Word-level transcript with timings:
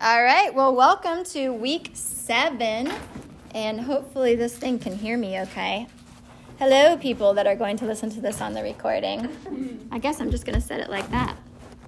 All 0.00 0.22
right, 0.22 0.54
well, 0.54 0.76
welcome 0.76 1.24
to 1.24 1.50
week 1.50 1.90
seven, 1.92 2.92
and 3.52 3.80
hopefully, 3.80 4.36
this 4.36 4.56
thing 4.56 4.78
can 4.78 4.96
hear 4.96 5.18
me 5.18 5.40
okay. 5.40 5.88
Hello, 6.60 6.96
people 6.96 7.34
that 7.34 7.48
are 7.48 7.56
going 7.56 7.76
to 7.78 7.84
listen 7.84 8.08
to 8.10 8.20
this 8.20 8.40
on 8.40 8.54
the 8.54 8.62
recording. 8.62 9.88
I 9.90 9.98
guess 9.98 10.20
I'm 10.20 10.30
just 10.30 10.44
going 10.44 10.54
to 10.54 10.64
set 10.64 10.78
it 10.78 10.88
like 10.88 11.10
that. 11.10 11.36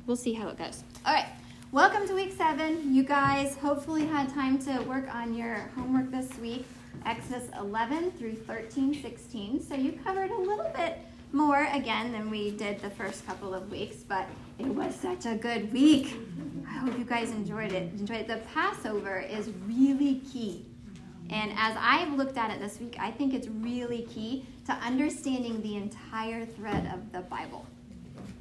We'll 0.07 0.17
see 0.17 0.33
how 0.33 0.49
it 0.49 0.59
goes. 0.59 0.83
All 1.07 1.15
right, 1.15 1.29
welcome 1.71 2.09
to 2.09 2.15
week 2.15 2.33
seven. 2.37 2.93
You 2.93 3.05
guys 3.05 3.57
hopefully 3.59 4.07
had 4.07 4.29
time 4.35 4.59
to 4.65 4.81
work 4.81 5.15
on 5.15 5.33
your 5.33 5.71
homework 5.77 6.11
this 6.11 6.37
week 6.39 6.67
Exodus 7.07 7.49
11 7.59 8.13
through 8.13 8.35
13, 8.35 9.01
16. 9.01 9.63
So 9.63 9.75
you 9.75 9.93
covered 10.05 10.31
a 10.31 10.41
little 10.41 10.71
bit 10.77 10.99
more 11.33 11.69
again 11.73 12.13
than 12.13 12.29
we 12.29 12.51
did 12.51 12.81
the 12.81 12.91
first 12.91 13.27
couple 13.27 13.55
of 13.55 13.71
weeks, 13.71 13.97
but 13.97 14.27
it 14.61 14.75
was 14.75 14.95
such 14.95 15.27
a 15.27 15.35
good 15.35 15.73
week. 15.73 16.17
I 16.69 16.73
hope 16.73 16.99
you 16.99 17.05
guys 17.05 17.31
enjoyed 17.31 17.73
it. 17.73 17.93
Enjoyed 17.95 18.21
it. 18.21 18.29
The 18.29 18.39
Passover 18.53 19.19
is 19.21 19.51
really 19.67 20.21
key. 20.33 20.67
And 21.31 21.53
as 21.57 21.77
I've 21.79 22.13
looked 22.15 22.37
at 22.37 22.51
it 22.51 22.61
this 22.61 22.79
week, 22.79 22.97
I 22.99 23.11
think 23.11 23.33
it's 23.33 23.49
really 23.49 24.03
key 24.03 24.45
to 24.67 24.73
understanding 24.73 25.63
the 25.63 25.77
entire 25.77 26.45
thread 26.45 26.91
of 26.93 27.11
the 27.13 27.21
Bible. 27.21 27.65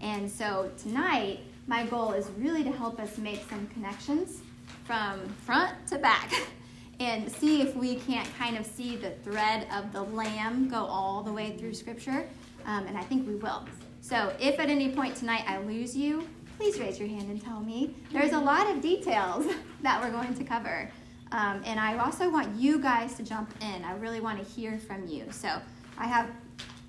And 0.01 0.29
so 0.29 0.71
tonight, 0.77 1.39
my 1.67 1.85
goal 1.85 2.11
is 2.13 2.29
really 2.37 2.63
to 2.63 2.71
help 2.71 2.99
us 2.99 3.17
make 3.17 3.47
some 3.49 3.67
connections 3.67 4.41
from 4.85 5.27
front 5.45 5.87
to 5.87 5.99
back 5.99 6.33
and 6.99 7.31
see 7.31 7.61
if 7.61 7.75
we 7.75 7.95
can't 7.95 8.27
kind 8.37 8.57
of 8.57 8.65
see 8.65 8.95
the 8.95 9.11
thread 9.23 9.67
of 9.73 9.93
the 9.93 10.01
lamb 10.01 10.67
go 10.67 10.83
all 10.83 11.23
the 11.23 11.31
way 11.31 11.55
through 11.57 11.73
Scripture 11.73 12.27
um, 12.65 12.85
and 12.87 12.97
I 12.97 13.01
think 13.03 13.27
we 13.27 13.35
will. 13.35 13.65
So 14.09 14.33
if 14.39 14.59
at 14.59 14.71
any 14.71 14.89
point 14.89 15.15
tonight 15.15 15.43
I 15.47 15.59
lose 15.59 15.95
you, 15.95 16.27
please 16.57 16.79
raise 16.79 16.97
your 16.97 17.07
hand 17.07 17.29
and 17.29 17.39
tell 17.39 17.61
me. 17.61 17.93
There's 18.11 18.31
a 18.31 18.39
lot 18.39 18.67
of 18.67 18.81
details 18.81 19.45
that 19.83 20.01
we're 20.01 20.09
going 20.09 20.33
to 20.33 20.43
cover. 20.43 20.89
Um, 21.31 21.61
and 21.63 21.79
I 21.79 21.95
also 21.99 22.27
want 22.27 22.59
you 22.59 22.79
guys 22.79 23.13
to 23.17 23.23
jump 23.23 23.53
in. 23.61 23.83
I 23.83 23.93
really 23.97 24.19
want 24.19 24.43
to 24.43 24.51
hear 24.51 24.79
from 24.79 25.05
you. 25.05 25.25
So 25.29 25.61
I 25.99 26.07
have 26.07 26.27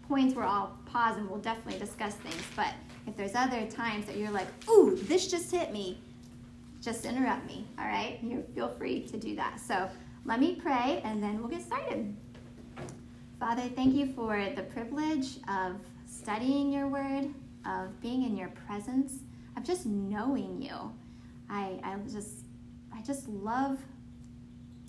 points 0.09 0.35
where 0.35 0.47
I'll 0.47 0.79
pause 0.87 1.19
and 1.19 1.29
we'll 1.29 1.41
definitely 1.41 1.79
discuss 1.79 2.15
things. 2.15 2.43
But 2.57 2.73
if 3.07 3.19
there's 3.19 3.35
other 3.35 3.67
times 3.67 4.07
that 4.07 4.17
you're 4.17 4.31
like, 4.31 4.49
ooh, 4.71 4.97
this 4.97 5.31
just 5.31 5.51
hit 5.51 5.75
me, 5.75 6.01
just 6.81 7.05
interrupt 7.05 7.45
me, 7.47 7.67
all 7.79 7.85
right? 7.85 8.19
You 8.23 8.43
feel 8.55 8.71
free 8.79 9.03
to 9.09 9.19
do 9.19 9.37
that. 9.37 9.61
So 9.61 9.91
let 10.25 10.41
me 10.41 10.55
pray 10.55 11.03
and 11.05 11.23
then 11.23 11.39
we'll 11.39 11.51
get 11.51 11.61
started. 11.61 12.17
Father, 13.39 13.69
thank 13.77 13.95
you 13.95 14.07
for 14.15 14.43
the 14.57 14.63
privilege 14.63 15.37
of 15.49 15.77
studying 16.21 16.71
your 16.71 16.87
word, 16.87 17.33
of 17.65 18.01
being 18.01 18.25
in 18.25 18.37
your 18.37 18.51
presence, 18.67 19.21
of 19.57 19.65
just 19.65 19.87
knowing 19.87 20.61
you. 20.61 20.93
I, 21.49 21.79
I 21.83 21.97
just 22.11 22.45
I 22.95 23.03
just 23.03 23.29
love 23.29 23.79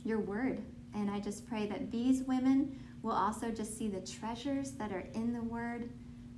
your 0.03 0.19
word. 0.19 0.61
And 0.93 1.09
I 1.09 1.19
just 1.19 1.47
pray 1.47 1.67
that 1.67 1.91
these 1.91 2.23
women 2.23 2.77
will 3.01 3.13
also 3.13 3.49
just 3.49 3.77
see 3.77 3.87
the 3.87 4.01
treasures 4.01 4.71
that 4.71 4.91
are 4.91 5.05
in 5.13 5.33
the 5.33 5.41
word, 5.41 5.89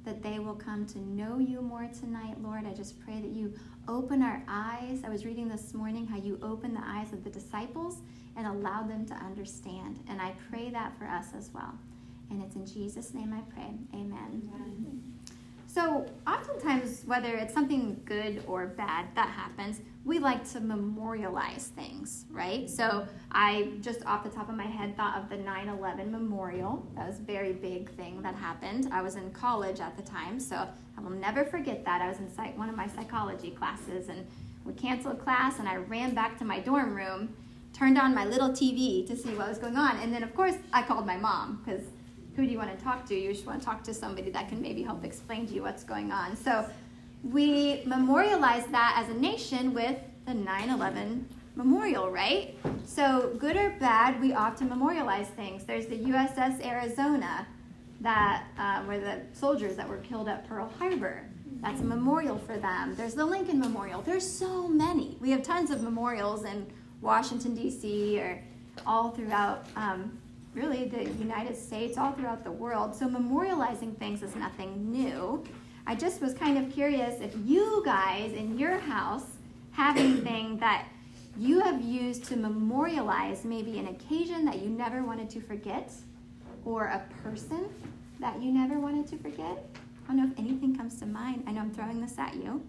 that 0.06 0.22
they 0.22 0.38
will 0.38 0.56
come 0.56 0.86
to 0.88 1.00
know 1.00 1.40
you 1.40 1.62
more 1.62 1.90
tonight, 2.00 2.36
Lord. 2.42 2.68
I 2.68 2.74
just 2.74 3.00
pray 3.04 3.20
that 3.20 3.32
you 3.32 3.54
open 3.88 4.22
our 4.22 4.44
eyes. 4.48 5.02
I 5.04 5.10
was 5.10 5.26
reading 5.26 5.48
this 5.50 5.74
morning 5.74 6.06
how 6.06 6.18
you 6.18 6.38
opened 6.44 6.76
the 6.76 6.86
eyes 6.86 7.12
of 7.14 7.24
the 7.24 7.32
disciples 7.32 7.98
and 8.38 8.46
allowed 8.46 8.90
them 8.90 9.08
to 9.08 9.16
understand. 9.16 10.00
And 10.08 10.22
I 10.22 10.34
pray 10.52 10.70
that 10.70 10.98
for 11.00 11.06
us 11.06 11.30
as 11.36 11.50
well. 11.52 11.74
And 12.30 12.42
it's 12.44 12.56
in 12.56 12.66
Jesus' 12.66 13.14
name 13.14 13.34
I 13.34 13.42
pray. 13.54 13.74
Amen. 13.94 14.50
Amen. 14.54 15.14
So, 15.74 16.06
oftentimes, 16.28 17.02
whether 17.08 17.36
it's 17.36 17.52
something 17.52 18.00
good 18.06 18.44
or 18.46 18.68
bad 18.68 19.08
that 19.16 19.30
happens, 19.30 19.82
we 20.06 20.20
like 20.20 20.48
to 20.52 20.60
memorialize 20.60 21.72
things, 21.76 22.26
right? 22.30 22.70
So, 22.70 23.08
I 23.32 23.72
just 23.82 24.06
off 24.06 24.24
the 24.24 24.30
top 24.30 24.50
of 24.50 24.56
my 24.56 24.68
head 24.68 24.96
thought 24.96 25.18
of 25.18 25.30
the 25.30 25.38
9 25.38 25.70
11 25.70 26.12
memorial. 26.12 26.86
That 26.96 27.08
was 27.08 27.18
a 27.18 27.24
very 27.24 27.54
big 27.54 27.90
thing 27.96 28.22
that 28.22 28.36
happened. 28.36 28.90
I 28.92 29.02
was 29.02 29.16
in 29.16 29.32
college 29.32 29.80
at 29.80 29.98
the 29.98 30.04
time, 30.04 30.40
so 30.40 30.68
I 30.96 31.02
will 31.02 31.10
never 31.10 31.44
forget 31.44 31.84
that. 31.86 32.04
I 32.04 32.08
was 32.08 32.20
in 32.20 32.32
psych- 32.32 32.56
one 32.56 32.70
of 32.70 32.76
my 32.76 32.86
psychology 32.86 33.50
classes, 33.50 34.10
and 34.10 34.28
we 34.66 34.74
canceled 34.74 35.24
class, 35.24 35.58
and 35.58 35.68
I 35.68 35.78
ran 35.78 36.14
back 36.14 36.38
to 36.38 36.46
my 36.46 36.60
dorm 36.60 36.94
room, 36.94 37.36
turned 37.74 37.98
on 37.98 38.14
my 38.14 38.26
little 38.26 38.50
TV 38.50 39.08
to 39.08 39.16
see 39.16 39.34
what 39.34 39.48
was 39.50 39.58
going 39.58 39.76
on, 39.76 39.98
and 39.98 40.14
then, 40.14 40.22
of 40.22 40.36
course, 40.36 40.56
I 40.72 40.84
called 40.84 41.08
my 41.08 41.18
mom 41.18 41.64
because 41.66 41.82
who 42.36 42.46
do 42.46 42.52
you 42.52 42.58
want 42.58 42.78
to 42.78 42.84
talk 42.84 43.06
to? 43.08 43.16
You 43.16 43.32
just 43.32 43.46
want 43.46 43.60
to 43.60 43.66
talk 43.66 43.84
to 43.84 43.94
somebody 43.94 44.32
that 44.32 44.50
can 44.50 44.62
maybe 44.62 44.84
help 44.84 45.04
explain 45.04 45.48
to 45.48 45.54
you 45.54 45.62
what's 45.62 45.84
going 45.84 46.12
on. 46.12 46.36
So 46.36 46.68
we 47.24 47.84
memorialize 47.86 48.66
that 48.68 48.96
as 48.98 49.10
a 49.10 49.20
nation 49.20 49.74
with 49.74 49.98
the 50.26 50.34
9 50.34 50.70
11 50.70 51.28
memorial, 51.56 52.10
right? 52.10 52.56
So, 52.86 53.36
good 53.38 53.56
or 53.56 53.72
bad, 53.80 54.20
we 54.20 54.34
often 54.34 54.70
memorialize 54.70 55.28
things. 55.30 55.64
There's 55.64 55.86
the 55.86 55.98
USS 55.98 56.66
Arizona, 56.66 57.48
that 58.02 58.46
uh, 58.58 58.84
where 58.84 59.00
the 59.00 59.22
soldiers 59.34 59.76
that 59.78 59.88
were 59.88 59.98
killed 59.98 60.28
at 60.28 60.48
Pearl 60.48 60.72
Harbor. 60.78 61.24
That's 61.62 61.80
a 61.80 61.86
memorial 61.86 62.38
for 62.38 62.58
them. 62.58 62.96
There's 62.96 63.14
the 63.14 63.26
Lincoln 63.26 63.60
Memorial. 63.60 64.02
There's 64.02 64.30
so 64.30 64.68
many. 64.68 65.18
We 65.22 65.32
have 65.32 65.44
tons 65.44 65.72
of 65.72 65.82
memorials 65.82 66.44
in 66.44 66.68
Washington, 67.02 67.56
D.C., 67.56 68.20
or 68.20 68.42
all 68.86 69.12
throughout 69.12 69.66
um, 69.78 70.18
really 70.54 70.86
the 70.86 71.04
United 71.04 71.58
States, 71.58 71.98
all 71.98 72.12
throughout 72.12 72.44
the 72.44 72.52
world. 72.52 72.96
So 72.96 73.08
memorializing 73.08 73.98
things 73.98 74.22
is 74.24 74.36
nothing 74.36 74.92
new. 74.92 75.44
I 75.86 75.96
just 75.96 76.22
was 76.22 76.34
kind 76.34 76.58
of 76.58 76.72
curious 76.72 77.20
if 77.22 77.34
you 77.46 77.82
guys 77.86 78.32
in 78.34 78.58
your 78.58 78.78
house 78.78 79.26
have 79.72 79.98
anything 79.98 80.58
that 80.58 80.88
you 81.38 81.60
have 81.62 81.82
used 81.82 82.26
to 82.26 82.36
memorialize 82.36 83.44
maybe 83.44 83.80
an 83.80 83.88
occasion 83.88 84.46
that 84.46 84.60
you 84.60 84.70
never 84.70 85.04
wanted 85.04 85.30
to 85.32 85.42
forget 85.42 85.92
or 86.64 86.86
a 86.86 87.04
person 87.24 87.68
that 88.20 88.42
you 88.42 88.52
never 88.52 88.80
wanted 88.80 89.08
to 89.08 89.18
forget. 89.18 89.66
I 90.06 90.08
don't 90.08 90.18
know 90.18 90.32
if 90.32 90.38
anything 90.38 90.76
comes 90.76 91.00
to 91.00 91.06
mind. 91.06 91.44
I 91.48 91.52
know 91.52 91.62
I'm 91.62 91.74
throwing 91.74 92.00
this 92.00 92.18
at 92.18 92.36
you. 92.36 92.62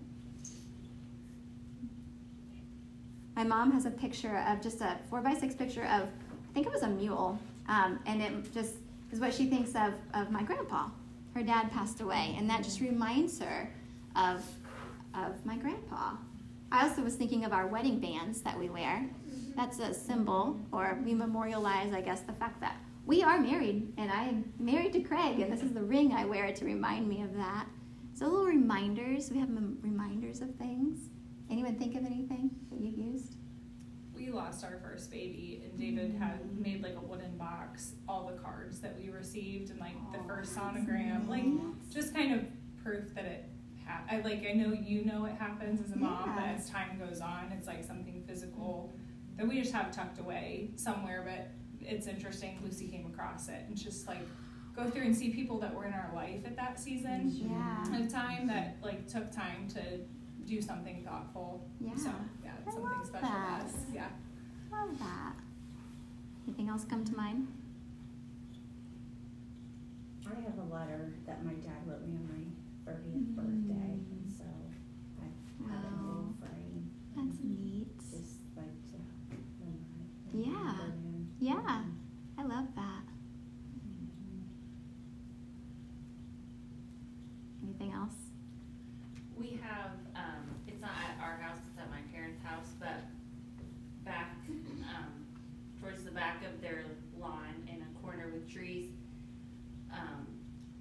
My 3.36 3.44
mom 3.44 3.72
has 3.72 3.84
a 3.84 3.90
picture 3.90 4.38
of 4.48 4.62
just 4.62 4.80
a 4.80 4.96
four 5.10 5.20
by 5.20 5.34
six 5.34 5.54
picture 5.54 5.84
of, 5.84 6.02
I 6.02 6.54
think 6.54 6.66
it 6.66 6.72
was 6.72 6.82
a 6.82 6.88
mule 6.88 7.38
um, 7.69 7.98
and 8.06 8.22
it 8.22 8.52
just 8.52 8.75
is 9.12 9.20
what 9.20 9.32
she 9.32 9.47
thinks 9.47 9.70
of, 9.70 9.94
of 10.12 10.30
my 10.30 10.42
grandpa. 10.42 10.88
Her 11.34 11.42
dad 11.42 11.70
passed 11.72 12.00
away, 12.00 12.34
and 12.38 12.48
that 12.50 12.62
just 12.62 12.80
reminds 12.80 13.38
her 13.41 13.70
of, 14.16 14.44
of 15.14 15.44
my 15.44 15.56
grandpa. 15.56 16.12
I 16.70 16.88
also 16.88 17.02
was 17.02 17.14
thinking 17.14 17.44
of 17.44 17.52
our 17.52 17.66
wedding 17.66 18.00
bands 18.00 18.41
that 18.42 18.58
we 18.58 18.69
wear. 18.69 19.08
That's 19.56 19.78
a 19.78 19.94
symbol, 19.94 20.58
or 20.72 20.98
we 21.04 21.14
memorialize, 21.14 21.92
I 21.92 22.00
guess, 22.00 22.20
the 22.20 22.32
fact 22.32 22.60
that 22.60 22.76
we 23.06 23.22
are 23.22 23.38
married, 23.38 23.92
and 23.98 24.10
I 24.10 24.25
am 24.25 24.52
married 24.58 24.92
to 24.94 25.00
Craig, 25.00 25.41
and 25.41 25.52
this 25.52 25.62
is 25.62 25.72
the 25.72 25.82
ring 25.82 26.12
I 26.12 26.25
wear 26.25 26.52
to 26.52 26.64
remind 26.64 27.08
me 27.08 27.22
of 27.22 27.34
that. 27.36 27.66
So 28.14 28.26
little 28.26 28.46
reminders. 28.46 29.31
We 29.31 29.38
have 29.41 29.48
reminders 29.50 30.41
of 30.41 30.54
things. 30.54 31.08
Anyone 31.50 31.76
think 31.76 31.96
of 31.96 32.06
anything 32.06 32.50
that 32.70 32.81
you've 32.81 32.98
used? 32.98 33.34
we 34.25 34.31
lost 34.31 34.64
our 34.64 34.78
first 34.82 35.10
baby, 35.10 35.44
David 35.84 36.14
had 36.18 36.58
made 36.58 36.82
like 36.82 36.96
a 36.96 37.00
wooden 37.00 37.36
box, 37.36 37.92
all 38.08 38.26
the 38.26 38.40
cards 38.40 38.80
that 38.80 38.96
we 38.98 39.10
received, 39.10 39.70
and 39.70 39.78
like 39.78 39.94
the 40.12 40.18
first 40.26 40.56
sonogram, 40.56 41.28
like 41.28 41.44
just 41.92 42.14
kind 42.14 42.32
of 42.32 42.40
proof 42.82 43.14
that 43.14 43.24
it. 43.26 43.44
Ha- 43.86 44.04
I 44.10 44.20
like 44.20 44.46
I 44.48 44.54
know 44.54 44.72
you 44.72 45.04
know 45.04 45.26
it 45.26 45.34
happens 45.34 45.82
as 45.84 45.92
a 45.92 45.98
mom, 45.98 46.22
yeah. 46.26 46.34
but 46.36 46.44
as 46.44 46.70
time 46.70 46.98
goes 46.98 47.20
on, 47.20 47.52
it's 47.54 47.66
like 47.66 47.84
something 47.84 48.24
physical 48.26 48.94
that 49.36 49.46
we 49.46 49.60
just 49.60 49.74
have 49.74 49.94
tucked 49.94 50.18
away 50.18 50.70
somewhere. 50.76 51.22
But 51.22 51.86
it's 51.86 52.06
interesting. 52.06 52.58
Lucy 52.64 52.88
came 52.88 53.04
across 53.04 53.48
it, 53.48 53.64
and 53.68 53.76
just 53.76 54.08
like 54.08 54.26
go 54.74 54.88
through 54.88 55.02
and 55.02 55.14
see 55.14 55.28
people 55.28 55.58
that 55.60 55.74
were 55.74 55.84
in 55.84 55.92
our 55.92 56.10
life 56.14 56.40
at 56.46 56.56
that 56.56 56.80
season 56.80 57.30
yeah. 57.30 58.02
of 58.02 58.10
time 58.10 58.46
that 58.46 58.78
like 58.82 59.06
took 59.06 59.30
time 59.30 59.68
to 59.68 59.80
do 60.46 60.62
something 60.62 61.04
thoughtful. 61.04 61.68
Yeah. 61.78 61.94
So 61.96 62.10
yeah, 62.42 62.52
it's 62.64 62.74
something 62.74 63.04
special 63.04 63.28
that. 63.28 63.60
to 63.60 63.66
us. 63.66 63.75
Yeah. 63.92 64.08
Love 64.72 64.98
that. 64.98 65.34
Anything 66.46 66.69
else 66.69 66.85
come 66.85 67.05
to 67.05 67.17
mind? 67.17 67.49
I 70.26 70.41
have 70.43 70.58
a 70.58 70.75
letter 70.75 71.14
that 71.26 71.44
my 71.44 71.55
dad 71.55 71.81
wrote 71.87 72.06
me 72.06 72.17
on 72.17 72.29
my 72.29 72.93
30th 72.93 73.17
mm. 73.17 73.35
birthday, 73.35 73.94
and 74.12 74.32
so 74.37 74.44
I 75.20 75.73
have 75.73 75.82
wow. 75.82 75.88
a 75.88 76.06
little 76.06 76.35
frame. 76.38 76.91
That's 77.17 77.38
neat. 77.43 77.99
Just 77.99 78.41
like 78.56 78.67
to. 78.93 78.99
Yeah. 80.35 80.75
Yeah. 81.41 81.82
I 82.37 82.43
love 82.43 82.67
that. 82.76 83.02
Anything 87.62 87.93
else? 87.93 88.17
We 89.38 89.58
have 89.62 89.93
back 96.14 96.44
of 96.47 96.61
their 96.62 96.85
lawn 97.19 97.55
in 97.69 97.82
a 97.82 98.00
corner 98.00 98.31
with 98.32 98.50
trees 98.50 98.90
um, 99.93 100.26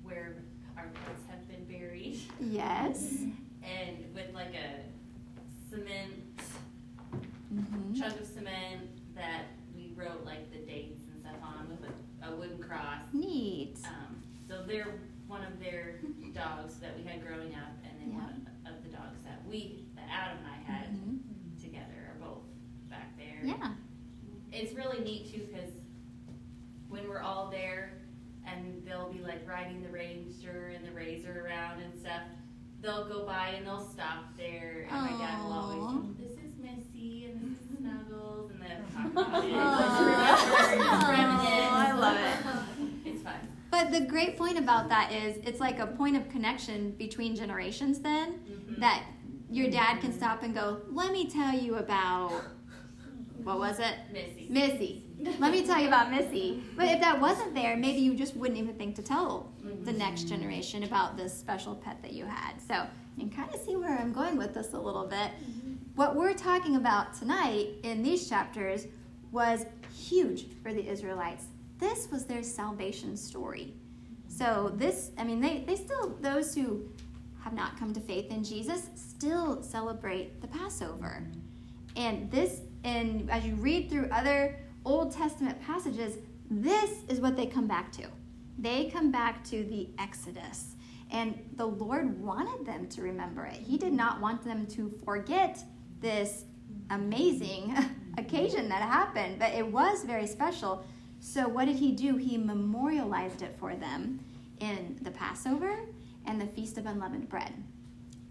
where 0.04 0.36
our 0.77 0.86
pets 1.06 1.24
have 1.27 1.48
been 1.48 1.66
buried. 1.66 2.19
Yes. 2.39 3.24
They're 14.73 14.95
one 15.27 15.43
of 15.45 15.59
their 15.59 15.99
dogs 16.33 16.77
that 16.79 16.97
we 16.97 17.03
had 17.03 17.21
growing 17.25 17.53
up, 17.53 17.69
and 17.85 17.93
then 18.01 18.09
Yeah. 18.11 18.23
one 18.25 18.47
of 18.65 18.81
the 18.83 18.89
dogs 18.89 19.21
that 19.23 19.45
we, 19.47 19.85
that 19.95 20.05
Adam 20.09 20.39
and 20.39 20.47
I 20.47 20.55
had 20.71 20.87
Mhm. 20.89 21.19
together, 21.61 22.09
are 22.11 22.19
both 22.19 22.41
back 22.89 23.15
there. 23.17 23.39
Yeah. 23.43 23.73
It's 24.51 24.73
really 24.73 25.03
neat 25.03 25.31
too, 25.31 25.45
because 25.45 25.69
when 26.89 27.07
we're 27.07 27.21
all 27.21 27.49
there, 27.51 28.01
and 28.45 28.83
they'll 28.83 29.11
be 29.13 29.19
like 29.19 29.47
riding 29.47 29.83
the 29.83 29.89
ranger 29.89 30.71
and 30.75 30.83
the 30.85 30.91
razor 30.91 31.45
around 31.45 31.79
and 31.81 31.93
stuff, 31.95 32.23
they'll 32.81 33.07
go 33.07 33.25
by 33.27 33.49
and 33.49 33.65
they'll 33.67 33.79
stop 33.85 34.35
there, 34.37 34.87
and 34.89 35.01
my 35.03 35.11
dad 35.23 35.43
will 35.43 35.53
always, 35.53 35.83
Aw. 35.83 36.01
this 36.19 36.31
is 36.31 36.57
Missy 36.57 37.25
and 37.25 37.41
this 37.55 37.61
is 37.61 37.77
Snuggles, 37.77 38.49
and 38.51 38.59
then 38.61 38.83
talk 38.91 39.05
about 39.11 39.45
it. 39.45 39.53
Aw. 39.53 40.35
Just 40.57 40.71
remember, 40.71 41.07
reminisce. 41.07 41.71
I 41.71 41.91
love 41.93 42.17
it. 42.17 42.69
But 43.73 43.91
the 43.91 44.01
great 44.01 44.37
point 44.37 44.59
about 44.59 44.87
that 44.89 45.11
is 45.11 45.37
it's 45.37 45.59
like 45.59 45.79
a 45.79 45.87
point 45.87 46.15
of 46.15 46.29
connection 46.29 46.91
between 46.91 47.35
generations 47.35 47.97
then 48.01 48.33
Mhm. 48.33 48.79
that 48.81 49.03
your 49.49 49.67
dad 49.71 49.99
can 49.99 50.13
stop 50.13 50.43
and 50.43 50.53
go, 50.53 50.81
let 50.91 51.11
me 51.11 51.27
tell 51.27 51.57
you 51.57 51.77
about, 51.77 52.43
what 53.43 53.57
was 53.57 53.79
it? 53.79 53.95
Missy. 54.11 54.45
Missy. 54.47 55.03
Let 55.39 55.51
me 55.51 55.65
tell 55.65 55.79
you 55.81 55.87
about 55.87 56.11
Missy. 56.11 56.61
But 56.77 56.85
if 56.85 56.99
that 56.99 57.19
wasn't 57.19 57.55
there, 57.55 57.75
maybe 57.75 57.99
you 57.99 58.13
just 58.13 58.35
wouldn't 58.35 58.59
even 58.59 58.75
think 58.75 58.95
to 58.97 59.01
tell 59.01 59.51
the 59.85 59.91
next 59.91 60.25
generation 60.25 60.83
about 60.83 61.17
this 61.17 61.33
special 61.35 61.73
pet 61.73 61.99
that 62.03 62.13
you 62.13 62.25
had. 62.25 62.61
So 62.61 62.75
you 63.17 63.25
can 63.27 63.31
kind 63.35 63.51
of 63.55 63.59
see 63.59 63.75
where 63.75 63.97
I'm 63.97 64.13
going 64.13 64.37
with 64.37 64.53
this 64.53 64.73
a 64.73 64.79
little 64.79 65.07
bit. 65.07 65.31
What 65.95 66.15
we're 66.15 66.35
talking 66.35 66.75
about 66.75 67.15
tonight 67.15 67.69
in 67.81 68.03
these 68.03 68.29
chapters 68.29 68.85
was 69.31 69.65
huge 69.91 70.45
for 70.61 70.71
the 70.71 70.87
Israelites. 70.87 71.45
This 71.83 72.09
was 72.09 72.24
their 72.24 72.44
salvation 72.44 73.18
story. 73.18 73.74
So 74.30 74.71
this, 74.74 75.12
I 75.18 75.25
mean, 75.25 75.41
they, 75.41 75.65
they 75.68 75.75
still, 75.75 76.18
those 76.21 76.56
who 76.56 76.88
have 77.44 77.51
not 77.51 77.77
come 77.77 77.91
to 77.94 78.00
faith 78.00 78.31
in 78.31 78.41
Jesus 78.41 78.88
still 78.95 79.62
celebrate 79.62 80.39
the 80.39 80.47
Passover. 80.47 81.27
And 81.97 82.31
this, 82.31 82.62
and 82.85 83.30
as 83.30 83.45
you 83.45 83.56
read 83.56 83.89
through 83.89 84.07
other 84.13 84.57
Old 84.85 85.12
Testament 85.12 85.62
passages, 85.62 86.19
this 86.50 87.01
is 87.09 87.19
what 87.19 87.35
they 87.35 87.47
come 87.47 87.68
back 87.68 87.91
to. 87.94 88.03
They 88.57 88.89
come 88.89 89.12
back 89.12 89.44
to 89.50 89.65
the 89.65 89.89
Exodus. 90.00 90.75
And 91.12 91.38
the 91.57 91.65
Lord 91.65 92.18
wanted 92.18 92.65
them 92.65 92.88
to 92.88 93.01
remember 93.01 93.45
it. 93.45 93.57
He 93.57 93.77
did 93.77 93.91
not 93.91 94.21
want 94.21 94.41
them 94.45 94.68
to 94.68 94.89
forget 95.03 95.62
this 96.00 96.45
amazing 96.91 97.75
occasion 98.18 98.69
that 98.69 98.81
happened, 98.81 99.38
but 99.38 99.51
it 99.51 99.68
was 99.68 100.06
very 100.06 100.27
special. 100.27 100.85
So, 101.25 101.47
what 101.47 101.65
did 101.65 101.77
he 101.77 101.93
do? 101.93 102.17
He 102.17 102.37
memorialized 102.37 103.43
it 103.43 103.55
for 103.57 103.75
them 103.75 104.19
in 104.59 104.99
the 105.03 105.11
Passover 105.11 105.79
and 106.25 106.39
the 106.39 106.47
Feast 106.47 106.77
of 106.77 106.85
Unleavened 106.85 107.29
Bread 107.29 107.53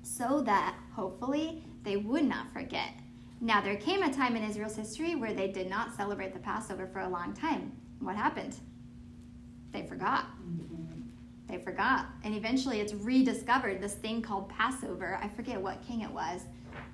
so 0.03 0.43
that 0.43 0.77
hopefully 0.95 1.65
they 1.85 1.97
would 1.97 2.25
not 2.25 2.53
forget. 2.53 2.91
Now, 3.41 3.63
there 3.63 3.77
came 3.77 4.03
a 4.03 4.13
time 4.13 4.37
in 4.37 4.45
Israel's 4.45 4.77
history 4.77 5.15
where 5.15 5.33
they 5.33 5.49
did 5.49 5.71
not 5.71 5.97
celebrate 5.97 6.35
the 6.35 6.39
Passover 6.39 6.87
for 6.87 7.01
a 7.01 7.09
long 7.09 7.33
time. 7.33 7.73
What 8.01 8.15
happened? 8.15 8.57
They 9.73 9.87
forgot. 9.87 10.27
They 11.49 11.57
forgot. 11.57 12.09
And 12.25 12.35
eventually 12.35 12.81
it's 12.81 12.93
rediscovered, 12.93 13.81
this 13.81 13.95
thing 13.95 14.21
called 14.21 14.51
Passover. 14.51 15.19
I 15.23 15.29
forget 15.29 15.59
what 15.59 15.81
king 15.81 16.03
it 16.03 16.11
was, 16.11 16.43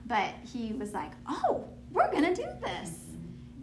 but 0.07 0.33
he 0.45 0.75
was 0.75 0.93
like, 0.93 1.11
oh, 1.29 1.65
we're 1.91 2.11
going 2.13 2.33
to 2.33 2.41
do 2.41 2.49
this. 2.63 3.08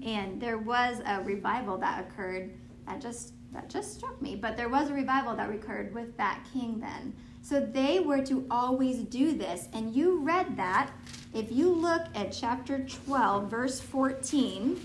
And 0.06 0.40
there 0.40 0.60
was 0.60 1.02
a 1.06 1.22
revival 1.22 1.78
that 1.80 2.00
occurred 2.00 2.54
that 2.88 3.02
just 3.02 3.34
that 3.52 3.69
just 3.69 3.96
struck 3.96 4.22
me. 4.22 4.36
But 4.36 4.56
there 4.56 4.69
was 4.69 4.90
a 4.90 4.94
revival 4.94 5.36
that 5.36 5.50
occurred 5.50 5.94
with 5.94 6.16
that 6.18 6.46
king 6.54 6.80
then. 6.80 7.13
So 7.42 7.60
they 7.60 8.00
were 8.00 8.24
to 8.25 8.46
always 8.50 9.00
do 9.00 9.38
this. 9.38 9.68
And 9.74 9.96
you 9.96 10.19
read 10.19 10.57
that. 10.57 10.92
If 11.34 11.52
you 11.52 11.69
look 11.69 12.04
at 12.16 12.31
chapter 12.31 12.86
12, 13.06 13.50
verse 13.50 13.80
14, 13.80 14.80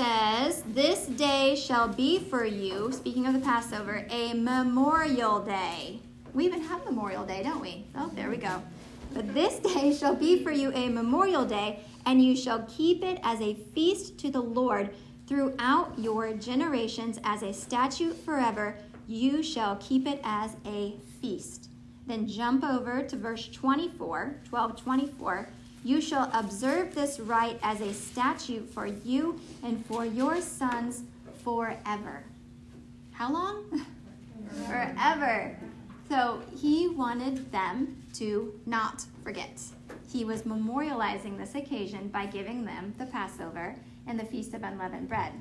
says, 0.00 0.62
This 0.66 1.06
day 1.06 1.54
shall 1.56 1.88
be 1.88 2.18
for 2.18 2.44
you, 2.44 2.90
speaking 2.92 3.26
of 3.26 3.34
the 3.34 3.40
Passover, 3.40 4.06
a 4.10 4.32
memorial 4.34 5.40
day. 5.40 6.00
We 6.32 6.46
even 6.46 6.62
have 6.62 6.84
Memorial 6.84 7.24
Day, 7.24 7.42
don't 7.42 7.60
we? 7.60 7.84
Oh, 7.96 8.10
there 8.14 8.30
we 8.30 8.36
go. 8.36 8.62
But 9.12 9.34
this 9.34 9.58
day 9.74 9.92
shall 9.92 10.14
be 10.14 10.42
for 10.42 10.52
you 10.52 10.72
a 10.72 10.88
memorial 10.88 11.44
day, 11.44 11.80
and 12.06 12.22
you 12.22 12.36
shall 12.36 12.64
keep 12.68 13.04
it 13.04 13.20
as 13.22 13.40
a 13.40 13.54
feast 13.54 14.18
to 14.18 14.30
the 14.30 14.40
Lord 14.40 14.90
throughout 15.26 15.98
your 15.98 16.32
generations 16.32 17.18
as 17.24 17.42
a 17.42 17.52
statute 17.52 18.16
forever. 18.24 18.74
You 19.06 19.42
shall 19.42 19.76
keep 19.76 20.06
it 20.06 20.20
as 20.24 20.56
a 20.66 20.94
feast. 21.20 21.68
Then 22.06 22.26
jump 22.26 22.64
over 22.64 23.02
to 23.02 23.16
verse 23.16 23.48
24, 23.48 24.40
12 24.48 24.82
24. 24.82 25.48
You 25.84 26.00
shall 26.00 26.30
observe 26.34 26.94
this 26.94 27.20
rite 27.20 27.58
as 27.62 27.80
a 27.80 27.94
statute 27.94 28.68
for 28.68 28.86
you 28.86 29.40
and 29.62 29.84
for 29.86 30.04
your 30.04 30.40
sons 30.40 31.04
forever. 31.44 32.24
How 33.12 33.32
long? 33.32 33.86
forever. 34.66 35.56
So 36.08 36.42
he 36.56 36.88
wanted 36.88 37.52
them 37.52 38.02
to 38.14 38.58
not 38.66 39.04
forget. 39.22 39.60
He 40.10 40.24
was 40.24 40.42
memorializing 40.42 41.38
this 41.38 41.54
occasion 41.54 42.08
by 42.08 42.26
giving 42.26 42.64
them 42.64 42.94
the 42.98 43.06
Passover 43.06 43.76
and 44.06 44.18
the 44.18 44.24
Feast 44.24 44.54
of 44.54 44.64
Unleavened 44.64 45.08
Bread. 45.08 45.32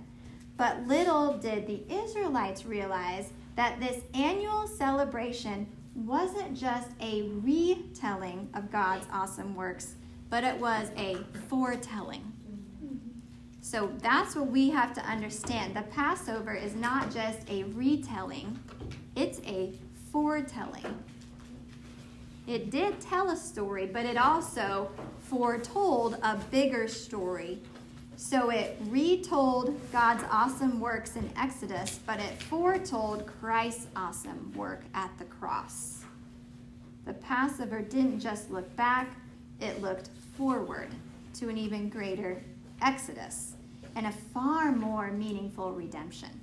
But 0.57 0.85
little 0.85 1.37
did 1.37 1.65
the 1.65 1.81
Israelites 1.91 2.65
realize 2.65 3.31
that 3.55 3.79
this 3.79 4.03
annual 4.13 4.67
celebration 4.67 5.67
wasn't 5.95 6.55
just 6.55 6.89
a 7.01 7.23
retelling 7.41 8.49
of 8.53 8.71
God's 8.71 9.07
awesome 9.11 9.55
works, 9.55 9.95
but 10.29 10.43
it 10.43 10.59
was 10.59 10.91
a 10.97 11.17
foretelling. 11.47 12.31
So 13.61 13.91
that's 14.01 14.35
what 14.35 14.47
we 14.47 14.69
have 14.69 14.93
to 14.93 15.01
understand. 15.01 15.75
The 15.75 15.81
Passover 15.83 16.53
is 16.53 16.75
not 16.75 17.11
just 17.11 17.49
a 17.49 17.63
retelling, 17.63 18.59
it's 19.15 19.41
a 19.45 19.73
foretelling. 20.11 21.03
It 22.49 22.71
did 22.71 22.99
tell 22.99 23.29
a 23.29 23.37
story, 23.37 23.85
but 23.85 24.07
it 24.07 24.17
also 24.17 24.89
foretold 25.19 26.17
a 26.23 26.35
bigger 26.49 26.87
story. 26.87 27.59
So 28.15 28.49
it 28.49 28.75
retold 28.87 29.79
God's 29.91 30.23
awesome 30.31 30.79
works 30.79 31.15
in 31.15 31.29
Exodus, 31.37 31.99
but 32.07 32.19
it 32.19 32.41
foretold 32.41 33.27
Christ's 33.27 33.85
awesome 33.95 34.51
work 34.55 34.81
at 34.95 35.15
the 35.19 35.25
cross. 35.25 36.03
The 37.05 37.13
Passover 37.13 37.81
didn't 37.81 38.19
just 38.19 38.49
look 38.49 38.75
back, 38.75 39.11
it 39.61 39.79
looked 39.79 40.09
forward 40.35 40.89
to 41.35 41.49
an 41.49 41.57
even 41.59 41.87
greater 41.87 42.41
Exodus 42.81 43.53
and 43.95 44.07
a 44.07 44.11
far 44.11 44.71
more 44.71 45.11
meaningful 45.11 45.73
redemption. 45.73 46.38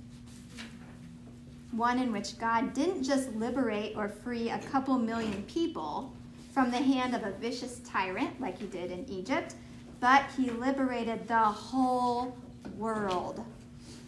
One 1.71 1.99
in 1.99 2.11
which 2.11 2.39
God 2.39 2.73
didn't 2.73 3.03
just 3.03 3.33
liberate 3.33 3.95
or 3.95 4.07
free 4.07 4.49
a 4.49 4.59
couple 4.59 4.97
million 4.97 5.43
people 5.43 6.13
from 6.53 6.71
the 6.71 6.77
hand 6.77 7.13
of 7.13 7.23
a 7.23 7.31
vicious 7.31 7.81
tyrant 7.85 8.39
like 8.41 8.57
he 8.57 8.67
did 8.67 8.89
in 8.89 9.07
Egypt, 9.09 9.55
but 9.99 10.23
he 10.35 10.49
liberated 10.49 11.27
the 11.27 11.37
whole 11.37 12.37
world 12.77 13.43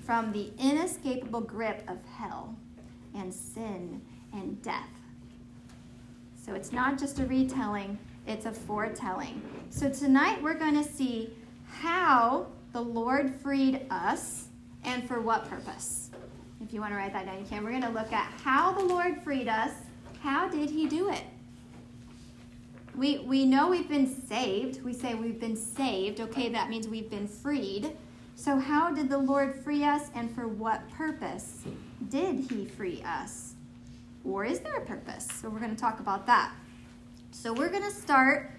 from 0.05 0.31
the 0.31 0.51
inescapable 0.57 1.41
grip 1.41 1.83
of 1.87 1.97
hell 2.17 2.55
and 3.13 3.33
sin 3.33 4.01
and 4.33 4.61
death. 4.61 4.89
So 6.43 6.55
it's 6.55 6.71
not 6.71 6.97
just 6.97 7.19
a 7.19 7.25
retelling, 7.25 7.99
it's 8.25 8.45
a 8.45 8.51
foretelling. 8.51 9.41
So 9.69 9.89
tonight 9.89 10.41
we're 10.41 10.57
going 10.57 10.81
to 10.81 10.89
see 10.89 11.31
how 11.67 12.47
the 12.73 12.81
Lord 12.81 13.35
freed 13.35 13.85
us 13.91 14.47
and 14.83 15.07
for 15.07 15.21
what 15.21 15.47
purpose. 15.49 16.08
If 16.61 16.73
you 16.73 16.81
want 16.81 16.93
to 16.93 16.97
write 16.97 17.13
that 17.13 17.25
down, 17.25 17.39
you 17.39 17.45
can. 17.45 17.63
We're 17.63 17.71
going 17.71 17.83
to 17.83 17.89
look 17.89 18.11
at 18.11 18.31
how 18.43 18.73
the 18.73 18.83
Lord 18.83 19.21
freed 19.23 19.47
us. 19.47 19.71
How 20.21 20.47
did 20.49 20.69
he 20.69 20.87
do 20.87 21.09
it? 21.09 21.23
We, 22.95 23.19
we 23.19 23.45
know 23.45 23.69
we've 23.69 23.87
been 23.87 24.13
saved. 24.27 24.83
We 24.83 24.93
say 24.93 25.15
we've 25.15 25.39
been 25.39 25.55
saved. 25.55 26.19
Okay, 26.19 26.49
that 26.49 26.69
means 26.69 26.87
we've 26.87 27.09
been 27.09 27.27
freed. 27.27 27.95
So, 28.35 28.57
how 28.57 28.91
did 28.91 29.09
the 29.09 29.17
Lord 29.17 29.55
free 29.55 29.83
us 29.83 30.09
and 30.15 30.33
for 30.33 30.47
what 30.47 30.89
purpose 30.91 31.63
did 32.09 32.49
he 32.49 32.65
free 32.65 33.01
us? 33.05 33.53
Or 34.25 34.43
is 34.43 34.59
there 34.59 34.75
a 34.75 34.85
purpose? 34.85 35.27
So, 35.41 35.49
we're 35.49 35.59
going 35.59 35.75
to 35.75 35.79
talk 35.79 35.99
about 35.99 36.25
that. 36.27 36.51
So, 37.31 37.53
we're 37.53 37.69
going 37.69 37.83
to 37.83 37.91
start 37.91 38.51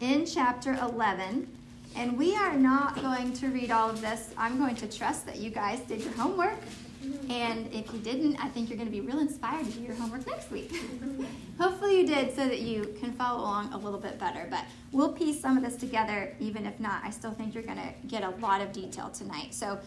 in 0.00 0.26
chapter 0.26 0.74
11. 0.74 1.48
And 1.96 2.18
we 2.18 2.36
are 2.36 2.54
not 2.54 3.00
going 3.00 3.32
to 3.34 3.48
read 3.48 3.70
all 3.70 3.88
of 3.88 4.02
this. 4.02 4.28
I'm 4.36 4.58
going 4.58 4.76
to 4.76 4.86
trust 4.86 5.24
that 5.24 5.36
you 5.36 5.48
guys 5.48 5.80
did 5.80 6.02
your 6.02 6.12
homework. 6.12 6.58
And 7.30 7.72
if 7.72 7.92
you 7.92 7.98
didn't, 8.00 8.36
I 8.36 8.48
think 8.48 8.68
you're 8.68 8.78
going 8.78 8.88
to 8.88 8.92
be 8.92 9.00
real 9.00 9.18
inspired 9.18 9.66
to 9.66 9.72
do 9.72 9.80
your 9.80 9.94
homework 9.94 10.26
next 10.26 10.50
week. 10.50 10.72
Hopefully, 11.58 12.00
you 12.00 12.06
did 12.06 12.34
so 12.34 12.46
that 12.48 12.60
you 12.60 12.94
can 13.00 13.12
follow 13.12 13.40
along 13.40 13.72
a 13.72 13.78
little 13.78 13.98
bit 14.00 14.18
better. 14.18 14.46
But 14.50 14.64
we'll 14.92 15.12
piece 15.12 15.40
some 15.40 15.56
of 15.56 15.62
this 15.62 15.76
together, 15.76 16.34
even 16.40 16.66
if 16.66 16.78
not. 16.80 17.02
I 17.04 17.10
still 17.10 17.32
think 17.32 17.54
you're 17.54 17.62
going 17.62 17.78
to 17.78 17.92
get 18.06 18.22
a 18.22 18.30
lot 18.40 18.60
of 18.60 18.72
detail 18.72 19.10
tonight. 19.10 19.54
So, 19.54 19.78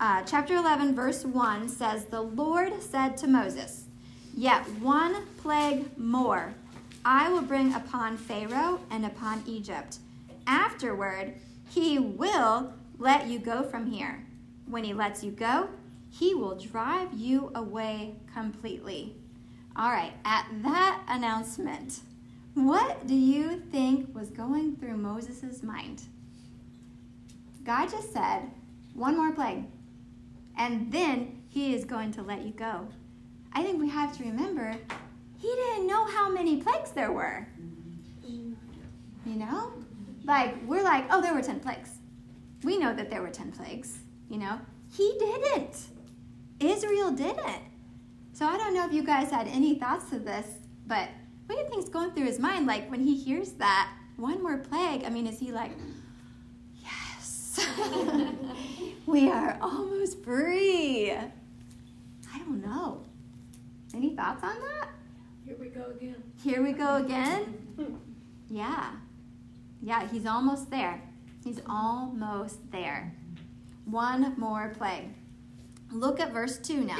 Uh, 0.00 0.22
chapter 0.26 0.56
11, 0.56 0.92
verse 0.92 1.24
1 1.24 1.68
says, 1.68 2.06
The 2.06 2.20
Lord 2.20 2.82
said 2.82 3.16
to 3.18 3.28
Moses, 3.28 3.84
Yet 4.36 4.62
one 4.80 5.26
plague 5.36 5.96
more 5.96 6.54
I 7.04 7.28
will 7.28 7.42
bring 7.42 7.72
upon 7.74 8.16
Pharaoh 8.16 8.80
and 8.90 9.06
upon 9.06 9.44
Egypt. 9.46 9.98
Afterward, 10.48 11.34
he 11.68 11.98
will 11.98 12.72
let 12.98 13.28
you 13.28 13.38
go 13.38 13.62
from 13.62 13.86
here. 13.86 14.24
When 14.66 14.82
he 14.82 14.94
lets 14.94 15.22
you 15.22 15.30
go, 15.30 15.68
he 16.18 16.34
will 16.34 16.54
drive 16.54 17.12
you 17.12 17.50
away 17.54 18.14
completely. 18.32 19.16
All 19.76 19.90
right, 19.90 20.12
at 20.24 20.46
that 20.62 21.02
announcement, 21.08 22.00
what 22.54 23.06
do 23.06 23.14
you 23.14 23.60
think 23.72 24.14
was 24.14 24.30
going 24.30 24.76
through 24.76 24.96
Moses' 24.96 25.62
mind? 25.62 26.02
God 27.64 27.90
just 27.90 28.12
said, 28.12 28.42
one 28.92 29.16
more 29.16 29.32
plague, 29.32 29.64
and 30.56 30.92
then 30.92 31.42
he 31.48 31.74
is 31.74 31.84
going 31.84 32.12
to 32.12 32.22
let 32.22 32.42
you 32.42 32.52
go. 32.52 32.86
I 33.52 33.64
think 33.64 33.80
we 33.80 33.88
have 33.88 34.16
to 34.16 34.24
remember 34.24 34.76
he 35.38 35.48
didn't 35.48 35.88
know 35.88 36.06
how 36.06 36.30
many 36.30 36.62
plagues 36.62 36.92
there 36.92 37.10
were. 37.10 37.46
You 38.22 38.56
know? 39.36 39.72
Like, 40.24 40.54
we're 40.66 40.82
like, 40.82 41.06
oh, 41.10 41.20
there 41.20 41.34
were 41.34 41.42
10 41.42 41.60
plagues. 41.60 41.90
We 42.62 42.78
know 42.78 42.94
that 42.94 43.10
there 43.10 43.20
were 43.20 43.30
10 43.30 43.52
plagues, 43.52 43.98
you 44.28 44.38
know? 44.38 44.60
He 44.92 45.16
didn't. 45.18 45.88
Israel 46.60 47.10
didn't. 47.10 47.62
So 48.32 48.46
I 48.46 48.56
don't 48.56 48.74
know 48.74 48.84
if 48.86 48.92
you 48.92 49.04
guys 49.04 49.30
had 49.30 49.46
any 49.48 49.78
thoughts 49.78 50.12
of 50.12 50.24
this, 50.24 50.46
but 50.86 51.08
what 51.46 51.56
do 51.56 51.60
you 51.62 51.68
think's 51.68 51.88
going 51.88 52.10
through 52.12 52.26
his 52.26 52.38
mind? 52.38 52.66
Like, 52.66 52.90
when 52.90 53.00
he 53.00 53.16
hears 53.16 53.52
that, 53.52 53.92
one 54.16 54.42
more 54.42 54.58
plague, 54.58 55.04
I 55.04 55.10
mean, 55.10 55.26
is 55.26 55.38
he 55.38 55.52
like, 55.52 55.72
yes, 56.82 57.60
we 59.06 59.30
are 59.30 59.58
almost 59.60 60.22
free? 60.24 61.12
I 61.12 62.38
don't 62.38 62.64
know. 62.64 63.04
Any 63.94 64.16
thoughts 64.16 64.42
on 64.42 64.56
that? 64.60 64.88
Here 65.44 65.56
we 65.60 65.68
go 65.68 65.92
again. 65.96 66.22
Here 66.42 66.62
we 66.62 66.72
go 66.72 66.96
again. 66.96 67.54
Yeah. 68.48 68.90
Yeah, 69.82 70.08
he's 70.08 70.26
almost 70.26 70.70
there. 70.70 71.00
He's 71.44 71.60
almost 71.68 72.70
there. 72.72 73.14
One 73.84 74.34
more 74.38 74.72
plague. 74.76 75.10
Look 75.94 76.18
at 76.18 76.32
verse 76.32 76.58
2 76.58 76.80
now. 76.84 76.98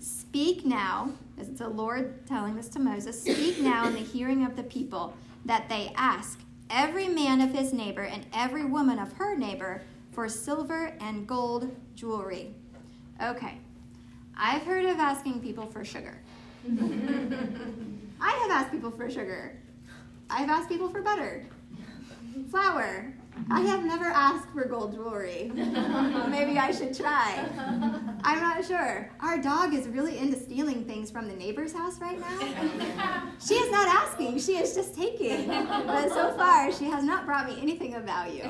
Speak 0.00 0.66
now, 0.66 1.12
as 1.38 1.48
it's 1.48 1.60
the 1.60 1.68
Lord 1.68 2.26
telling 2.26 2.56
this 2.56 2.68
to 2.70 2.80
Moses, 2.80 3.20
speak 3.22 3.60
now 3.60 3.86
in 3.86 3.94
the 3.94 4.00
hearing 4.00 4.44
of 4.44 4.56
the 4.56 4.64
people, 4.64 5.14
that 5.44 5.68
they 5.68 5.92
ask 5.94 6.40
every 6.70 7.06
man 7.06 7.40
of 7.40 7.50
his 7.50 7.72
neighbor 7.72 8.02
and 8.02 8.26
every 8.34 8.64
woman 8.64 8.98
of 8.98 9.12
her 9.12 9.36
neighbor 9.36 9.80
for 10.10 10.28
silver 10.28 10.96
and 11.00 11.28
gold 11.28 11.72
jewelry. 11.94 12.52
Okay, 13.22 13.58
I've 14.36 14.62
heard 14.62 14.86
of 14.86 14.98
asking 14.98 15.40
people 15.40 15.66
for 15.66 15.84
sugar. 15.84 16.18
I 18.20 18.30
have 18.30 18.50
asked 18.50 18.72
people 18.72 18.90
for 18.90 19.08
sugar. 19.08 19.56
I've 20.28 20.50
asked 20.50 20.68
people 20.68 20.88
for 20.88 21.00
butter, 21.00 21.46
flour. 22.50 23.14
I 23.50 23.60
have 23.60 23.84
never 23.84 24.06
asked 24.06 24.48
for 24.50 24.64
gold 24.64 24.94
jewelry. 24.94 25.50
Maybe 25.54 26.58
I 26.58 26.70
should 26.72 26.96
try. 26.96 27.48
I'm 28.24 28.40
not 28.40 28.64
sure. 28.64 29.10
Our 29.20 29.38
dog 29.38 29.74
is 29.74 29.86
really 29.88 30.18
into 30.18 30.38
stealing 30.38 30.84
things 30.84 31.10
from 31.10 31.28
the 31.28 31.34
neighbor's 31.34 31.72
house 31.72 31.98
right 32.00 32.18
now. 32.18 33.30
She 33.44 33.54
is 33.54 33.70
not 33.70 33.88
asking, 33.88 34.38
she 34.38 34.56
is 34.56 34.74
just 34.74 34.94
taking. 34.94 35.48
But 35.48 36.08
so 36.08 36.32
far, 36.32 36.72
she 36.72 36.84
has 36.84 37.04
not 37.04 37.26
brought 37.26 37.46
me 37.46 37.58
anything 37.60 37.94
of 37.94 38.04
value. 38.04 38.44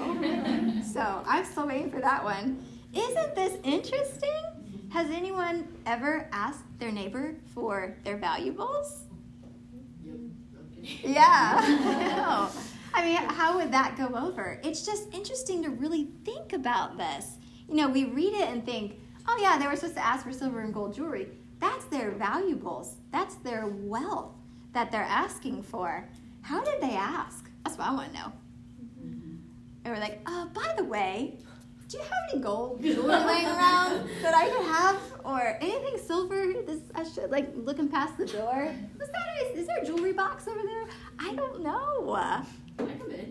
So 0.85 1.23
I'm 1.27 1.45
still 1.45 1.67
waiting 1.67 1.91
for 1.91 2.01
that 2.01 2.23
one. 2.23 2.65
Isn't 2.95 3.35
this 3.35 3.59
interesting? 3.65 4.91
Has 4.93 5.11
anyone 5.11 5.67
ever 5.87 6.29
asked 6.31 6.63
their 6.79 6.93
neighbor 6.93 7.35
for 7.55 7.97
their 8.05 8.17
valuables? 8.17 9.07
Yeah. 11.03 12.51
I 12.95 13.05
mean, 13.05 13.17
how 13.17 13.57
would 13.59 13.73
that 13.73 13.97
go 13.97 14.07
over? 14.15 14.61
It's 14.63 14.87
just 14.87 15.13
interesting 15.13 15.63
to 15.65 15.71
really 15.71 16.09
think 16.25 16.53
about 16.53 16.97
this. 16.97 17.39
You 17.69 17.75
know, 17.75 17.89
we 17.89 18.05
read 18.05 18.35
it 18.35 18.49
and 18.49 18.65
think, 18.65 19.01
oh, 19.27 19.39
yeah, 19.43 19.59
they 19.59 19.67
were 19.67 19.75
supposed 19.75 19.97
to 19.97 20.05
ask 20.07 20.25
for 20.25 20.33
silver 20.33 20.61
and 20.61 20.73
gold 20.73 20.95
jewelry. 20.95 21.29
That's 21.59 21.87
their 21.87 22.13
valuables, 22.13 22.97
that's 23.11 23.35
their 23.37 23.67
wealth 23.67 24.33
that 24.73 24.93
they're 24.93 25.03
asking 25.03 25.63
for. 25.65 26.09
How 26.43 26.63
did 26.63 26.81
they 26.81 26.95
ask? 26.95 27.49
That's 27.65 27.77
what 27.79 27.89
I 27.89 27.93
want 27.95 28.13
to 28.13 28.19
know. 28.19 28.33
And 29.85 29.93
we're 29.93 30.01
like, 30.01 30.21
uh, 30.27 30.47
by 30.47 30.75
the 30.77 30.85
way, 30.85 31.37
do 31.89 31.99
you 31.99 32.03
have 32.03 32.13
any 32.33 32.43
gold 32.43 32.83
jewelry 32.83 33.25
laying 33.25 33.47
around 33.47 34.09
that 34.23 34.35
I 34.35 34.49
could 34.49 34.67
have, 34.67 35.01
or 35.25 35.59
anything 35.61 35.99
silver? 35.99 36.53
This 36.67 36.81
I 36.95 37.05
should 37.05 37.31
like 37.31 37.51
looking 37.55 37.89
past 37.89 38.17
the 38.17 38.27
door. 38.27 38.73
Was 38.99 39.11
that 39.11 39.43
is, 39.43 39.61
is 39.61 39.67
there 39.67 39.79
a 39.79 39.87
jewelry 39.87 40.13
box 40.13 40.47
over 40.49 40.63
there? 40.63 40.87
I 41.19 41.35
don't 41.35 41.63
know. 41.63 42.45
I 42.79 42.85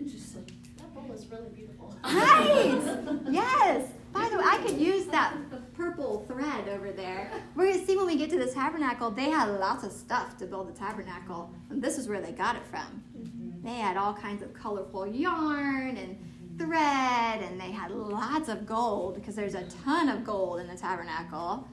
just 0.06 0.36
like 0.36 0.52
that 0.78 0.94
bowl 0.94 1.12
is 1.14 1.26
really 1.28 1.50
beautiful. 1.50 1.96
Right. 2.04 2.80
Yes. 3.30 3.90
By 4.12 4.30
the 4.30 4.38
way, 4.38 4.44
I 4.46 4.58
could 4.60 4.78
use 4.78 5.06
that 5.08 5.36
purple 5.74 6.24
thread 6.28 6.68
over 6.70 6.92
there. 6.92 7.32
We're 7.56 7.72
gonna 7.72 7.84
see 7.84 7.98
when 7.98 8.06
we 8.06 8.16
get 8.16 8.30
to 8.30 8.38
the 8.38 8.46
tabernacle. 8.46 9.10
They 9.10 9.30
had 9.32 9.50
lots 9.60 9.84
of 9.84 9.92
stuff 9.92 10.38
to 10.38 10.46
build 10.46 10.68
the 10.68 10.78
tabernacle, 10.78 11.52
and 11.72 11.82
this 11.82 11.98
is 11.98 12.08
where 12.08 12.22
they 12.22 12.32
got 12.32 12.56
it 12.56 12.62
from. 12.66 13.04
Mm-hmm. 13.18 13.66
They 13.66 13.74
had 13.76 13.98
all 13.98 14.14
kinds 14.14 14.44
of 14.44 14.54
colorful 14.54 15.08
yarn 15.08 15.98
and 15.98 16.18
thread, 16.60 17.42
and 17.42 17.60
they 17.60 17.72
had 17.72 17.90
lots 17.92 18.50
of 18.50 18.68
gold 18.68 19.16
because 19.16 19.36
there's 19.36 19.56
a 19.56 19.64
ton 19.84 20.10
of 20.10 20.24
gold 20.24 20.60
in 20.60 20.68
the 20.68 20.78
tabernacle. 20.78 21.68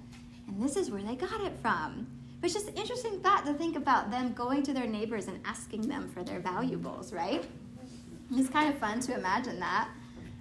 And 0.49 0.63
this 0.63 0.77
is 0.77 0.91
where 0.91 1.03
they 1.03 1.17
got 1.17 1.41
it 1.43 1.53
from. 1.61 2.07
But 2.41 2.47
it's 2.47 2.55
just 2.55 2.69
an 2.69 2.75
interesting 2.75 3.21
thought 3.21 3.45
to 3.47 3.53
think 3.53 3.77
about 3.77 4.11
them 4.11 4.33
going 4.33 4.63
to 4.63 4.73
their 4.73 4.87
neighbors 4.87 5.29
and 5.29 5.41
asking 5.45 5.89
them 5.89 6.09
for 6.09 6.23
their 6.23 6.41
valuables, 6.41 7.13
right? 7.13 7.45
It's 8.33 8.49
kind 8.49 8.73
of 8.73 8.79
fun 8.79 9.01
to 9.01 9.15
imagine 9.15 9.61
that. 9.61 9.89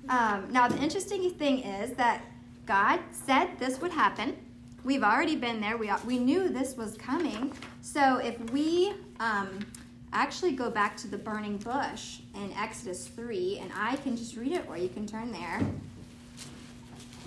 Um, 0.08 0.48
now, 0.51 0.68
the 0.68 0.77
interesting 0.77 1.29
thing 1.32 1.60
is 1.60 1.94
that 1.96 2.24
God 2.65 3.00
said 3.12 3.60
this 3.60 3.82
would 3.82 3.91
happen. 3.91 4.38
We've 4.84 5.03
already 5.03 5.36
been 5.36 5.60
there. 5.60 5.75
We, 5.77 5.91
we 6.06 6.20
knew 6.20 6.50
this 6.50 6.77
was 6.77 6.98
coming. 6.98 7.51
So 7.82 8.18
if 8.18 8.39
we 8.51 8.94
um, 9.20 9.60
actually 10.13 10.53
go 10.53 10.70
back 10.70 10.96
to 10.98 11.08
the 11.08 11.18
burning 11.18 11.58
bush 11.58 12.20
in 12.36 12.53
Exodus 12.53 13.08
3, 13.08 13.60
and 13.62 13.72
I 13.75 13.98
can 13.98 14.15
just 14.15 14.38
read 14.38 14.53
it 14.53 14.65
or 14.70 14.77
you 14.77 14.89
can 14.89 15.06
turn 15.06 15.32
there. 15.32 15.60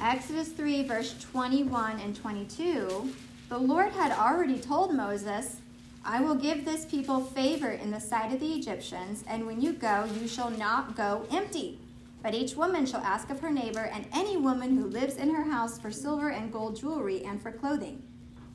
Exodus 0.01 0.49
3, 0.49 0.85
verse 0.85 1.15
21 1.31 2.01
and 2.01 2.17
22. 2.17 3.13
The 3.53 3.59
Lord 3.59 3.93
had 3.93 4.13
already 4.13 4.59
told 4.59 4.95
Moses, 4.95 5.59
I 6.07 6.23
will 6.23 6.35
give 6.35 6.65
this 6.65 6.87
people 6.87 7.21
favor 7.21 7.69
in 7.69 7.91
the 7.91 8.01
sight 8.01 8.33
of 8.33 8.41
the 8.41 8.55
Egyptians, 8.55 9.25
and 9.29 9.45
when 9.45 9.61
you 9.61 9.75
go, 9.75 10.09
you 10.19 10.27
shall 10.27 10.49
not 10.49 10.97
go 10.97 11.27
empty. 11.31 11.79
But 12.23 12.33
each 12.33 12.57
woman 12.57 12.87
shall 12.87 13.03
ask 13.03 13.29
of 13.29 13.41
her 13.41 13.51
neighbor 13.51 13.91
and 13.93 14.07
any 14.15 14.39
woman 14.39 14.79
who 14.79 14.87
lives 14.87 15.17
in 15.17 15.35
her 15.35 15.43
house 15.43 15.79
for 15.79 15.91
silver 15.91 16.31
and 16.31 16.51
gold 16.51 16.77
jewelry 16.77 17.25
and 17.25 17.43
for 17.43 17.53
clothing. 17.53 18.03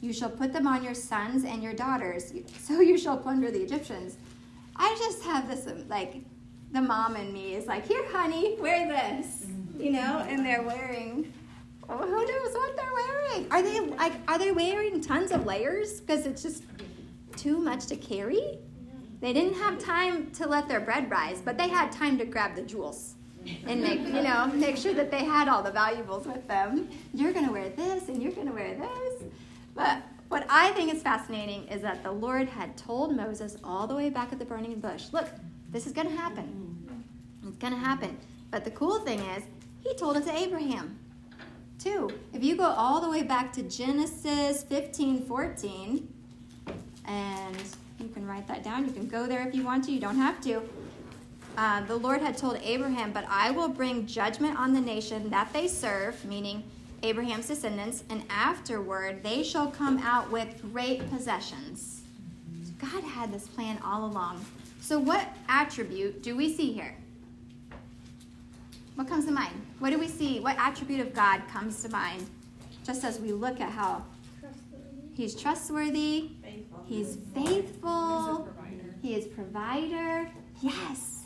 You 0.01 0.13
shall 0.13 0.31
put 0.31 0.51
them 0.51 0.65
on 0.65 0.83
your 0.83 0.95
sons 0.95 1.45
and 1.45 1.61
your 1.61 1.73
daughters, 1.73 2.33
so 2.59 2.81
you 2.81 2.97
shall 2.97 3.17
plunder 3.17 3.51
the 3.51 3.61
Egyptians. 3.61 4.17
I 4.75 4.95
just 4.97 5.21
have 5.21 5.47
this, 5.47 5.67
um, 5.67 5.87
like, 5.87 6.23
the 6.71 6.81
mom 6.81 7.15
in 7.15 7.31
me 7.31 7.53
is 7.53 7.67
like, 7.67 7.85
here, 7.87 8.03
honey, 8.11 8.55
wear 8.59 8.87
this, 8.87 9.45
you 9.77 9.91
know, 9.91 10.25
and 10.27 10.43
they're 10.43 10.63
wearing. 10.63 11.31
Oh, 11.89 11.98
who 11.98 12.25
knows 12.25 12.53
what 12.53 12.75
they're 12.75 12.94
wearing? 12.94 13.51
Are 13.51 13.62
they 13.62 13.79
like? 13.79 14.13
Are 14.27 14.38
they 14.38 14.51
wearing 14.51 15.00
tons 15.01 15.32
of 15.32 15.46
layers 15.46 16.01
because 16.01 16.25
it's 16.25 16.41
just 16.41 16.63
too 17.36 17.60
much 17.60 17.86
to 17.88 17.96
carry? 17.96 18.60
They 19.22 19.34
didn't 19.34 19.56
have 19.56 19.79
time 19.79 20.32
to 20.32 20.48
let 20.48 20.67
their 20.67 20.79
bread 20.79 21.10
rise, 21.10 21.41
but 21.41 21.58
they 21.58 21.70
had 21.70 21.91
time 21.91 22.17
to 22.20 22.25
grab 22.25 22.56
the 22.56 22.62
jewels 22.62 23.15
and 23.65 23.82
make 23.82 24.01
you 24.01 24.22
know 24.22 24.48
make 24.53 24.77
sure 24.77 24.94
that 24.94 25.10
they 25.12 25.24
had 25.24 25.48
all 25.48 25.63
the 25.63 25.72
valuables 25.72 26.25
with 26.27 26.46
them. 26.48 26.89
You're 27.13 27.34
gonna 27.34 27.51
wear 27.51 27.70
this, 27.70 28.10
and 28.10 28.22
you're 28.22 28.34
gonna 28.34 28.53
wear 28.53 28.75
this. 28.75 29.24
But 29.74 30.01
what 30.27 30.46
I 30.50 30.72
think 30.72 30.94
is 30.94 31.01
fascinating 31.01 31.67
is 31.67 31.82
that 31.84 32.03
the 32.03 32.12
Lord 32.12 32.50
had 32.50 32.75
told 32.75 33.15
Moses 33.15 33.58
all 33.63 33.88
the 33.88 33.96
way 33.96 34.10
back 34.10 34.34
at 34.34 34.39
the 34.39 34.46
burning 34.46 34.79
bush, 34.79 35.06
"Look, 35.13 35.29
this 35.72 35.88
is 35.88 35.94
gonna 35.94 36.10
happen. 36.10 37.03
It's 37.48 37.58
gonna 37.58 37.77
happen." 37.77 38.17
But 38.51 38.65
the 38.65 38.72
cool 38.72 39.00
thing 39.00 39.20
is, 39.20 39.44
He 39.79 39.94
told 39.96 40.17
it 40.17 40.25
to 40.25 40.36
Abraham 40.36 41.00
too. 41.79 42.12
If 42.34 42.43
you 42.43 42.55
go 42.55 42.65
all 42.65 43.01
the 43.01 43.10
way 43.10 43.24
back 43.24 43.53
to 43.53 43.63
Genesis 43.63 44.63
15, 44.63 45.25
14, 45.25 46.13
and 47.05 47.57
you 48.00 48.10
can 48.10 48.27
write 48.27 48.48
that 48.48 48.63
down. 48.63 48.86
You 48.86 48.91
can 48.91 49.07
go 49.07 49.25
there 49.25 49.48
if 49.48 49.55
you 49.55 49.63
want 49.63 49.86
to. 49.86 49.91
You 49.91 50.00
don't 50.00 50.17
have 50.17 50.41
to. 50.41 50.62
Uh, 51.57 51.81
the 51.86 51.96
Lord 51.96 52.22
had 52.22 52.38
told 52.38 52.60
Abraham, 52.63 53.12
But 53.12 53.25
I 53.29 53.51
will 53.51 53.69
bring 53.69 54.05
judgment 54.05 54.60
on 54.60 54.74
the 54.74 54.81
nation 54.81 55.29
that 55.31 55.51
they 55.53 55.67
serve, 55.67 56.24
meaning 56.25 56.63
Abraham's 57.03 57.48
descendants, 57.48 58.03
and 58.10 58.24
afterward 58.29 59.24
they 59.24 59.43
shall 59.43 59.67
come 59.67 59.98
out 60.00 60.31
with 60.31 60.62
great 60.72 61.10
possessions. 61.10 62.01
God 62.79 63.03
had 63.03 63.34
this 63.34 63.48
plan 63.48 63.79
all 63.84 64.05
along. 64.05 64.46
So, 64.81 65.00
what 65.00 65.27
attribute 65.50 66.22
do 66.22 66.36
we 66.36 66.53
see 66.53 66.72
here? 66.72 66.96
What 68.97 69.07
comes 69.07 69.25
to 69.25 69.31
mind? 69.31 69.53
What 69.77 69.91
do 69.91 69.99
we 69.99 70.07
see? 70.07 70.39
What 70.39 70.57
attribute 70.57 71.01
of 71.01 71.13
God 71.13 71.43
comes 71.53 71.83
to 71.83 71.89
mind? 71.89 72.27
Just 72.83 73.03
as 73.03 73.19
we 73.19 73.31
look 73.31 73.61
at 73.61 73.69
how 73.69 74.03
He's 75.13 75.35
trustworthy, 75.35 76.31
Faithful. 76.41 76.83
He's 76.87 77.17
faithful. 77.35 78.49
He 79.03 79.13
is 79.13 79.27
provider. 79.27 80.27
Yes. 80.61 81.25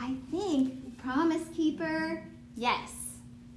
I 0.00 0.14
think 0.30 0.96
promise 0.96 1.42
keeper. 1.54 2.24
Yes. 2.56 2.92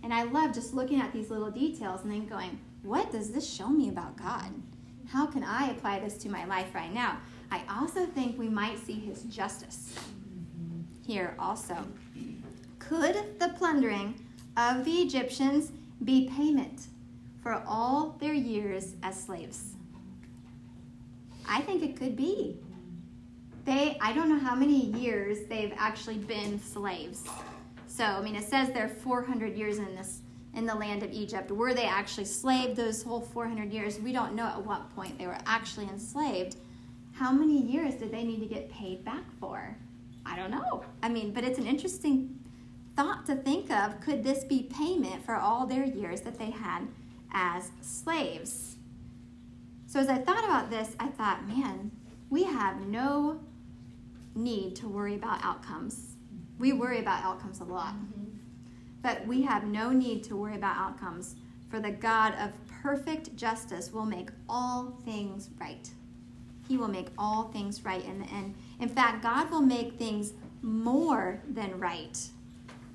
And 0.04 0.14
I 0.14 0.24
love 0.24 0.54
just 0.54 0.74
looking 0.74 1.00
at 1.00 1.14
these 1.14 1.30
little 1.30 1.50
details 1.50 2.02
and 2.04 2.12
then 2.12 2.28
going, 2.28 2.60
what 2.82 3.10
does 3.10 3.32
this 3.32 3.50
show 3.50 3.70
me 3.70 3.88
about 3.88 4.18
God? 4.18 4.52
How 5.08 5.26
can 5.28 5.46
I 5.46 5.70
apply 5.70 6.00
this 6.00 6.18
to 6.24 6.30
my 6.30 6.44
life 6.44 6.76
right 6.76 6.94
now? 6.94 7.20
I 7.52 7.62
also 7.70 8.06
think 8.06 8.38
we 8.38 8.50
might 8.50 8.86
see 8.86 9.00
his 9.00 9.24
justice 9.24 9.98
here 11.06 11.38
also. 11.40 11.88
Could 12.94 13.40
the 13.40 13.50
plundering 13.50 14.14
of 14.56 14.86
the 14.86 14.92
Egyptians 14.92 15.72
be 16.04 16.30
payment 16.30 16.90
for 17.42 17.64
all 17.66 18.16
their 18.20 18.36
years 18.36 18.94
as 19.02 19.20
slaves? 19.20 19.74
I 21.50 21.62
think 21.62 21.82
it 21.82 21.98
could 21.98 22.16
be. 22.16 22.56
They, 23.66 23.98
I 24.00 24.14
don't 24.14 24.30
know 24.30 24.38
how 24.38 24.54
many 24.54 24.86
years 24.92 25.40
they've 25.50 25.74
actually 25.76 26.20
been 26.20 26.60
slaves. 26.60 27.24
So, 27.88 28.04
I 28.04 28.22
mean, 28.22 28.36
it 28.36 28.48
says 28.48 28.70
they're 28.72 28.88
400 28.88 29.58
years 29.58 29.80
in 29.80 29.96
this 29.96 30.22
in 30.54 30.68
the 30.68 30.76
land 30.76 31.02
of 31.02 31.12
Egypt. 31.12 31.50
Were 31.50 31.74
they 31.74 31.86
actually 31.86 32.26
enslaved 32.26 32.76
those 32.76 33.02
whole 33.02 33.22
400 33.22 33.74
years? 33.74 34.00
We 34.00 34.14
don't 34.14 34.36
know 34.36 34.46
at 34.46 34.64
what 34.64 34.94
point 34.96 35.18
they 35.18 35.26
were 35.26 35.40
actually 35.48 35.88
enslaved. 35.88 36.58
How 37.14 37.32
many 37.32 37.60
years 37.60 37.96
did 37.96 38.12
they 38.12 38.24
need 38.24 38.40
to 38.42 38.46
get 38.46 38.70
paid 38.70 39.04
back 39.04 39.24
for? 39.40 39.76
I 40.28 40.36
don't 40.36 40.52
know. 40.52 40.86
I 41.02 41.10
mean, 41.10 41.34
but 41.34 41.44
it's 41.44 41.58
an 41.58 41.66
interesting 41.66 42.40
thought 42.96 43.26
to 43.26 43.36
think 43.36 43.72
of. 43.72 44.00
Could 44.02 44.24
this 44.24 44.44
be 44.44 44.64
payment 44.64 45.26
for 45.26 45.36
all 45.36 45.66
their 45.66 45.86
years 45.86 46.22
that 46.22 46.38
they 46.38 46.52
had 46.52 46.88
as 47.32 47.72
slaves? 47.82 48.76
So, 49.88 50.00
as 50.00 50.10
I 50.10 50.18
thought 50.18 50.44
about 50.44 50.70
this, 50.70 50.96
I 51.00 51.08
thought, 51.08 51.48
man, 51.48 51.92
we 52.30 52.44
have 52.44 52.82
no 52.88 53.40
need 54.36 54.76
to 54.78 54.88
worry 54.88 55.16
about 55.16 55.44
outcomes. 55.44 56.16
We 56.58 56.74
worry 56.74 57.00
about 57.00 57.24
outcomes 57.24 57.60
a 57.60 57.64
lot. 57.64 57.94
But 59.02 59.28
we 59.28 59.44
have 59.44 59.66
no 59.66 59.92
need 59.92 60.24
to 60.26 60.36
worry 60.36 60.56
about 60.56 60.78
outcomes, 60.78 61.36
for 61.70 61.80
the 61.80 61.92
God 61.92 62.34
of 62.40 62.52
perfect 62.82 63.36
justice 63.36 63.92
will 63.92 64.06
make 64.06 64.30
all 64.48 64.98
things 65.06 65.50
right. 65.60 65.90
He 66.68 66.78
will 66.78 66.88
make 66.88 67.10
all 67.18 67.50
things 67.50 67.84
right 67.84 68.04
in 68.04 68.20
the 68.20 68.26
end. 68.28 68.56
In 68.80 68.90
fact, 68.90 69.22
God 69.22 69.52
will 69.52 69.62
make 69.62 70.00
things 70.00 70.34
more 70.62 71.42
than 71.50 71.80
right. 71.80 72.18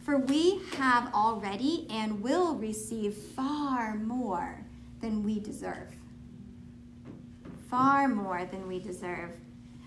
For 0.08 0.16
we 0.16 0.62
have 0.78 1.12
already 1.12 1.86
and 1.90 2.22
will 2.22 2.54
receive 2.54 3.12
far 3.12 3.94
more 3.94 4.64
than 5.02 5.22
we 5.22 5.38
deserve. 5.38 5.94
Far 7.68 8.08
more 8.08 8.46
than 8.46 8.66
we 8.66 8.78
deserve. 8.78 9.32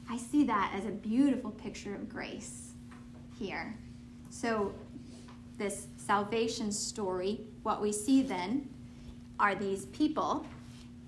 I 0.07 0.17
see 0.17 0.43
that 0.43 0.73
as 0.75 0.85
a 0.85 0.91
beautiful 0.91 1.49
picture 1.49 1.95
of 1.95 2.07
grace 2.07 2.73
here. 3.39 3.75
So, 4.29 4.75
this 5.57 5.87
salvation 5.97 6.71
story, 6.71 7.41
what 7.63 7.81
we 7.81 7.91
see 7.91 8.21
then 8.21 8.69
are 9.39 9.55
these 9.55 9.85
people 9.87 10.45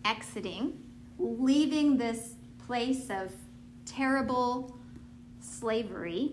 exiting, 0.05 0.83
leaving 1.19 1.97
this 1.97 2.33
place 2.65 3.11
of 3.11 3.31
terrible 3.85 4.75
slavery 5.39 6.31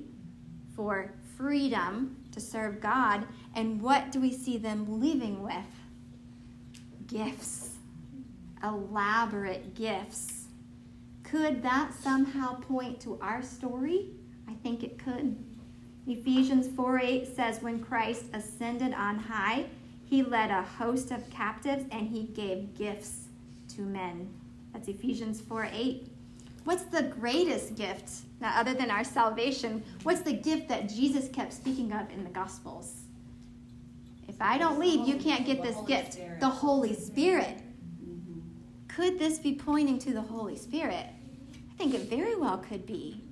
for 0.75 1.13
freedom 1.37 2.17
to 2.33 2.41
serve 2.41 2.81
God. 2.81 3.27
And 3.55 3.81
what 3.81 4.13
do 4.13 4.21
we 4.21 4.33
see 4.33 4.57
them 4.57 5.01
leaving 5.01 5.43
with? 5.43 5.55
Gifts, 7.07 7.71
elaborate 8.63 9.75
gifts. 9.75 10.47
Could 11.23 11.63
that 11.63 11.93
somehow 11.95 12.61
point 12.61 13.01
to 13.01 13.19
our 13.21 13.43
story? 13.43 14.09
I 14.49 14.55
think 14.55 14.83
it 14.83 14.99
could. 14.99 15.37
Ephesians 16.07 16.67
4 16.75 16.99
8 16.99 17.37
says, 17.37 17.63
When 17.63 17.79
Christ 17.81 18.25
ascended 18.33 18.95
on 18.95 19.19
high, 19.19 19.67
he 20.05 20.23
led 20.23 20.51
a 20.51 20.63
host 20.63 21.13
of 21.13 21.29
captives 21.31 21.85
and 21.93 22.09
he 22.09 22.25
gave 22.25 22.75
gifts 22.75 23.29
to 23.77 23.83
men. 23.83 24.29
That's 24.73 24.89
Ephesians 24.89 25.41
4 25.41 25.69
8. 25.73 26.09
What's 26.65 26.83
the 26.85 27.03
greatest 27.03 27.77
gift, 27.77 28.11
now, 28.41 28.53
other 28.57 28.73
than 28.75 28.91
our 28.91 29.05
salvation? 29.05 29.83
What's 30.03 30.23
the 30.23 30.33
gift 30.33 30.69
that 30.69 30.89
Jesus 30.89 31.29
kept 31.29 31.53
speaking 31.53 31.93
of 31.93 32.11
in 32.11 32.25
the 32.25 32.31
Gospels? 32.31 33.03
If 34.29 34.41
I 34.41 34.57
don't 34.57 34.79
leave, 34.79 35.07
you 35.07 35.17
can't 35.17 35.45
get 35.45 35.63
this 35.63 35.77
gift. 35.87 36.19
The 36.41 36.49
Holy 36.49 36.95
Spirit. 36.95 37.61
Could 38.89 39.19
this 39.19 39.39
be 39.39 39.55
pointing 39.55 39.99
to 40.01 40.13
the 40.13 40.23
Holy 40.23 40.57
Spirit? 40.57 41.07
I 41.71 41.77
think 41.77 41.95
it 41.95 42.03
very 42.03 42.35
well 42.35 42.59
could 42.59 42.87
be. 42.87 43.23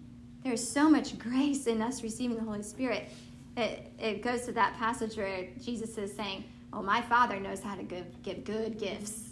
There's 0.44 0.66
so 0.66 0.88
much 0.88 1.18
grace 1.18 1.66
in 1.66 1.82
us 1.82 2.02
receiving 2.02 2.36
the 2.36 2.42
Holy 2.42 2.62
Spirit. 2.62 3.08
It, 3.56 3.92
it 3.98 4.22
goes 4.22 4.42
to 4.42 4.52
that 4.52 4.74
passage 4.74 5.16
where 5.16 5.48
Jesus 5.60 5.98
is 5.98 6.14
saying, 6.14 6.44
Oh, 6.72 6.82
my 6.82 7.00
Father 7.00 7.40
knows 7.40 7.60
how 7.60 7.74
to 7.74 7.82
give, 7.82 8.22
give 8.22 8.44
good 8.44 8.78
gifts. 8.78 9.30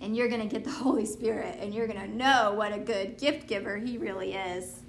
And 0.00 0.16
you're 0.16 0.28
going 0.28 0.42
to 0.42 0.46
get 0.46 0.64
the 0.64 0.70
Holy 0.70 1.06
Spirit, 1.06 1.56
and 1.60 1.74
you're 1.74 1.88
going 1.88 2.00
to 2.00 2.14
know 2.14 2.52
what 2.52 2.72
a 2.72 2.78
good 2.78 3.18
gift 3.18 3.48
giver 3.48 3.78
He 3.78 3.98
really 3.98 4.34
is. 4.34 4.82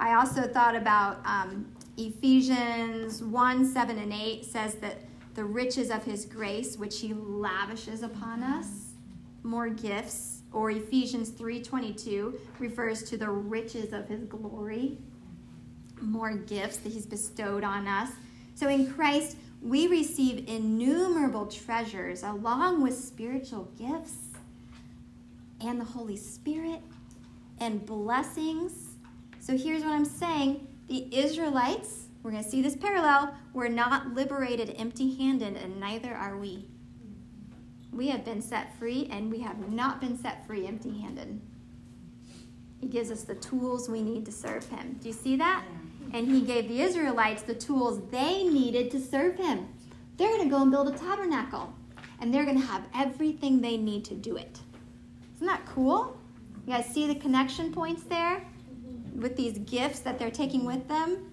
I 0.00 0.14
also 0.14 0.42
thought 0.42 0.74
about 0.74 1.20
um, 1.24 1.70
Ephesians 1.96 3.22
1 3.22 3.64
7 3.72 3.98
and 3.98 4.12
8 4.12 4.44
says 4.44 4.74
that 4.76 4.96
the 5.34 5.44
riches 5.44 5.90
of 5.90 6.02
His 6.02 6.24
grace, 6.24 6.76
which 6.76 7.00
He 7.00 7.14
lavishes 7.14 8.02
upon 8.02 8.42
us, 8.42 8.94
more 9.42 9.68
gifts 9.68 10.40
or 10.52 10.70
Ephesians 10.70 11.30
3:22 11.30 12.38
refers 12.58 13.02
to 13.04 13.16
the 13.16 13.28
riches 13.28 13.92
of 13.92 14.08
his 14.08 14.24
glory, 14.24 14.98
more 16.00 16.34
gifts 16.34 16.78
that 16.78 16.92
he's 16.92 17.06
bestowed 17.06 17.62
on 17.62 17.86
us. 17.86 18.10
So 18.54 18.68
in 18.68 18.92
Christ, 18.92 19.36
we 19.62 19.86
receive 19.86 20.48
innumerable 20.48 21.46
treasures 21.46 22.22
along 22.22 22.82
with 22.82 22.98
spiritual 22.98 23.70
gifts 23.78 24.16
and 25.60 25.78
the 25.80 25.84
Holy 25.84 26.16
Spirit 26.16 26.80
and 27.58 27.84
blessings. 27.84 28.89
So 29.40 29.56
here's 29.56 29.82
what 29.82 29.92
I'm 29.92 30.04
saying, 30.04 30.68
the 30.88 31.08
Israelites, 31.16 32.08
we're 32.22 32.30
going 32.30 32.44
to 32.44 32.48
see 32.48 32.60
this 32.60 32.76
parallel, 32.76 33.34
were 33.54 33.70
not 33.70 34.14
liberated 34.14 34.74
empty-handed 34.76 35.56
and 35.56 35.80
neither 35.80 36.14
are 36.14 36.36
we. 36.36 36.66
We 37.90 38.08
have 38.08 38.24
been 38.24 38.42
set 38.42 38.78
free, 38.78 39.08
and 39.10 39.30
we 39.30 39.40
have 39.40 39.72
not 39.72 40.00
been 40.00 40.16
set 40.16 40.46
free 40.46 40.66
empty 40.66 41.00
handed. 41.00 41.40
He 42.80 42.86
gives 42.86 43.10
us 43.10 43.22
the 43.22 43.34
tools 43.34 43.88
we 43.88 44.02
need 44.02 44.24
to 44.26 44.32
serve 44.32 44.68
Him. 44.68 44.98
Do 45.00 45.08
you 45.08 45.14
see 45.14 45.36
that? 45.36 45.64
And 46.12 46.28
He 46.28 46.42
gave 46.42 46.68
the 46.68 46.82
Israelites 46.82 47.42
the 47.42 47.54
tools 47.54 48.00
they 48.10 48.44
needed 48.44 48.90
to 48.92 49.00
serve 49.00 49.36
Him. 49.36 49.66
They're 50.18 50.28
going 50.28 50.44
to 50.44 50.50
go 50.50 50.62
and 50.62 50.70
build 50.70 50.88
a 50.88 50.96
tabernacle, 50.96 51.74
and 52.20 52.32
they're 52.32 52.44
going 52.44 52.60
to 52.60 52.66
have 52.66 52.84
everything 52.94 53.60
they 53.60 53.76
need 53.76 54.04
to 54.04 54.14
do 54.14 54.36
it. 54.36 54.60
Isn't 55.36 55.46
that 55.46 55.66
cool? 55.66 56.16
You 56.66 56.74
guys 56.74 56.86
see 56.86 57.06
the 57.06 57.16
connection 57.16 57.72
points 57.72 58.04
there 58.04 58.42
with 59.20 59.36
these 59.36 59.58
gifts 59.58 60.00
that 60.00 60.18
they're 60.18 60.30
taking 60.30 60.64
with 60.64 60.88
them? 60.88 61.30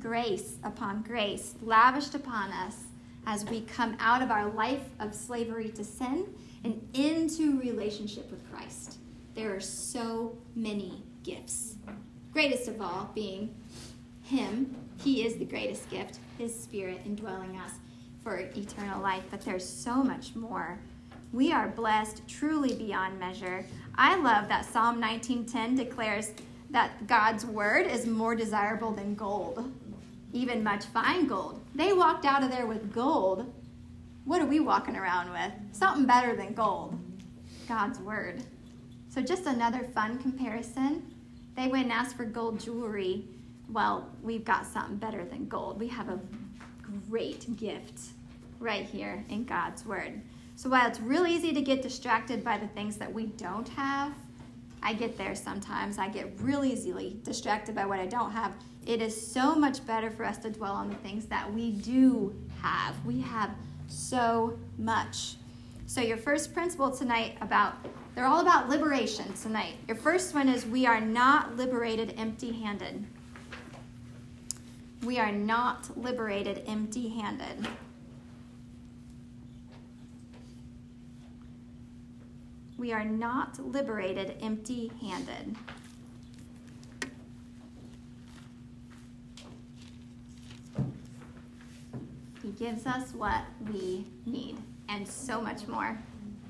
Grace 0.00 0.56
upon 0.64 1.02
grace, 1.02 1.54
lavished 1.62 2.14
upon 2.14 2.50
us 2.52 2.84
as 3.26 3.44
we 3.46 3.60
come 3.62 3.96
out 4.00 4.22
of 4.22 4.30
our 4.30 4.48
life 4.50 4.88
of 5.00 5.14
slavery 5.14 5.68
to 5.68 5.84
sin 5.84 6.26
and 6.64 6.88
into 6.94 7.58
relationship 7.60 8.30
with 8.30 8.50
Christ. 8.50 8.98
There 9.34 9.54
are 9.54 9.60
so 9.60 10.36
many 10.54 11.02
gifts. 11.22 11.76
Greatest 12.32 12.68
of 12.68 12.80
all 12.80 13.10
being 13.14 13.54
Him. 14.22 14.74
He 15.02 15.26
is 15.26 15.36
the 15.36 15.44
greatest 15.44 15.88
gift, 15.90 16.18
His 16.38 16.58
Spirit 16.58 17.00
indwelling 17.04 17.56
us 17.58 17.72
for 18.22 18.38
eternal 18.38 19.00
life. 19.02 19.24
But 19.30 19.42
there's 19.42 19.68
so 19.68 20.02
much 20.02 20.34
more. 20.34 20.78
We 21.32 21.52
are 21.52 21.68
blessed 21.68 22.26
truly 22.26 22.74
beyond 22.74 23.18
measure. 23.18 23.64
I 23.94 24.16
love 24.16 24.48
that 24.48 24.64
Psalm 24.64 25.00
19:10 25.00 25.76
declares 25.76 26.32
that 26.70 27.06
God's 27.06 27.44
word 27.46 27.86
is 27.86 28.06
more 28.06 28.34
desirable 28.34 28.92
than 28.92 29.14
gold 29.14 29.72
even 30.32 30.62
much 30.62 30.84
fine 30.86 31.26
gold. 31.26 31.60
They 31.74 31.92
walked 31.92 32.24
out 32.24 32.42
of 32.42 32.50
there 32.50 32.66
with 32.66 32.92
gold. 32.92 33.52
What 34.24 34.42
are 34.42 34.46
we 34.46 34.60
walking 34.60 34.96
around 34.96 35.30
with? 35.30 35.52
Something 35.72 36.06
better 36.06 36.36
than 36.36 36.52
gold 36.52 36.98
God's 37.66 37.98
Word. 37.98 38.42
So, 39.08 39.22
just 39.22 39.46
another 39.46 39.88
fun 39.94 40.18
comparison. 40.18 41.14
They 41.56 41.68
went 41.68 41.84
and 41.84 41.92
asked 41.92 42.16
for 42.16 42.24
gold 42.24 42.60
jewelry. 42.60 43.24
Well, 43.70 44.08
we've 44.22 44.44
got 44.44 44.66
something 44.66 44.96
better 44.96 45.24
than 45.24 45.48
gold. 45.48 45.80
We 45.80 45.88
have 45.88 46.08
a 46.08 46.20
great 47.08 47.56
gift 47.56 48.00
right 48.60 48.84
here 48.84 49.24
in 49.28 49.44
God's 49.44 49.84
Word. 49.86 50.20
So, 50.56 50.68
while 50.68 50.86
it's 50.86 51.00
real 51.00 51.26
easy 51.26 51.52
to 51.52 51.62
get 51.62 51.82
distracted 51.82 52.44
by 52.44 52.58
the 52.58 52.68
things 52.68 52.96
that 52.98 53.12
we 53.12 53.26
don't 53.26 53.68
have, 53.70 54.12
I 54.82 54.92
get 54.92 55.16
there 55.18 55.34
sometimes. 55.34 55.98
I 55.98 56.08
get 56.08 56.32
really 56.40 56.72
easily 56.72 57.18
distracted 57.22 57.74
by 57.74 57.86
what 57.86 57.98
I 57.98 58.06
don't 58.06 58.30
have 58.30 58.54
It 58.86 59.02
is 59.02 59.14
so 59.14 59.54
much 59.54 59.84
better 59.86 60.10
for 60.10 60.24
us 60.24 60.38
to 60.38 60.50
dwell 60.50 60.72
on 60.72 60.88
the 60.88 60.96
things 60.96 61.26
that 61.26 61.52
we 61.52 61.72
do 61.72 62.34
have. 62.62 62.94
We 63.04 63.20
have 63.20 63.50
so 63.86 64.58
much. 64.78 65.34
So, 65.86 66.00
your 66.00 66.16
first 66.16 66.54
principle 66.54 66.90
tonight 66.90 67.36
about 67.40 67.74
they're 68.14 68.26
all 68.26 68.40
about 68.40 68.68
liberation 68.68 69.32
tonight. 69.34 69.74
Your 69.86 69.96
first 69.96 70.34
one 70.34 70.48
is 70.48 70.66
we 70.66 70.86
are 70.86 71.00
not 71.00 71.56
liberated 71.56 72.14
empty 72.16 72.52
handed. 72.52 73.04
We 75.04 75.18
are 75.18 75.30
not 75.30 75.96
liberated 75.96 76.64
empty 76.66 77.08
handed. 77.08 77.68
We 82.78 82.92
are 82.92 83.04
not 83.04 83.58
liberated 83.58 84.36
empty 84.40 84.92
handed. 85.00 85.56
He 92.40 92.50
gives 92.52 92.86
us 92.86 93.12
what 93.14 93.42
we 93.72 94.06
need 94.26 94.58
and 94.88 95.06
so 95.06 95.40
much 95.40 95.66
more. 95.66 95.98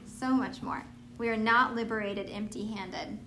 So 0.07 0.29
much 0.29 0.63
more. 0.63 0.85
We 1.17 1.31
are 1.31 1.37
not 1.37 1.75
liberated 1.75 2.29
empty 2.31 2.67
handed. 2.67 3.19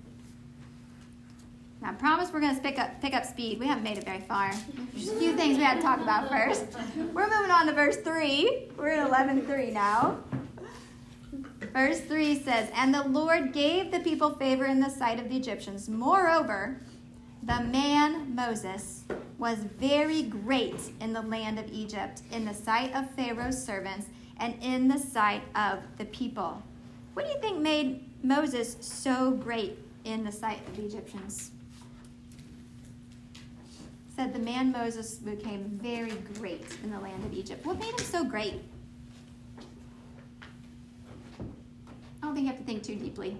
I 1.83 1.93
promise 1.93 2.31
we're 2.31 2.41
going 2.41 2.55
to 2.55 2.61
pick 2.61 2.77
up, 2.77 3.01
pick 3.01 3.15
up 3.15 3.25
speed. 3.25 3.59
We 3.59 3.65
haven't 3.65 3.83
made 3.83 3.97
it 3.97 4.03
very 4.03 4.21
far. 4.21 4.51
Just 4.95 5.13
a 5.13 5.15
few 5.15 5.35
things 5.35 5.57
we 5.57 5.63
had 5.63 5.77
to 5.77 5.81
talk 5.81 5.99
about 5.99 6.29
first. 6.29 6.67
We're 6.95 7.27
moving 7.27 7.49
on 7.49 7.65
to 7.65 7.73
verse 7.73 7.97
3. 7.97 8.67
We're 8.77 8.89
in 8.89 9.07
11 9.07 9.47
3 9.47 9.71
now. 9.71 10.19
Verse 11.73 12.01
3 12.01 12.41
says, 12.43 12.69
And 12.75 12.93
the 12.93 13.07
Lord 13.07 13.53
gave 13.53 13.91
the 13.91 13.99
people 13.99 14.31
favor 14.31 14.65
in 14.65 14.79
the 14.79 14.89
sight 14.89 15.19
of 15.19 15.29
the 15.29 15.37
Egyptians. 15.37 15.87
Moreover, 15.87 16.81
the 17.43 17.61
man 17.61 18.35
Moses 18.35 19.03
was 19.37 19.57
very 19.57 20.23
great 20.23 20.79
in 20.99 21.13
the 21.13 21.21
land 21.21 21.57
of 21.57 21.71
Egypt, 21.71 22.21
in 22.31 22.45
the 22.45 22.53
sight 22.53 22.93
of 22.93 23.09
Pharaoh's 23.11 23.63
servants, 23.63 24.07
and 24.37 24.53
in 24.61 24.87
the 24.87 24.99
sight 24.99 25.43
of 25.55 25.79
the 25.97 26.05
people. 26.05 26.61
What 27.13 27.25
do 27.25 27.31
you 27.31 27.39
think 27.39 27.59
made 27.59 28.09
Moses 28.23 28.77
so 28.81 29.31
great 29.31 29.77
in 30.03 30.23
the 30.23 30.31
sight 30.31 30.59
of 30.67 30.75
the 30.75 30.85
Egyptians? 30.85 31.51
Said 34.15 34.33
the 34.33 34.39
man 34.39 34.71
Moses 34.71 35.15
became 35.15 35.79
very 35.81 36.13
great 36.39 36.65
in 36.83 36.91
the 36.91 36.99
land 36.99 37.23
of 37.23 37.33
Egypt. 37.33 37.65
What 37.65 37.79
made 37.79 37.91
him 37.91 38.05
so 38.05 38.23
great? 38.23 38.61
I 42.21 42.25
don't 42.25 42.35
think 42.35 42.45
you 42.45 42.51
have 42.51 42.59
to 42.59 42.65
think 42.65 42.83
too 42.83 42.95
deeply. 42.95 43.37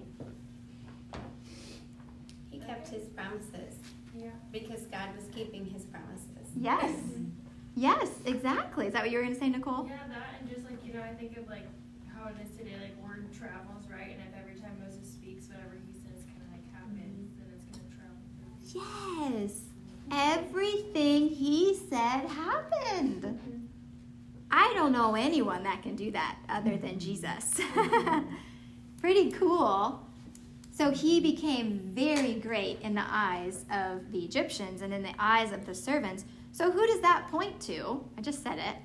He 2.50 2.58
kept 2.58 2.88
his 2.88 3.08
promises. 3.10 3.76
Yeah. 4.16 4.30
Because 4.50 4.82
God 4.82 5.14
was 5.14 5.24
keeping 5.34 5.64
his 5.64 5.84
promises. 5.84 6.48
Yes. 6.56 6.92
Yes, 7.74 8.10
exactly. 8.26 8.86
Is 8.86 8.92
that 8.92 9.02
what 9.02 9.10
you 9.10 9.18
were 9.18 9.24
going 9.24 9.34
to 9.34 9.40
say, 9.40 9.48
Nicole? 9.48 9.86
Yeah, 9.88 9.96
that 10.08 10.40
and 10.40 10.50
just 10.50 10.64
like 10.64 10.84
you 10.84 10.92
know, 10.92 11.02
I 11.02 11.14
think 11.14 11.36
of 11.38 11.48
like 11.48 11.66
how 12.14 12.28
it 12.28 12.34
is 12.44 12.50
today. 12.56 12.74
Like 12.80 13.02
word 13.02 13.32
travels, 13.32 13.84
right? 13.90 14.10
And 14.10 14.20
if 14.20 14.38
every 14.38 14.60
time 14.60 14.76
Moses 14.84 15.10
speaks, 15.10 15.48
whatever 15.48 15.76
he 15.86 15.92
says 15.94 16.24
kind 16.26 16.42
of 16.42 16.52
like 16.52 16.72
happens, 16.74 17.30
then 17.38 17.46
it's 17.54 17.78
gonna 17.78 17.88
travel. 17.96 19.40
Yes. 19.40 19.62
Everything 20.10 21.28
he 21.28 21.74
said 21.88 22.26
happened. 22.28 23.22
Mm-hmm. 23.22 23.56
I 24.50 24.72
don't 24.74 24.92
know 24.92 25.14
anyone 25.14 25.62
that 25.62 25.82
can 25.82 25.96
do 25.96 26.10
that 26.10 26.36
other 26.50 26.76
than 26.76 26.98
Jesus. 26.98 27.58
Pretty 29.02 29.32
cool. 29.32 30.00
So 30.70 30.92
he 30.92 31.18
became 31.18 31.80
very 31.92 32.34
great 32.34 32.80
in 32.82 32.94
the 32.94 33.04
eyes 33.04 33.64
of 33.72 34.12
the 34.12 34.20
Egyptians 34.20 34.80
and 34.80 34.94
in 34.94 35.02
the 35.02 35.12
eyes 35.18 35.50
of 35.50 35.66
the 35.66 35.74
servants. 35.74 36.24
So 36.52 36.70
who 36.70 36.86
does 36.86 37.00
that 37.00 37.26
point 37.28 37.60
to? 37.62 38.08
I 38.16 38.20
just 38.20 38.44
said 38.44 38.58
it. 38.58 38.76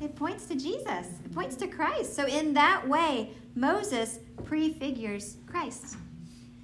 It 0.00 0.14
points 0.14 0.46
to 0.46 0.54
Jesus. 0.54 1.08
It 1.24 1.34
points 1.34 1.56
to 1.56 1.66
Christ. 1.66 2.14
So 2.14 2.26
in 2.26 2.54
that 2.54 2.86
way, 2.86 3.30
Moses 3.56 4.20
prefigures 4.44 5.38
Christ. 5.46 5.96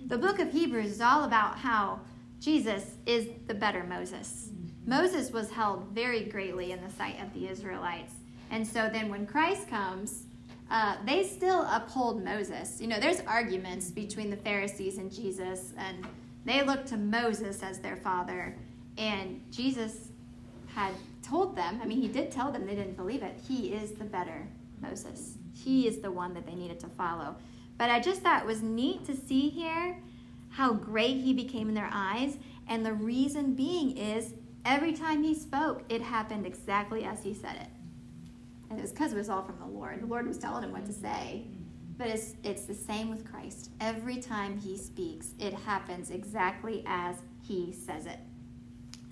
The 0.06 0.16
book 0.16 0.38
of 0.38 0.52
Hebrews 0.52 0.92
is 0.92 1.00
all 1.00 1.24
about 1.24 1.58
how 1.58 1.98
Jesus 2.38 2.98
is 3.04 3.26
the 3.48 3.54
better 3.54 3.82
Moses. 3.82 4.50
Moses 4.86 5.32
was 5.32 5.50
held 5.50 5.88
very 5.88 6.22
greatly 6.22 6.70
in 6.70 6.80
the 6.80 6.90
sight 6.90 7.20
of 7.20 7.34
the 7.34 7.48
Israelites. 7.48 8.14
And 8.52 8.64
so 8.64 8.88
then 8.92 9.08
when 9.08 9.26
Christ 9.26 9.68
comes, 9.68 10.23
uh, 10.70 10.96
they 11.04 11.26
still 11.26 11.66
uphold 11.70 12.24
Moses. 12.24 12.80
You 12.80 12.86
know, 12.86 12.98
there's 12.98 13.20
arguments 13.20 13.90
between 13.90 14.30
the 14.30 14.36
Pharisees 14.36 14.98
and 14.98 15.12
Jesus, 15.12 15.72
and 15.76 16.06
they 16.44 16.62
look 16.62 16.86
to 16.86 16.96
Moses 16.96 17.62
as 17.62 17.78
their 17.78 17.96
father. 17.96 18.56
And 18.96 19.42
Jesus 19.50 20.08
had 20.74 20.92
told 21.22 21.56
them, 21.56 21.80
I 21.82 21.86
mean, 21.86 22.00
he 22.00 22.08
did 22.08 22.30
tell 22.30 22.50
them 22.50 22.66
they 22.66 22.74
didn't 22.74 22.96
believe 22.96 23.22
it. 23.22 23.38
He 23.46 23.72
is 23.72 23.92
the 23.92 24.04
better 24.04 24.46
Moses. 24.80 25.38
He 25.52 25.86
is 25.86 25.98
the 25.98 26.10
one 26.10 26.34
that 26.34 26.46
they 26.46 26.54
needed 26.54 26.80
to 26.80 26.88
follow. 26.88 27.36
But 27.78 27.90
I 27.90 28.00
just 28.00 28.22
thought 28.22 28.42
it 28.42 28.46
was 28.46 28.62
neat 28.62 29.04
to 29.06 29.16
see 29.16 29.48
here 29.48 29.96
how 30.50 30.72
great 30.72 31.18
he 31.18 31.32
became 31.32 31.68
in 31.68 31.74
their 31.74 31.90
eyes. 31.92 32.38
And 32.68 32.84
the 32.84 32.92
reason 32.92 33.54
being 33.54 33.96
is 33.96 34.34
every 34.64 34.92
time 34.92 35.22
he 35.22 35.34
spoke, 35.34 35.82
it 35.88 36.02
happened 36.02 36.46
exactly 36.46 37.04
as 37.04 37.22
he 37.22 37.34
said 37.34 37.56
it. 37.56 37.68
And 38.74 38.80
it 38.80 38.82
was 38.82 38.90
because 38.90 39.12
it 39.12 39.16
was 39.16 39.28
all 39.28 39.44
from 39.44 39.60
the 39.60 39.66
Lord. 39.66 40.02
The 40.02 40.06
Lord 40.06 40.26
was 40.26 40.36
telling 40.36 40.64
him 40.64 40.72
what 40.72 40.84
to 40.86 40.92
mm-hmm. 40.92 41.02
say. 41.02 41.44
But 41.96 42.08
it's, 42.08 42.34
it's 42.42 42.64
the 42.64 42.74
same 42.74 43.08
with 43.08 43.24
Christ. 43.30 43.70
Every 43.80 44.16
time 44.16 44.58
he 44.58 44.76
speaks, 44.76 45.34
it 45.38 45.54
happens 45.54 46.10
exactly 46.10 46.82
as 46.86 47.18
he 47.40 47.72
says 47.72 48.06
it. 48.06 48.18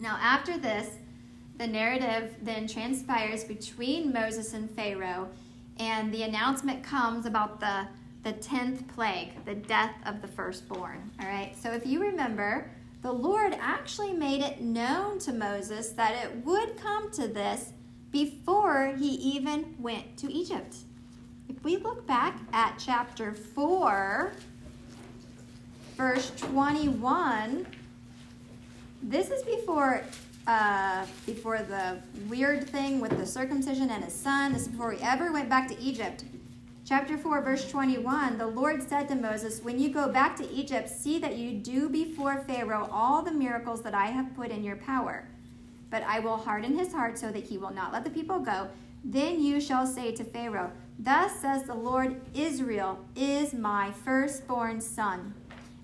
Now, 0.01 0.18
after 0.20 0.59
this, 0.59 0.88
the 1.59 1.66
narrative 1.68 2.35
then 2.42 2.66
transpires 2.66 3.44
between 3.44 4.12
Moses 4.12 4.53
and 4.53 4.68
Pharaoh, 4.68 5.29
and 5.77 6.12
the 6.12 6.25
announcement 6.25 6.83
comes 6.83 7.25
about 7.25 7.61
the 7.61 7.87
the 8.25 8.33
10th 8.33 8.87
plague, 8.87 9.44
the 9.44 9.55
death 9.55 9.94
of 10.07 10.22
the 10.22 10.29
firstborn. 10.29 11.11
All 11.20 11.27
right, 11.27 11.57
so 11.57 11.72
if 11.72 11.85
you 11.85 12.01
remember, 12.01 12.70
the 13.03 13.11
Lord 13.11 13.57
actually 13.61 14.12
made 14.12 14.42
it 14.42 14.61
known 14.61 15.18
to 15.20 15.33
Moses 15.33 15.90
that 15.90 16.25
it 16.25 16.44
would 16.44 16.77
come 16.77 17.11
to 17.12 17.27
this 17.27 17.72
before 18.12 18.94
he 18.98 19.09
even 19.09 19.75
went 19.79 20.16
to 20.18 20.33
Egypt. 20.33 20.77
If 21.48 21.64
we 21.64 21.79
look 21.79 22.07
back 22.07 22.38
at 22.53 22.79
chapter 22.79 23.33
4, 23.33 24.33
verse 25.96 26.31
21, 26.37 27.66
this 29.03 29.31
is 29.31 29.42
before 29.42 30.05
uh, 30.46 31.07
before 31.25 31.59
the 31.59 31.98
weird 32.29 32.68
thing 32.68 33.01
with 33.01 33.16
the 33.16 33.25
circumcision 33.25 33.90
and 33.90 34.03
his 34.03 34.12
son. 34.12 34.53
This 34.53 34.62
is 34.62 34.68
before 34.68 34.90
he 34.92 35.03
ever 35.03 35.33
went 35.33 35.48
back 35.48 35.68
to 35.68 35.81
Egypt. 35.81 36.25
Chapter 36.85 37.16
4, 37.16 37.42
verse 37.42 37.70
21 37.70 38.38
The 38.38 38.46
Lord 38.46 38.87
said 38.88 39.09
to 39.09 39.14
Moses, 39.14 39.62
When 39.62 39.79
you 39.79 39.88
go 39.88 40.09
back 40.09 40.37
to 40.38 40.51
Egypt, 40.51 40.88
see 40.88 41.20
that 41.20 41.37
you 41.37 41.53
do 41.53 41.88
before 41.88 42.44
Pharaoh 42.48 42.88
all 42.90 43.22
the 43.22 43.31
miracles 43.31 43.83
that 43.83 43.94
I 43.94 44.07
have 44.07 44.35
put 44.35 44.51
in 44.51 44.64
your 44.64 44.77
power. 44.77 45.29
But 45.93 46.03
I 46.03 46.19
will 46.19 46.39
harden 46.39 46.77
his 46.77 46.93
heart 46.93 47.17
so 47.17 47.31
that 47.31 47.45
he 47.45 47.57
will 47.57 47.73
not 47.73 47.93
let 47.93 48.03
the 48.03 48.11
people 48.11 48.41
go. 48.41 48.67
Then 49.05 49.41
you 49.41 49.61
shall 49.61 49.87
say 49.87 50.11
to 50.17 50.25
Pharaoh, 50.25 50.73
Thus 50.99 51.39
says 51.41 51.63
the 51.63 51.75
Lord 51.75 52.21
Israel 52.35 52.99
is 53.15 53.55
my 53.55 53.93
firstborn 54.05 54.81
son. 54.81 55.35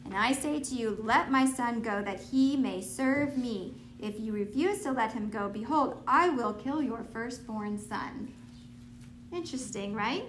And 0.04 0.16
I 0.16 0.32
say 0.32 0.58
to 0.58 0.74
you, 0.74 0.98
Let 1.00 1.30
my 1.30 1.46
son 1.46 1.80
go 1.80 2.02
that 2.02 2.18
he 2.18 2.56
may 2.56 2.80
serve 2.80 3.38
me. 3.38 3.74
If 4.00 4.18
you 4.18 4.32
refuse 4.32 4.82
to 4.82 4.90
let 4.90 5.12
him 5.12 5.30
go, 5.30 5.48
behold, 5.48 6.02
I 6.08 6.28
will 6.28 6.54
kill 6.54 6.82
your 6.82 7.04
firstborn 7.12 7.78
son. 7.78 8.32
Interesting, 9.32 9.94
right? 9.94 10.24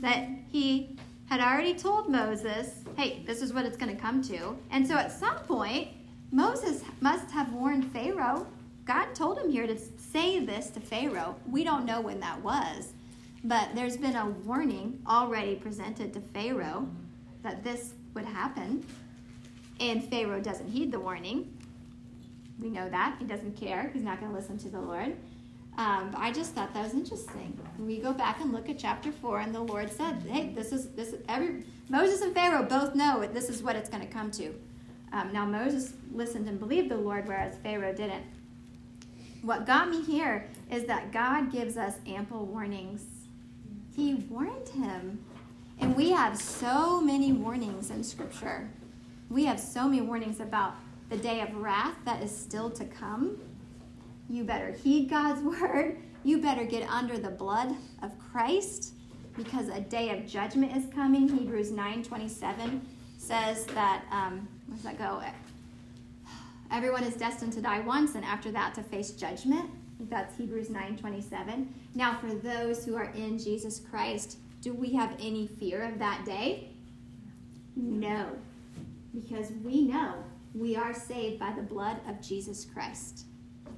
that 0.00 0.28
he 0.50 0.96
had 1.28 1.40
already 1.40 1.74
told 1.74 2.08
Moses, 2.08 2.82
hey, 2.96 3.22
this 3.26 3.42
is 3.42 3.52
what 3.52 3.64
it's 3.64 3.76
going 3.76 3.94
to 3.94 4.00
come 4.00 4.22
to. 4.24 4.56
And 4.70 4.86
so 4.86 4.94
at 4.94 5.12
some 5.12 5.36
point, 5.40 5.88
Moses 6.30 6.82
must 7.00 7.30
have 7.30 7.52
warned 7.52 7.90
Pharaoh. 7.92 8.46
God 8.86 9.14
told 9.14 9.38
him 9.38 9.50
here 9.50 9.66
to 9.66 9.76
say 9.76 10.38
this 10.38 10.70
to 10.70 10.80
Pharaoh. 10.80 11.34
We 11.50 11.64
don't 11.64 11.84
know 11.84 12.00
when 12.00 12.20
that 12.20 12.40
was, 12.40 12.92
but 13.42 13.74
there's 13.74 13.96
been 13.96 14.14
a 14.14 14.26
warning 14.26 15.02
already 15.08 15.56
presented 15.56 16.12
to 16.14 16.20
Pharaoh 16.32 16.88
that 17.42 17.64
this 17.64 17.94
would 18.14 18.24
happen. 18.24 18.86
And 19.80 20.08
Pharaoh 20.08 20.40
doesn't 20.40 20.70
heed 20.70 20.92
the 20.92 21.00
warning. 21.00 21.52
We 22.60 22.70
know 22.70 22.88
that. 22.88 23.16
He 23.18 23.24
doesn't 23.24 23.56
care. 23.56 23.90
He's 23.92 24.04
not 24.04 24.20
going 24.20 24.30
to 24.30 24.38
listen 24.38 24.56
to 24.58 24.68
the 24.68 24.80
Lord. 24.80 25.16
Um, 25.76 26.14
I 26.16 26.32
just 26.32 26.54
thought 26.54 26.72
that 26.72 26.84
was 26.84 26.94
interesting. 26.94 27.58
We 27.78 27.98
go 27.98 28.12
back 28.12 28.40
and 28.40 28.52
look 28.52 28.70
at 28.70 28.78
chapter 28.78 29.12
four, 29.12 29.40
and 29.40 29.54
the 29.54 29.60
Lord 29.60 29.92
said, 29.92 30.22
"Hey, 30.26 30.54
this 30.54 30.72
is 30.72 30.88
this. 30.92 31.08
Is, 31.08 31.22
every 31.28 31.64
Moses 31.90 32.22
and 32.22 32.32
Pharaoh 32.32 32.62
both 32.62 32.94
know 32.94 33.28
this 33.30 33.50
is 33.50 33.62
what 33.62 33.76
it's 33.76 33.90
going 33.90 34.00
to 34.00 34.10
come 34.10 34.30
to." 34.30 34.54
Um, 35.12 35.34
now 35.34 35.44
Moses 35.44 35.92
listened 36.14 36.48
and 36.48 36.58
believed 36.58 36.88
the 36.88 36.96
Lord, 36.96 37.28
whereas 37.28 37.56
Pharaoh 37.58 37.92
didn't. 37.92 38.24
What 39.42 39.66
got 39.66 39.88
me 39.88 40.02
here 40.02 40.48
is 40.70 40.84
that 40.84 41.12
God 41.12 41.52
gives 41.52 41.76
us 41.76 41.96
ample 42.06 42.46
warnings. 42.46 43.02
He 43.94 44.14
warned 44.14 44.68
him, 44.68 45.24
and 45.78 45.94
we 45.96 46.10
have 46.10 46.36
so 46.36 47.00
many 47.00 47.32
warnings 47.32 47.90
in 47.90 48.02
Scripture. 48.02 48.68
We 49.30 49.44
have 49.44 49.60
so 49.60 49.88
many 49.88 50.02
warnings 50.02 50.40
about 50.40 50.74
the 51.08 51.16
day 51.16 51.40
of 51.40 51.54
wrath 51.54 51.94
that 52.04 52.22
is 52.22 52.36
still 52.36 52.70
to 52.70 52.84
come. 52.84 53.38
You 54.28 54.44
better 54.44 54.72
heed 54.72 55.08
God's 55.08 55.42
word. 55.60 55.98
You 56.24 56.38
better 56.38 56.64
get 56.64 56.88
under 56.90 57.18
the 57.18 57.30
blood 57.30 57.74
of 58.02 58.18
Christ 58.18 58.94
because 59.36 59.68
a 59.68 59.80
day 59.80 60.10
of 60.10 60.26
judgment 60.26 60.76
is 60.76 60.86
coming. 60.92 61.28
Hebrews 61.28 61.70
9:27 61.70 62.80
says 63.18 63.66
that 63.66 64.04
um, 64.10 64.48
where 64.66 64.76
does 64.76 64.84
that 64.84 64.98
go? 64.98 65.22
Everyone 66.70 67.04
is 67.04 67.14
destined 67.14 67.52
to 67.54 67.60
die 67.60 67.80
once, 67.80 68.14
and 68.14 68.24
after 68.24 68.50
that 68.52 68.74
to 68.74 68.82
face 68.82 69.10
judgment. 69.12 69.70
That's 70.00 70.36
Hebrews 70.36 70.68
9:27. 70.68 71.72
Now, 71.94 72.18
for 72.18 72.34
those 72.34 72.84
who 72.84 72.96
are 72.96 73.10
in 73.12 73.38
Jesus 73.38 73.80
Christ, 73.80 74.38
do 74.60 74.74
we 74.74 74.92
have 74.92 75.16
any 75.20 75.46
fear 75.46 75.82
of 75.82 75.98
that 75.98 76.24
day? 76.24 76.70
No, 77.76 78.30
because 79.14 79.52
we 79.64 79.82
know 79.82 80.14
we 80.54 80.76
are 80.76 80.94
saved 80.94 81.38
by 81.38 81.52
the 81.52 81.62
blood 81.62 82.00
of 82.08 82.20
Jesus 82.20 82.64
Christ. 82.64 83.26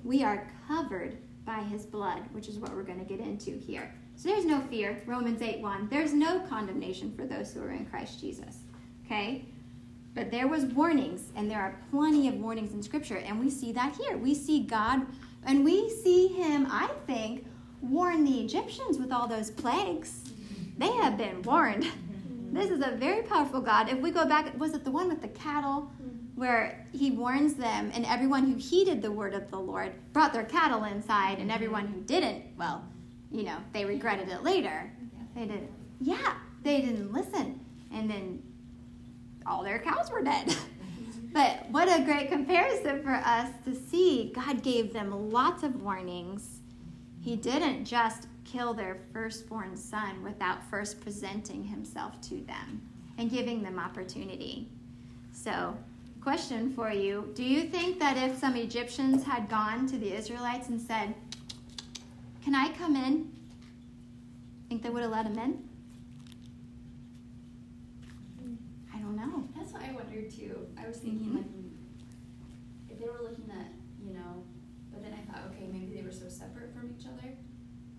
We 0.05 0.23
are 0.23 0.51
covered 0.67 1.19
by 1.45 1.61
his 1.63 1.85
blood, 1.85 2.23
which 2.33 2.49
is 2.49 2.59
what 2.59 2.75
we're 2.75 2.83
going 2.83 3.01
to 3.01 3.05
get 3.05 3.21
into 3.21 3.59
here. 3.59 3.93
So 4.17 4.29
there's 4.29 4.45
no 4.45 4.61
fear. 4.63 5.03
Romans 5.07 5.43
8 5.43 5.61
1. 5.61 5.89
There's 5.89 6.13
no 6.13 6.41
condemnation 6.41 7.13
for 7.17 7.27
those 7.27 7.53
who 7.53 7.63
are 7.63 7.71
in 7.71 7.87
Christ 7.87 8.21
Jesus. 8.21 8.59
Okay? 9.05 9.47
But 10.15 10.31
there 10.31 10.49
was 10.49 10.65
warnings, 10.65 11.33
and 11.37 11.51
there 11.51 11.61
are 11.61 11.79
plenty 11.91 12.29
of 12.29 12.35
warnings 12.35 12.73
in 12.73 12.83
Scripture, 12.83 13.19
and 13.19 13.39
we 13.39 13.51
see 13.51 13.73
that 13.73 13.97
here. 13.97 14.17
We 14.17 14.35
see 14.35 14.61
God, 14.61 15.07
and 15.45 15.65
we 15.65 15.91
see 15.91 16.29
Him, 16.29 16.67
I 16.71 16.89
think, 17.07 17.47
warn 17.81 18.25
the 18.25 18.41
Egyptians 18.41 18.99
with 18.99 19.13
all 19.13 19.29
those 19.29 19.51
plagues. 19.51 20.31
They 20.77 20.91
have 20.93 21.17
been 21.17 21.43
warned. 21.43 21.87
This 22.51 22.71
is 22.71 22.81
a 22.81 22.97
very 22.97 23.23
powerful 23.23 23.61
God. 23.61 23.89
If 23.89 23.99
we 24.01 24.11
go 24.11 24.27
back, 24.27 24.59
was 24.59 24.75
it 24.75 24.85
the 24.85 24.91
one 24.91 25.09
with 25.09 25.21
the 25.23 25.29
cattle? 25.29 25.91
Where 26.35 26.87
he 26.93 27.11
warns 27.11 27.55
them, 27.55 27.91
and 27.95 28.07
everyone 28.07 28.45
who 28.45 28.57
heeded 28.57 29.03
the 29.03 29.11
word 29.11 29.35
of 29.35 29.51
the 29.51 29.59
Lord 29.59 29.93
brought 30.13 30.33
their 30.33 30.45
cattle 30.45 30.85
inside, 30.85 31.39
and 31.41 31.51
everyone 31.51 31.89
who 31.89 32.01
didn't, 32.03 32.45
well, 32.57 32.85
you 33.31 33.43
know, 33.43 33.59
they 33.73 33.85
regretted 33.85 34.29
it 34.29 34.43
later. 34.43 34.91
They 35.35 35.43
didn't, 35.43 35.71
yeah, 36.01 36.35
they 36.63 36.81
didn't 36.81 37.13
listen. 37.13 37.61
And 37.93 38.09
then 38.09 38.43
all 39.49 39.65
their 39.65 39.79
cows 39.79 40.11
were 40.11 40.23
dead. 40.23 40.55
but 41.33 41.69
what 41.71 41.89
a 41.89 42.05
great 42.05 42.31
comparison 42.31 43.03
for 43.03 43.15
us 43.15 43.51
to 43.65 43.75
see. 43.75 44.33
God 44.35 44.63
gave 44.63 44.93
them 44.93 45.31
lots 45.31 45.63
of 45.63 45.83
warnings. 45.83 46.61
He 47.21 47.37
didn't 47.37 47.85
just 47.85 48.29
kill 48.45 48.73
their 48.73 48.99
firstborn 49.13 49.77
son 49.77 50.23
without 50.23 50.65
first 50.71 51.01
presenting 51.01 51.65
himself 51.65 52.21
to 52.23 52.41
them 52.47 52.81
and 53.19 53.31
giving 53.31 53.63
them 53.63 53.79
opportunity. 53.79 54.69
So, 55.33 55.77
question 56.21 56.73
for 56.73 56.91
you 56.91 57.31
Do 57.35 57.45
you 57.45 57.65
think 57.65 57.99
that 58.01 58.17
if 58.17 58.39
some 58.39 58.57
Egyptians 58.57 59.25
had 59.25 59.49
gone 59.49 59.87
to 59.89 59.99
the 59.99 60.13
Israelites 60.13 60.69
and 60.69 60.81
said, 60.81 61.15
Can 62.43 62.55
I 62.55 62.73
come 62.73 62.97
in? 62.97 63.31
Think 64.69 64.83
they 64.83 64.91
would 64.91 65.03
have 65.03 65.13
let 65.13 65.27
him 65.27 65.39
in? 65.39 65.69
I 68.95 68.99
don't 68.99 69.08
know. 69.19 69.49
That's 69.57 69.73
what 69.73 69.83
I 69.83 69.93
wondered 69.93 70.31
too. 70.31 70.67
I 70.79 70.87
was 70.87 70.97
thinking 70.99 71.35
like 71.35 71.51
if 72.91 72.99
they 72.99 73.07
were 73.07 73.21
looking 73.23 73.51
at, 73.51 73.69
you 74.03 74.15
know, 74.15 74.45
but 74.93 75.03
then 75.03 75.13
I 75.13 75.23
thought, 75.31 75.43
okay, 75.53 75.67
maybe 75.73 75.95
they 75.97 76.03
were 76.03 76.13
so 76.13 76.29
separate 76.29 76.73
from 76.75 76.95
each 76.99 77.07
other. 77.07 77.35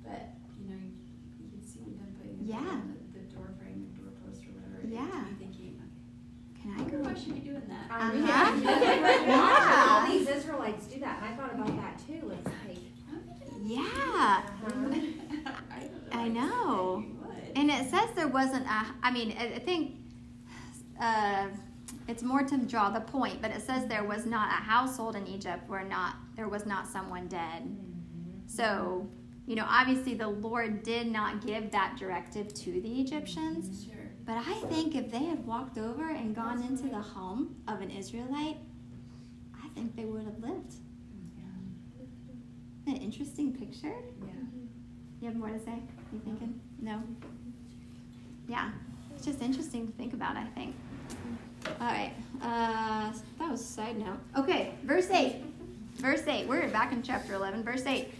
But, 0.03 0.33
you 0.59 0.69
know, 0.69 0.75
you, 0.79 0.91
you 1.39 1.49
could 1.51 1.63
see 1.67 1.79
them 1.79 2.15
putting 2.17 2.37
the, 2.39 2.45
Yeah. 2.53 2.81
the, 3.13 3.19
the 3.19 3.25
door 3.35 3.51
frame, 3.59 3.85
the 3.91 4.01
doorpost 4.01 4.41
or 4.47 4.51
whatever. 4.57 4.79
it 4.81 4.87
is, 4.87 4.91
Yeah. 4.91 5.23
To 5.23 5.29
be 5.35 5.45
thinking, 5.45 5.81
Can 6.61 6.71
I 6.79 6.81
I 6.81 6.89
go? 6.89 6.97
why 7.03 7.13
should 7.13 7.33
be 7.35 7.41
doing 7.41 7.67
that. 7.67 7.85
Uh-huh. 7.91 8.11
yeah. 8.63 9.89
All 9.91 10.07
Yeah. 10.07 10.17
these 10.17 10.27
Israelites 10.27 10.87
do 10.87 10.99
that, 11.01 11.21
and 11.21 11.25
I 11.33 11.37
thought 11.37 11.53
about 11.53 11.75
that 11.77 11.99
too. 12.07 12.31
It's 12.31 12.47
like, 12.67 12.79
Yeah. 13.61 13.79
uh-huh. 14.65 14.95
I 16.11 16.27
know. 16.27 17.03
And 17.55 17.69
it 17.69 17.89
says 17.89 18.09
there 18.15 18.27
wasn't 18.27 18.65
a, 18.65 18.85
I 19.03 19.11
mean, 19.11 19.35
I 19.39 19.55
I 19.55 19.59
think 19.59 19.95
uh, 20.99 21.47
it's 22.07 22.23
more 22.23 22.43
to 22.43 22.57
draw 22.57 22.89
the 22.89 23.01
point, 23.01 23.41
but 23.41 23.51
it 23.51 23.61
says 23.61 23.85
there 23.87 24.03
was 24.03 24.25
not 24.25 24.49
a 24.49 24.63
household 24.63 25.15
in 25.15 25.27
Egypt 25.27 25.69
where 25.69 25.83
not 25.83 26.15
there 26.35 26.47
was 26.47 26.65
not 26.65 26.87
someone 26.87 27.27
dead. 27.27 27.63
Mm-hmm. 27.63 28.47
So, 28.47 29.07
you 29.45 29.55
know, 29.55 29.65
obviously 29.67 30.13
the 30.15 30.27
Lord 30.27 30.83
did 30.83 31.07
not 31.07 31.45
give 31.45 31.71
that 31.71 31.97
directive 31.97 32.53
to 32.53 32.81
the 32.81 33.01
Egyptians. 33.01 33.85
Sure. 33.85 33.95
But 34.25 34.37
I 34.37 34.53
think 34.69 34.95
if 34.95 35.11
they 35.11 35.23
had 35.23 35.45
walked 35.45 35.77
over 35.77 36.09
and 36.11 36.35
gone 36.35 36.61
into 36.61 36.87
the 36.87 37.01
home 37.01 37.55
of 37.67 37.81
an 37.81 37.89
Israelite, 37.89 38.57
I 39.63 39.67
think 39.69 39.95
they 39.95 40.05
would 40.05 40.23
have 40.23 40.39
lived. 40.39 40.73
Mm-hmm. 41.15 42.91
An 42.91 42.97
interesting 42.97 43.53
picture. 43.53 43.95
Yeah. 44.21 44.33
You 45.21 45.27
have 45.27 45.35
more 45.35 45.49
to 45.49 45.59
say? 45.59 45.79
You 46.13 46.21
thinking? 46.23 46.59
No? 46.79 46.91
Mm-hmm. 46.91 48.51
Yeah. 48.51 48.71
It's 49.15 49.25
just 49.25 49.41
interesting 49.41 49.87
to 49.87 49.93
think 49.93 50.13
about, 50.13 50.37
I 50.37 50.45
think. 50.55 50.75
All 51.79 51.87
right. 51.87 52.13
Uh, 52.41 53.11
that 53.37 53.51
was 53.51 53.61
a 53.61 53.63
side 53.63 53.97
note. 53.97 54.17
Okay, 54.37 54.73
verse 54.83 55.09
8. 55.09 55.35
Verse 55.97 56.25
8. 56.25 56.47
We're 56.47 56.67
back 56.69 56.91
in 56.93 57.03
chapter 57.03 57.33
11. 57.33 57.63
Verse 57.63 57.85
8 57.85 58.13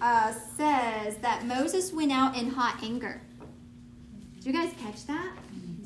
uh, 0.00 0.32
says 0.56 1.16
that 1.18 1.44
Moses 1.46 1.92
went 1.92 2.12
out 2.12 2.36
in 2.36 2.50
hot 2.50 2.78
anger. 2.82 3.20
Did 4.36 4.46
you 4.46 4.52
guys 4.52 4.72
catch 4.80 5.06
that? 5.06 5.32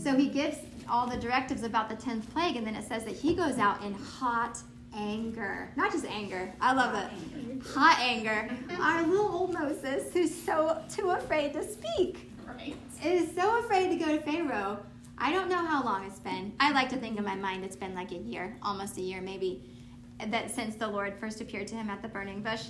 So 0.02 0.16
he 0.16 0.28
gives 0.28 0.58
all 0.88 1.06
the 1.06 1.16
directives 1.16 1.62
about 1.62 1.88
the 1.88 1.94
10th 1.96 2.28
plague, 2.32 2.56
and 2.56 2.66
then 2.66 2.74
it 2.74 2.86
says 2.86 3.04
that 3.04 3.14
he 3.14 3.34
goes 3.34 3.58
out 3.58 3.82
in 3.84 3.94
hot 3.94 4.58
anger. 4.96 5.70
Not 5.76 5.92
just 5.92 6.06
anger. 6.06 6.52
I 6.60 6.72
love 6.72 6.94
it. 6.94 7.62
Hot 7.68 7.98
anger. 8.00 8.48
Our 8.80 9.06
little 9.06 9.28
old 9.28 9.52
Moses, 9.54 10.12
who's 10.12 10.34
so 10.34 10.82
too 10.90 11.10
afraid 11.10 11.52
to 11.54 11.62
speak, 11.62 12.30
Right. 12.46 12.74
is 13.04 13.34
so 13.34 13.58
afraid 13.60 13.90
to 13.90 13.96
go 14.04 14.16
to 14.16 14.22
Pharaoh. 14.22 14.78
I 15.20 15.32
don't 15.32 15.48
know 15.48 15.64
how 15.64 15.82
long 15.82 16.04
it's 16.04 16.20
been. 16.20 16.52
I 16.60 16.72
like 16.72 16.88
to 16.90 16.96
think 16.96 17.18
in 17.18 17.24
my 17.24 17.34
mind 17.34 17.64
it's 17.64 17.76
been 17.76 17.94
like 17.94 18.12
a 18.12 18.18
year, 18.18 18.56
almost 18.62 18.96
a 18.98 19.00
year 19.00 19.20
maybe, 19.20 19.62
that 20.24 20.50
since 20.50 20.76
the 20.76 20.86
Lord 20.86 21.14
first 21.18 21.40
appeared 21.40 21.66
to 21.68 21.74
him 21.74 21.90
at 21.90 22.02
the 22.02 22.08
burning 22.08 22.42
bush. 22.42 22.66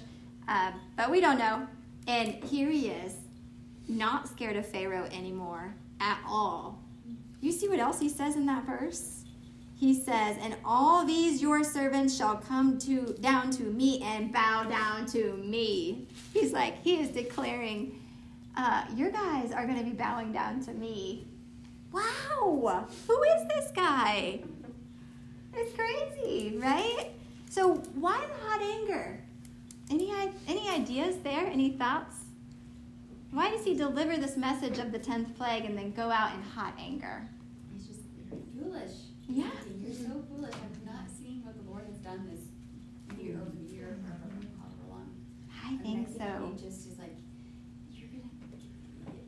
Uh, 0.49 0.73
but 0.97 1.11
we 1.11 1.21
don't 1.21 1.39
know. 1.39 1.67
And 2.07 2.43
here 2.45 2.71
he 2.71 2.89
is, 2.89 3.15
not 3.87 4.29
scared 4.29 4.57
of 4.57 4.67
Pharaoh 4.67 5.09
anymore 5.13 5.75
at 6.01 6.19
all. 6.27 6.83
You 7.41 7.53
see 7.53 7.69
what 7.69 7.79
else 7.79 8.01
he 8.01 8.09
says 8.09 8.35
in 8.35 8.47
that 8.47 8.65
verse? 8.65 9.25
He 9.77 9.95
says, 9.95 10.37
"And 10.41 10.57
all 10.65 11.05
these 11.05 11.41
your 11.41 11.63
servants 11.63 12.17
shall 12.17 12.37
come 12.37 12.79
to 12.81 13.15
down 13.21 13.51
to 13.53 13.63
me 13.63 14.01
and 14.03 14.33
bow 14.33 14.65
down 14.65 15.07
to 15.07 15.35
me." 15.35 16.09
He's 16.33 16.53
like 16.53 16.83
he 16.83 17.01
is 17.01 17.11
declaring, 17.11 18.03
uh, 18.57 18.87
"Your 18.97 19.11
guys 19.11 19.53
are 19.53 19.67
going 19.67 19.79
to 19.79 19.85
be 19.85 19.93
bowing 19.93 20.33
down 20.33 20.61
to 20.65 20.73
me." 20.73 21.28
Wow, 21.93 22.87
who 23.07 23.23
is 23.23 23.49
this 23.49 23.71
guy? 23.75 24.41
It's 25.55 25.75
crazy, 25.75 26.59
right? 26.59 27.11
So 27.51 27.75
why 27.95 28.19
the 28.27 28.47
hot 28.47 28.61
anger? 28.63 29.21
Any 29.91 30.13
any 30.47 30.69
ideas 30.69 31.17
there? 31.23 31.47
Any 31.47 31.71
thoughts? 31.71 32.17
Why 33.31 33.51
does 33.51 33.65
he 33.65 33.75
deliver 33.75 34.17
this 34.17 34.37
message 34.37 34.79
of 34.79 34.93
the 34.93 34.99
tenth 34.99 35.37
plague 35.37 35.65
and 35.65 35.77
then 35.77 35.93
go 35.93 36.11
out 36.11 36.35
in 36.35 36.43
hot 36.43 36.75
anger? 36.79 37.29
He's 37.73 37.87
just 37.87 38.01
you're 38.17 38.39
foolish. 38.63 38.93
Yeah. 39.29 39.51
You're 39.81 39.95
so 39.95 40.25
foolish. 40.29 40.55
I'm 40.55 40.87
not 40.87 41.05
seeing 41.19 41.45
what 41.45 41.55
the 41.57 41.71
Lord 41.71 41.85
has 41.87 41.99
done 41.99 42.29
this 42.31 43.19
year 43.19 43.37
over 43.41 43.51
the 43.51 43.75
year 43.75 43.89
or 43.89 43.99
however 44.09 44.47
long. 44.89 45.11
I 45.65 45.77
think 45.83 46.09
so. 46.09 46.53
He 46.53 46.63
just 46.63 46.87
is 46.87 46.99
like, 46.99 47.17
you're 47.91 48.09
gonna. 48.09 48.31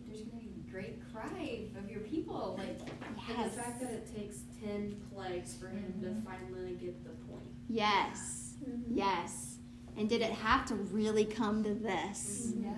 There's 0.07 0.23
gonna 0.23 0.43
be 0.43 0.71
great 0.71 1.01
cry 1.13 1.67
of 1.77 1.91
your 1.91 2.01
people. 2.01 2.57
Like, 2.59 2.79
And 3.07 3.20
Yes. 3.37 3.55
the 3.55 3.63
fact 3.63 3.81
that 3.81 3.91
it 3.91 4.15
takes 4.17 4.39
ten 4.63 4.97
plagues 5.15 5.55
for 5.55 5.69
him 5.69 5.93
to 6.03 6.29
finally 6.31 6.73
get 6.75 7.03
the 7.05 7.11
point. 7.31 7.43
Yes. 7.69 8.55
Yes. 8.89 9.57
And 9.97 10.09
did 10.09 10.23
it 10.23 10.33
have 10.33 10.67
to 10.67 10.75
really 10.75 11.25
come 11.25 11.63
to 11.65 11.75
this? 11.75 12.53
yeah, 12.57 12.71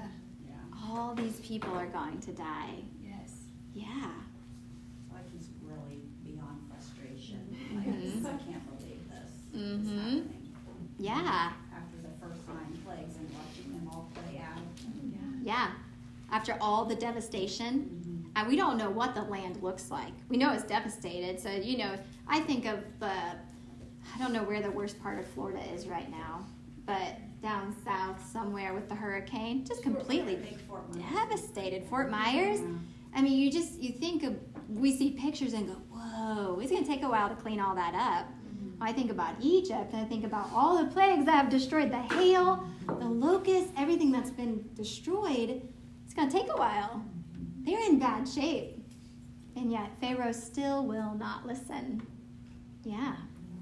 Yeah. 0.48 0.54
All 0.90 1.14
these 1.14 1.38
people 1.40 1.72
are 1.74 1.86
going 1.86 2.20
to 2.20 2.32
die. 2.32 2.74
yes. 3.02 3.32
Yeah. 3.74 4.10
Like 5.12 5.30
he's 5.32 5.48
really 5.62 6.02
beyond 6.24 6.58
frustration. 6.70 7.40
Mhm. 7.72 8.24
Like, 8.24 8.34
I 8.34 8.38
can't 8.44 8.78
believe 8.78 9.08
this 9.08 9.30
Mm-hmm. 9.56 9.98
happening. 9.98 10.48
Yeah. 10.98 11.52
After 11.74 11.96
the 12.02 12.14
first 12.20 12.46
nine 12.48 12.78
plagues 12.84 13.16
and 13.16 13.28
watching 13.34 13.72
them 13.72 13.88
all 13.92 14.10
play 14.14 14.38
out. 14.40 14.58
Yeah. 15.12 15.18
Yeah. 15.54 15.70
After 16.30 16.56
all 16.60 16.84
the 16.86 16.94
devastation, 16.96 17.74
Mm-hmm. 17.80 18.01
And 18.36 18.48
we 18.48 18.56
don't 18.56 18.78
know 18.78 18.90
what 18.90 19.14
the 19.14 19.22
land 19.22 19.62
looks 19.62 19.90
like. 19.90 20.12
We 20.28 20.36
know 20.36 20.52
it's 20.52 20.64
devastated. 20.64 21.40
So, 21.40 21.50
you 21.50 21.78
know, 21.78 21.98
I 22.26 22.40
think 22.40 22.66
of 22.66 22.80
the, 22.98 23.06
I 23.06 24.18
don't 24.18 24.32
know 24.32 24.42
where 24.42 24.62
the 24.62 24.70
worst 24.70 25.02
part 25.02 25.18
of 25.18 25.26
Florida 25.26 25.60
is 25.72 25.86
right 25.86 26.10
now, 26.10 26.46
but 26.86 27.18
down 27.42 27.74
south 27.84 28.24
somewhere 28.30 28.72
with 28.72 28.88
the 28.88 28.94
hurricane, 28.94 29.64
just 29.64 29.82
completely 29.82 30.36
Fort 30.68 30.84
devastated. 31.12 31.84
Fort 31.84 32.10
Myers. 32.10 32.60
Yeah. 32.60 32.66
I 33.14 33.20
mean, 33.22 33.38
you 33.38 33.50
just 33.50 33.78
you 33.78 33.92
think 33.92 34.22
of 34.22 34.36
we 34.68 34.96
see 34.96 35.10
pictures 35.10 35.52
and 35.52 35.66
go, 35.66 35.74
whoa, 35.92 36.58
it's 36.60 36.70
gonna 36.70 36.86
take 36.86 37.02
a 37.02 37.08
while 37.08 37.28
to 37.28 37.34
clean 37.34 37.60
all 37.60 37.74
that 37.74 37.94
up. 37.94 38.26
I 38.82 38.92
think 38.92 39.12
about 39.12 39.36
Egypt 39.40 39.92
and 39.92 40.02
I 40.02 40.04
think 40.04 40.24
about 40.24 40.50
all 40.52 40.82
the 40.82 40.90
plagues 40.90 41.24
that 41.26 41.34
have 41.34 41.48
destroyed 41.48 41.92
the 41.92 42.00
hail, 42.00 42.66
the 42.86 43.06
locusts, 43.06 43.70
everything 43.76 44.10
that's 44.10 44.30
been 44.30 44.68
destroyed. 44.74 45.62
It's 46.04 46.14
going 46.14 46.28
to 46.28 46.36
take 46.36 46.50
a 46.50 46.56
while. 46.56 47.04
They're 47.64 47.80
in 47.88 47.98
bad 47.98 48.28
shape. 48.28 48.78
And 49.56 49.70
yet 49.70 49.90
Pharaoh 50.00 50.32
still 50.32 50.86
will 50.86 51.14
not 51.14 51.46
listen. 51.46 52.06
Yeah. 52.84 53.16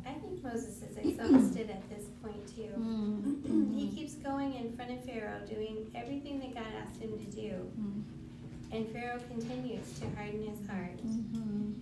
I 0.06 0.12
think 0.14 0.42
Moses 0.42 0.82
is 0.82 0.96
exhausted 0.96 1.68
at 1.70 1.88
this 1.90 2.04
point 2.22 2.46
too. 2.54 2.70
Mm. 2.78 3.74
He 3.74 3.88
keeps 3.94 4.14
going 4.14 4.54
in 4.54 4.72
front 4.76 4.90
of 4.92 5.04
Pharaoh, 5.04 5.40
doing 5.48 5.90
everything 5.94 6.38
that 6.40 6.54
God 6.54 6.72
asked 6.80 7.00
him 7.00 7.18
to 7.18 7.24
do. 7.30 7.70
Mm. 7.78 8.02
And 8.72 8.88
Pharaoh 8.90 9.20
continues 9.28 9.98
to 10.00 10.06
harden 10.16 10.46
his 10.46 10.66
heart. 10.68 10.96
Mhm. 11.04 11.74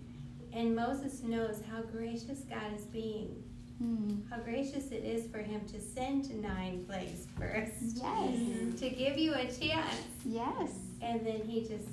And 0.55 0.75
Moses 0.75 1.23
knows 1.23 1.61
how 1.71 1.83
gracious 1.83 2.41
God 2.49 2.73
is 2.75 2.85
being, 2.87 3.43
Mm. 3.83 4.29
how 4.31 4.39
gracious 4.39 4.91
it 4.91 5.05
is 5.05 5.27
for 5.31 5.39
him 5.39 5.61
to 5.67 5.81
send 5.81 6.29
nine 6.43 6.85
plagues 6.87 7.27
first, 7.39 7.99
Yes. 7.99 8.81
to 8.81 8.89
give 8.91 9.19
you 9.19 9.35
a 9.35 9.45
chance. 9.53 10.03
Yes. 10.25 10.73
And 11.01 11.25
then 11.27 11.41
he 11.47 11.61
just 11.61 11.89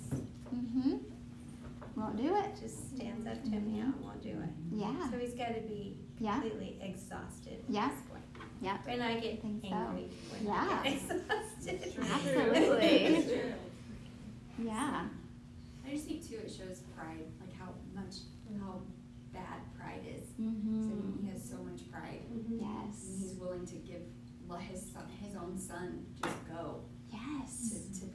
Mm-hmm. 0.54 0.98
Won't 1.96 2.18
do 2.18 2.36
it. 2.36 2.46
just 2.62 2.96
stands 2.96 3.26
up 3.28 3.41
to 3.44 3.50
him 3.50 3.78
now 3.78 3.86
and 3.86 4.02
won't 4.04 4.22
do 4.22 4.30
it. 4.30 4.50
Yeah. 4.72 5.10
So 5.10 5.18
he's 5.18 5.34
got 5.34 5.56
to 5.56 5.62
be 5.62 5.98
Yeah. 6.20 6.34
completely 6.39 6.78
exhausted. 6.82 7.63
Yeah. 7.70 7.89
this 7.89 8.00
point. 8.10 8.24
Yeah. 8.62 8.78
And 8.88 9.02
I 9.02 9.20
get 9.20 9.41
think 9.41 9.63
so. 9.63 9.74
angry 9.74 10.10
when 10.32 10.46
Yeah. 10.46 10.80
I 10.82 10.84
get 10.84 10.94
exhausted. 11.02 11.96
Absolutely. 12.12 13.26
Yeah. 14.58 15.08
I 15.86 15.89
just 15.91 16.06
think 16.06 16.28
too, 16.28 16.36
it 16.38 16.50
shows 16.50 16.80
pride, 16.96 17.26
like 17.41 17.54
how 17.60 17.70
much, 17.94 18.15
how 18.62 18.82
bad 19.34 19.60
pride 19.78 20.02
is. 20.08 20.30
Mm-hmm. 20.41 21.22
he 21.26 21.30
has 21.32 21.44
so 21.44 21.58
much 21.58 21.91
pride, 21.91 22.22
Mhm. 22.34 22.62
Yes. 22.62 23.06
and 23.10 23.22
he's 23.22 23.34
willing 23.34 23.65
to 23.65 23.76
give 23.76 24.02
let 24.48 24.62
his 24.62 24.82
son, 24.94 25.04
his 25.22 25.36
own 25.36 25.58
son, 25.58 26.06
just 26.24 26.48
go 26.48 26.82
Yes. 27.12 27.70
to, 27.70 28.00
to 28.00 28.06
be 28.08 28.14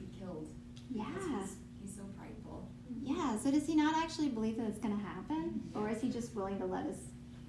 Yeah. 0.93 1.05
He's, 1.41 1.55
he's 1.81 1.95
so 1.95 2.03
prideful. 2.17 2.69
Yeah. 3.01 3.37
So 3.37 3.51
does 3.51 3.65
he 3.65 3.75
not 3.75 3.95
actually 4.03 4.29
believe 4.29 4.57
that 4.57 4.67
it's 4.67 4.79
going 4.79 4.97
to 4.97 5.03
happen, 5.03 5.61
or 5.75 5.89
is 5.89 6.01
he 6.01 6.09
just 6.09 6.35
willing 6.35 6.57
to 6.59 6.65
let 6.65 6.85
his 6.85 6.97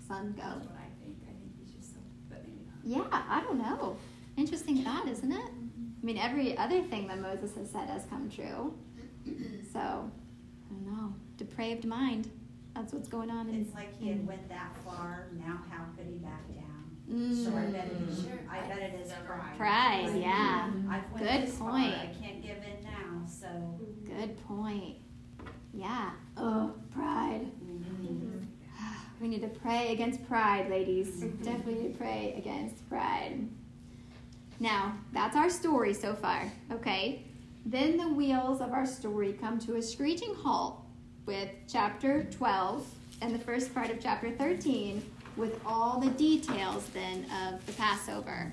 son 0.06 0.32
go? 0.36 0.42
That's 0.42 0.66
what 0.66 0.76
I 0.78 0.88
think. 1.02 1.16
I 1.24 1.32
think 1.32 1.52
he's 1.58 1.70
just 1.74 1.92
so, 1.94 2.00
but 2.28 2.42
maybe 2.44 2.62
not. 2.66 2.78
Yeah. 3.10 3.18
I 3.28 3.40
don't 3.42 3.58
know. 3.58 3.96
Interesting 4.36 4.82
thought, 4.84 5.06
isn't 5.08 5.30
it? 5.32 5.50
I 5.50 6.04
mean, 6.04 6.18
every 6.18 6.56
other 6.58 6.82
thing 6.82 7.06
that 7.08 7.20
Moses 7.20 7.54
has 7.56 7.70
said 7.70 7.88
has 7.88 8.04
come 8.06 8.28
true. 8.30 8.74
So 9.72 9.78
I 9.78 10.68
don't 10.74 10.86
know. 10.86 11.14
Depraved 11.36 11.84
mind. 11.84 12.28
That's 12.74 12.92
what's 12.92 13.08
going 13.08 13.30
on 13.30 13.48
in. 13.50 13.60
It's 13.60 13.74
like 13.74 13.96
he 14.00 14.08
had 14.08 14.26
went 14.26 14.48
that 14.48 14.74
far, 14.84 15.28
now 15.38 15.60
how 15.70 15.84
could 15.96 16.06
he 16.06 16.14
back 16.18 16.48
down? 16.48 16.96
Mm. 17.10 17.44
So 17.44 17.54
I 17.56 17.66
bet 17.66 17.86
it 17.86 18.08
is, 18.08 18.22
Sure. 18.22 18.38
I 18.50 18.60
bet 18.66 18.78
it 18.78 19.00
is 19.04 19.12
pride. 19.26 19.56
Pride, 19.58 20.08
Like, 20.10 20.22
yeah. 20.22 20.70
I've 20.90 21.12
went 21.12 21.18
Good 21.18 21.42
this 21.46 21.56
far, 21.58 21.70
point. 21.70 21.92
I 21.94 22.10
can't 22.20 22.42
give 22.42 22.56
in 22.56 22.81
now, 22.81 22.81
so. 23.28 23.48
Good 24.04 24.36
point. 24.46 24.96
Yeah. 25.72 26.10
Oh, 26.36 26.74
pride. 26.92 27.50
Mm-hmm. 27.64 28.38
We 29.20 29.28
need 29.28 29.42
to 29.42 29.48
pray 29.48 29.92
against 29.92 30.26
pride, 30.26 30.68
ladies. 30.68 31.22
Mm-hmm. 31.22 31.44
Definitely 31.44 31.74
need 31.74 31.92
to 31.92 31.98
pray 31.98 32.34
against 32.36 32.88
pride. 32.88 33.48
Now, 34.58 34.96
that's 35.12 35.36
our 35.36 35.48
story 35.48 35.94
so 35.94 36.14
far, 36.14 36.50
okay? 36.70 37.24
Then 37.64 37.96
the 37.96 38.08
wheels 38.08 38.60
of 38.60 38.72
our 38.72 38.86
story 38.86 39.32
come 39.32 39.58
to 39.60 39.76
a 39.76 39.82
screeching 39.82 40.34
halt 40.34 40.80
with 41.26 41.48
chapter 41.68 42.24
12 42.24 42.86
and 43.20 43.34
the 43.34 43.38
first 43.38 43.72
part 43.72 43.90
of 43.90 44.00
chapter 44.00 44.30
13 44.32 45.04
with 45.36 45.60
all 45.64 46.00
the 46.00 46.10
details 46.10 46.88
then 46.88 47.24
of 47.46 47.64
the 47.66 47.72
Passover. 47.72 48.52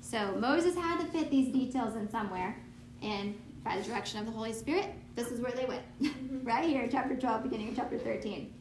So 0.00 0.34
Moses 0.38 0.74
had 0.74 0.98
to 1.00 1.06
fit 1.06 1.30
these 1.30 1.52
details 1.52 1.94
in 1.94 2.10
somewhere, 2.10 2.56
and 3.00 3.40
by 3.64 3.76
the 3.76 3.82
direction 3.82 4.18
of 4.20 4.26
the 4.26 4.32
Holy 4.32 4.52
Spirit, 4.52 4.94
this 5.14 5.28
is 5.30 5.40
where 5.40 5.52
they 5.52 5.66
went. 5.66 5.82
right 6.44 6.64
here, 6.64 6.88
chapter 6.90 7.16
12, 7.16 7.42
beginning 7.42 7.68
of 7.68 7.76
chapter 7.76 7.98
13. 7.98 8.52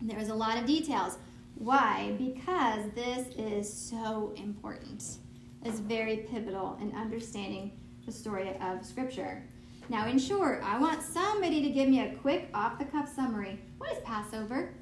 And 0.00 0.10
There's 0.10 0.28
a 0.28 0.34
lot 0.34 0.58
of 0.58 0.66
details. 0.66 1.18
Why? 1.56 2.14
Because 2.18 2.90
this 2.94 3.26
is 3.36 3.72
so 3.72 4.32
important. 4.36 5.18
It's 5.64 5.80
very 5.80 6.18
pivotal 6.30 6.78
in 6.80 6.94
understanding 6.94 7.72
the 8.06 8.12
story 8.12 8.56
of 8.60 8.84
Scripture. 8.84 9.42
Now, 9.88 10.06
in 10.06 10.18
short, 10.18 10.62
I 10.62 10.78
want 10.78 11.02
somebody 11.02 11.62
to 11.62 11.70
give 11.70 11.88
me 11.88 12.00
a 12.00 12.14
quick 12.16 12.48
off 12.54 12.78
the 12.78 12.84
cuff 12.84 13.12
summary. 13.12 13.58
What 13.78 13.90
is 13.90 13.98
Passover? 14.04 14.74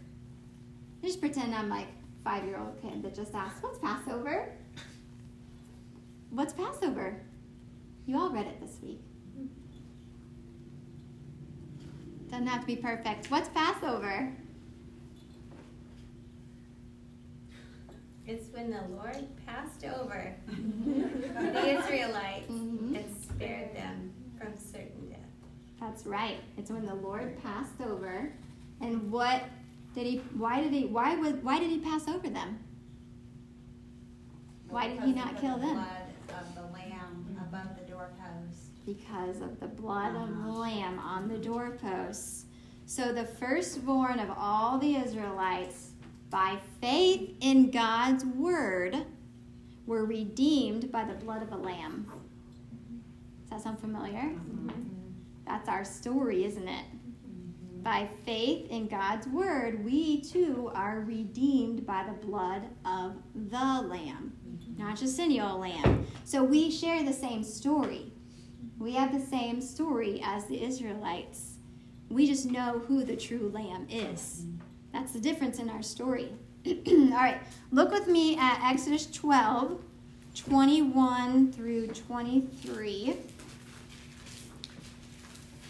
Just 1.02 1.20
pretend 1.20 1.54
I'm 1.54 1.68
like 1.68 1.86
five 2.24 2.44
year 2.44 2.58
old 2.58 2.80
kid 2.82 3.02
that 3.02 3.14
just 3.14 3.34
asked, 3.34 3.62
What's 3.62 3.78
Passover? 3.78 4.52
What's 6.30 6.52
Passover? 6.52 7.20
You 8.06 8.18
all 8.18 8.30
read 8.30 8.46
it 8.46 8.60
this 8.60 8.78
week. 8.82 9.00
Doesn't 12.36 12.48
have 12.48 12.60
to 12.60 12.66
be 12.66 12.76
perfect. 12.76 13.30
What's 13.30 13.48
Passover? 13.48 14.30
It's 18.26 18.52
when 18.52 18.68
the 18.70 18.82
Lord 18.90 19.26
passed 19.46 19.86
over 19.86 20.34
the 20.46 21.78
Israelites 21.80 22.52
Mhm. 22.52 22.94
and 22.94 23.16
spared 23.22 23.74
them 23.74 24.12
from 24.38 24.54
certain 24.58 25.08
death. 25.08 25.18
That's 25.80 26.04
right. 26.04 26.36
It's 26.58 26.70
when 26.70 26.84
the 26.84 26.96
Lord 26.96 27.42
passed 27.42 27.80
over. 27.80 28.30
And 28.82 29.10
what 29.10 29.44
did 29.94 30.04
he 30.06 30.18
why 30.36 30.60
did 30.60 30.74
he 30.74 30.84
why 30.84 31.16
was 31.16 31.32
why 31.36 31.58
did 31.58 31.70
he 31.70 31.78
pass 31.78 32.06
over 32.06 32.28
them? 32.28 32.58
Why 34.68 34.88
did 34.88 35.00
he 35.00 35.12
not 35.14 35.40
kill 35.40 35.56
them? 35.56 35.72
Blood 35.72 36.38
of 36.38 36.54
the 36.54 36.70
lamb 36.74 37.38
above 37.48 37.78
the 37.78 37.90
doorpost. 37.90 38.75
Because 38.86 39.40
of 39.40 39.60
the 39.60 39.66
blood 39.66 40.14
of 40.14 40.30
uh-huh. 40.30 40.46
the 40.46 40.52
lamb 40.52 40.98
on 40.98 41.28
the 41.28 41.36
doorposts. 41.36 42.46
So 42.86 43.12
the 43.12 43.24
firstborn 43.24 44.20
of 44.20 44.30
all 44.38 44.78
the 44.78 44.94
Israelites, 44.94 45.90
by 46.30 46.56
faith 46.80 47.34
in 47.40 47.72
God's 47.72 48.24
word, 48.24 48.96
were 49.86 50.04
redeemed 50.04 50.92
by 50.92 51.04
the 51.04 51.14
blood 51.14 51.42
of 51.42 51.50
a 51.50 51.56
lamb. 51.56 52.10
Does 53.42 53.50
that 53.50 53.62
sound 53.62 53.80
familiar? 53.80 54.20
Mm-hmm. 54.20 54.70
That's 55.46 55.68
our 55.68 55.84
story, 55.84 56.44
isn't 56.44 56.68
it? 56.68 56.84
Mm-hmm. 56.84 57.82
By 57.82 58.08
faith 58.24 58.70
in 58.70 58.86
God's 58.86 59.26
word, 59.28 59.84
we 59.84 60.20
too 60.20 60.70
are 60.74 61.00
redeemed 61.00 61.86
by 61.86 62.04
the 62.04 62.26
blood 62.26 62.62
of 62.84 63.16
the 63.34 63.56
Lamb, 63.56 64.32
mm-hmm. 64.48 64.82
not 64.82 64.96
just 64.96 65.18
any 65.20 65.40
old 65.40 65.60
lamb. 65.60 66.06
So 66.24 66.42
we 66.42 66.70
share 66.70 67.04
the 67.04 67.12
same 67.12 67.44
story. 67.44 68.12
We 68.78 68.92
have 68.92 69.12
the 69.12 69.24
same 69.24 69.60
story 69.62 70.20
as 70.22 70.44
the 70.46 70.62
Israelites. 70.62 71.54
We 72.10 72.26
just 72.26 72.50
know 72.50 72.82
who 72.86 73.04
the 73.04 73.16
true 73.16 73.50
Lamb 73.52 73.86
is. 73.90 74.44
That's 74.92 75.12
the 75.12 75.20
difference 75.20 75.58
in 75.58 75.70
our 75.70 75.82
story. 75.82 76.30
All 76.66 77.10
right, 77.10 77.40
look 77.72 77.90
with 77.90 78.06
me 78.06 78.36
at 78.36 78.60
Exodus 78.62 79.06
12, 79.06 79.80
21 80.34 81.52
through 81.52 81.86
23. 81.88 83.16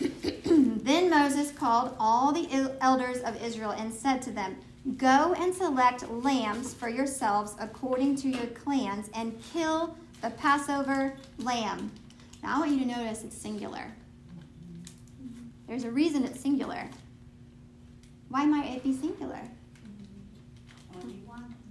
then 0.44 1.08
Moses 1.08 1.52
called 1.52 1.94
all 1.98 2.32
the 2.32 2.72
elders 2.80 3.18
of 3.18 3.42
Israel 3.42 3.70
and 3.70 3.92
said 3.92 4.20
to 4.22 4.30
them, 4.30 4.56
Go 4.96 5.34
and 5.38 5.54
select 5.54 6.08
lambs 6.10 6.74
for 6.74 6.88
yourselves 6.88 7.54
according 7.58 8.16
to 8.16 8.28
your 8.28 8.46
clans 8.46 9.10
and 9.14 9.40
kill 9.52 9.96
the 10.22 10.30
Passover 10.30 11.14
lamb. 11.38 11.90
Now 12.42 12.56
I 12.56 12.58
want 12.60 12.72
you 12.72 12.80
to 12.80 12.86
notice 12.86 13.24
it's 13.24 13.36
singular. 13.36 13.92
There's 15.66 15.84
a 15.84 15.90
reason 15.90 16.24
it's 16.24 16.40
singular. 16.40 16.88
Why 18.28 18.44
might 18.44 18.70
it 18.70 18.82
be 18.82 18.92
singular? 18.92 19.40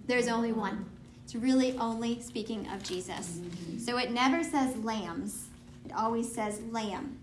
There's 0.08 0.28
only 0.28 0.52
one. 0.52 0.86
It's 1.24 1.36
really 1.36 1.78
only 1.80 2.22
speaking 2.22 2.68
of 2.70 2.84
Jesus. 2.84 3.40
So 3.84 3.98
it 3.98 4.12
never 4.12 4.44
says 4.44 4.76
lambs, 4.78 5.48
it 5.84 5.92
always 5.94 6.32
says 6.32 6.62
lamb. 6.72 7.18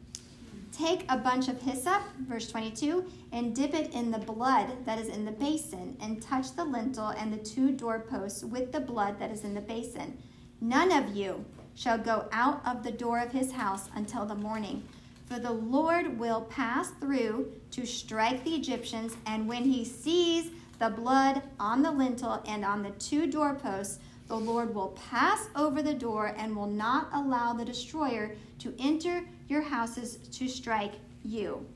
Take 0.73 1.05
a 1.09 1.19
bunch 1.19 1.49
of 1.49 1.61
hyssop, 1.61 2.03
verse 2.21 2.51
22, 2.51 3.05
and 3.31 3.55
dip 3.55 3.75
it 3.75 3.93
in 3.93 4.11
the 4.11 4.19
blood 4.19 4.85
that 4.87 4.99
is 4.99 5.09
in 5.09 5.25
the 5.25 5.31
basin, 5.31 5.97
and 6.01 6.21
touch 6.21 6.57
the 6.57 6.65
lintel 6.65 7.09
and 7.09 7.33
the 7.33 7.45
two 7.45 7.73
doorposts 7.73 8.43
with 8.43 8.73
the 8.73 8.81
blood 8.81 9.21
that 9.21 9.31
is 9.31 9.45
in 9.45 9.55
the 9.55 9.61
basin. 9.61 10.17
None 10.61 10.91
of 10.91 11.15
you 11.15 11.45
shall 11.75 11.99
go 11.99 12.29
out 12.33 12.61
of 12.67 12.83
the 12.83 12.93
door 12.93 13.19
of 13.19 13.33
his 13.33 13.53
house 13.53 13.89
until 13.95 14.27
the 14.27 14.35
morning. 14.35 14.83
For 15.27 15.39
the 15.39 15.53
Lord 15.53 16.19
will 16.19 16.43
pass 16.43 16.91
through 17.01 17.53
to 17.71 17.87
strike 17.87 18.45
the 18.45 18.55
Egyptians, 18.55 19.17
and 19.27 19.49
when 19.49 19.65
he 19.65 19.85
sees 19.85 20.51
the 20.79 20.91
blood 20.91 21.43
on 21.59 21.83
the 21.83 21.91
lintel 21.91 22.43
and 22.47 22.65
on 22.65 22.83
the 22.83 22.91
two 22.91 23.27
doorposts, 23.27 23.99
the 24.29 24.37
Lord 24.37 24.75
will 24.75 24.97
pass 25.11 25.49
over 25.57 25.83
the 25.83 25.95
door 25.95 26.35
and 26.37 26.57
will 26.57 26.67
not 26.67 27.09
allow 27.13 27.53
the 27.53 27.65
destroyer 27.65 28.33
to 28.59 28.75
enter 28.79 29.25
your 29.49 29.63
houses 29.63 30.17
to 30.17 30.49
strike 30.49 30.95
you. 31.25 31.67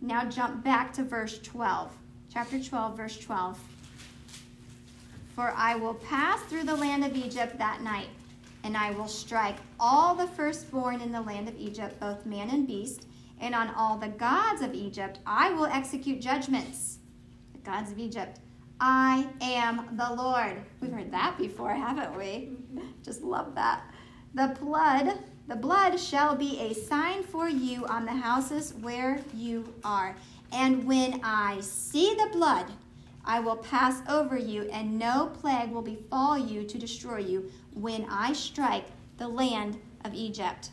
Now 0.00 0.24
jump 0.24 0.64
back 0.64 0.92
to 0.94 1.04
verse 1.04 1.38
12. 1.40 1.92
Chapter 2.32 2.62
12, 2.62 2.96
verse 2.96 3.18
12. 3.18 3.58
For 5.34 5.52
I 5.56 5.76
will 5.76 5.94
pass 5.94 6.40
through 6.42 6.64
the 6.64 6.76
land 6.76 7.04
of 7.04 7.16
Egypt 7.16 7.58
that 7.58 7.82
night, 7.82 8.08
and 8.64 8.76
I 8.76 8.92
will 8.92 9.08
strike 9.08 9.56
all 9.80 10.14
the 10.14 10.26
firstborn 10.26 11.00
in 11.00 11.12
the 11.12 11.20
land 11.20 11.48
of 11.48 11.56
Egypt, 11.58 11.98
both 11.98 12.26
man 12.26 12.50
and 12.50 12.66
beast, 12.66 13.06
and 13.40 13.54
on 13.54 13.70
all 13.74 13.98
the 13.98 14.08
gods 14.08 14.62
of 14.62 14.74
Egypt 14.74 15.18
I 15.26 15.52
will 15.52 15.66
execute 15.66 16.20
judgments. 16.20 16.98
The 17.52 17.58
gods 17.58 17.90
of 17.90 17.98
Egypt. 17.98 18.38
I 18.80 19.28
am 19.40 19.96
the 19.96 20.14
Lord. 20.14 20.62
We've 20.80 20.92
heard 20.92 21.12
that 21.12 21.38
before, 21.38 21.72
haven't 21.72 22.16
we? 22.16 22.56
Just 23.04 23.22
love 23.22 23.54
that. 23.54 23.84
The 24.34 24.56
blood, 24.60 25.18
the 25.46 25.56
blood 25.56 26.00
shall 26.00 26.34
be 26.34 26.58
a 26.58 26.74
sign 26.74 27.22
for 27.22 27.48
you 27.48 27.86
on 27.86 28.04
the 28.04 28.12
houses 28.12 28.74
where 28.80 29.20
you 29.34 29.72
are. 29.84 30.16
And 30.52 30.84
when 30.84 31.20
I 31.22 31.60
see 31.60 32.14
the 32.14 32.30
blood, 32.32 32.66
I 33.24 33.38
will 33.38 33.56
pass 33.56 34.02
over 34.08 34.36
you, 34.36 34.62
and 34.70 34.98
no 34.98 35.30
plague 35.40 35.70
will 35.70 35.82
befall 35.82 36.36
you 36.36 36.64
to 36.64 36.78
destroy 36.78 37.18
you 37.18 37.50
when 37.74 38.06
I 38.10 38.32
strike 38.32 38.86
the 39.18 39.28
land 39.28 39.78
of 40.04 40.14
Egypt. 40.14 40.70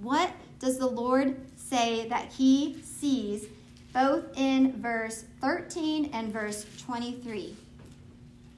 What 0.00 0.30
does 0.58 0.78
the 0.78 0.86
Lord 0.86 1.36
say 1.56 2.08
that 2.08 2.32
he 2.32 2.80
sees 2.82 3.46
both 3.92 4.24
in 4.36 4.80
verse 4.80 5.24
13 5.40 6.10
and 6.12 6.32
verse 6.32 6.66
23? 6.82 7.56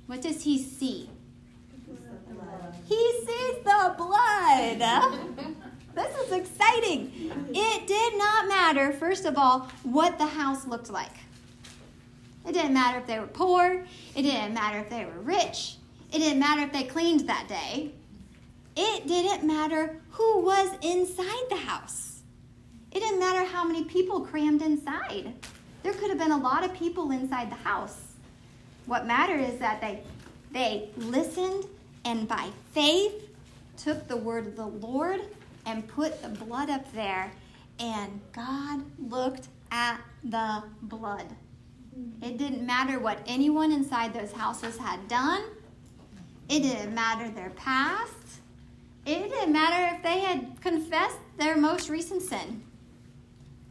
What 0.06 0.22
does 0.22 0.42
he 0.42 0.58
see? 0.58 1.10
He 2.86 3.12
sees 3.20 3.64
the 3.64 3.94
blood. 3.98 4.78
this 5.94 6.16
is 6.26 6.32
exciting. 6.32 7.12
It 7.54 7.86
did 7.86 8.18
not 8.18 8.48
matter, 8.48 8.92
first 8.92 9.26
of 9.26 9.36
all, 9.36 9.68
what 9.82 10.18
the 10.18 10.26
house 10.26 10.66
looked 10.66 10.90
like. 10.90 11.12
It 12.46 12.52
didn't 12.52 12.72
matter 12.72 12.98
if 12.98 13.06
they 13.06 13.18
were 13.18 13.26
poor. 13.26 13.84
It 14.14 14.22
didn't 14.22 14.54
matter 14.54 14.78
if 14.78 14.88
they 14.88 15.04
were 15.04 15.20
rich. 15.20 15.77
It 16.12 16.18
didn't 16.18 16.38
matter 16.38 16.62
if 16.62 16.72
they 16.72 16.84
cleaned 16.84 17.28
that 17.28 17.48
day. 17.48 17.92
It 18.76 19.06
didn't 19.06 19.46
matter 19.46 20.00
who 20.10 20.40
was 20.40 20.70
inside 20.82 21.44
the 21.50 21.56
house. 21.56 22.22
It 22.92 23.00
didn't 23.00 23.20
matter 23.20 23.44
how 23.44 23.64
many 23.64 23.84
people 23.84 24.20
crammed 24.20 24.62
inside. 24.62 25.34
There 25.82 25.92
could 25.92 26.10
have 26.10 26.18
been 26.18 26.32
a 26.32 26.38
lot 26.38 26.64
of 26.64 26.72
people 26.74 27.10
inside 27.10 27.50
the 27.50 27.56
house. 27.56 28.14
What 28.86 29.06
mattered 29.06 29.40
is 29.40 29.58
that 29.58 29.80
they 29.80 30.02
they 30.50 30.88
listened 30.96 31.64
and 32.04 32.26
by 32.26 32.48
faith 32.72 33.28
took 33.76 34.08
the 34.08 34.16
word 34.16 34.46
of 34.46 34.56
the 34.56 34.66
Lord 34.66 35.20
and 35.66 35.86
put 35.86 36.22
the 36.22 36.28
blood 36.30 36.70
up 36.70 36.90
there 36.94 37.30
and 37.78 38.20
God 38.32 38.82
looked 39.10 39.48
at 39.70 40.00
the 40.24 40.62
blood. 40.82 41.26
It 42.22 42.38
didn't 42.38 42.64
matter 42.64 42.98
what 42.98 43.18
anyone 43.26 43.72
inside 43.72 44.14
those 44.14 44.32
houses 44.32 44.78
had 44.78 45.06
done. 45.08 45.42
It 46.48 46.60
didn't 46.62 46.94
matter 46.94 47.28
their 47.30 47.50
past. 47.50 48.12
It 49.04 49.30
didn't 49.30 49.52
matter 49.52 49.96
if 49.96 50.02
they 50.02 50.20
had 50.20 50.60
confessed 50.60 51.18
their 51.36 51.56
most 51.56 51.88
recent 51.88 52.22
sin. 52.22 52.62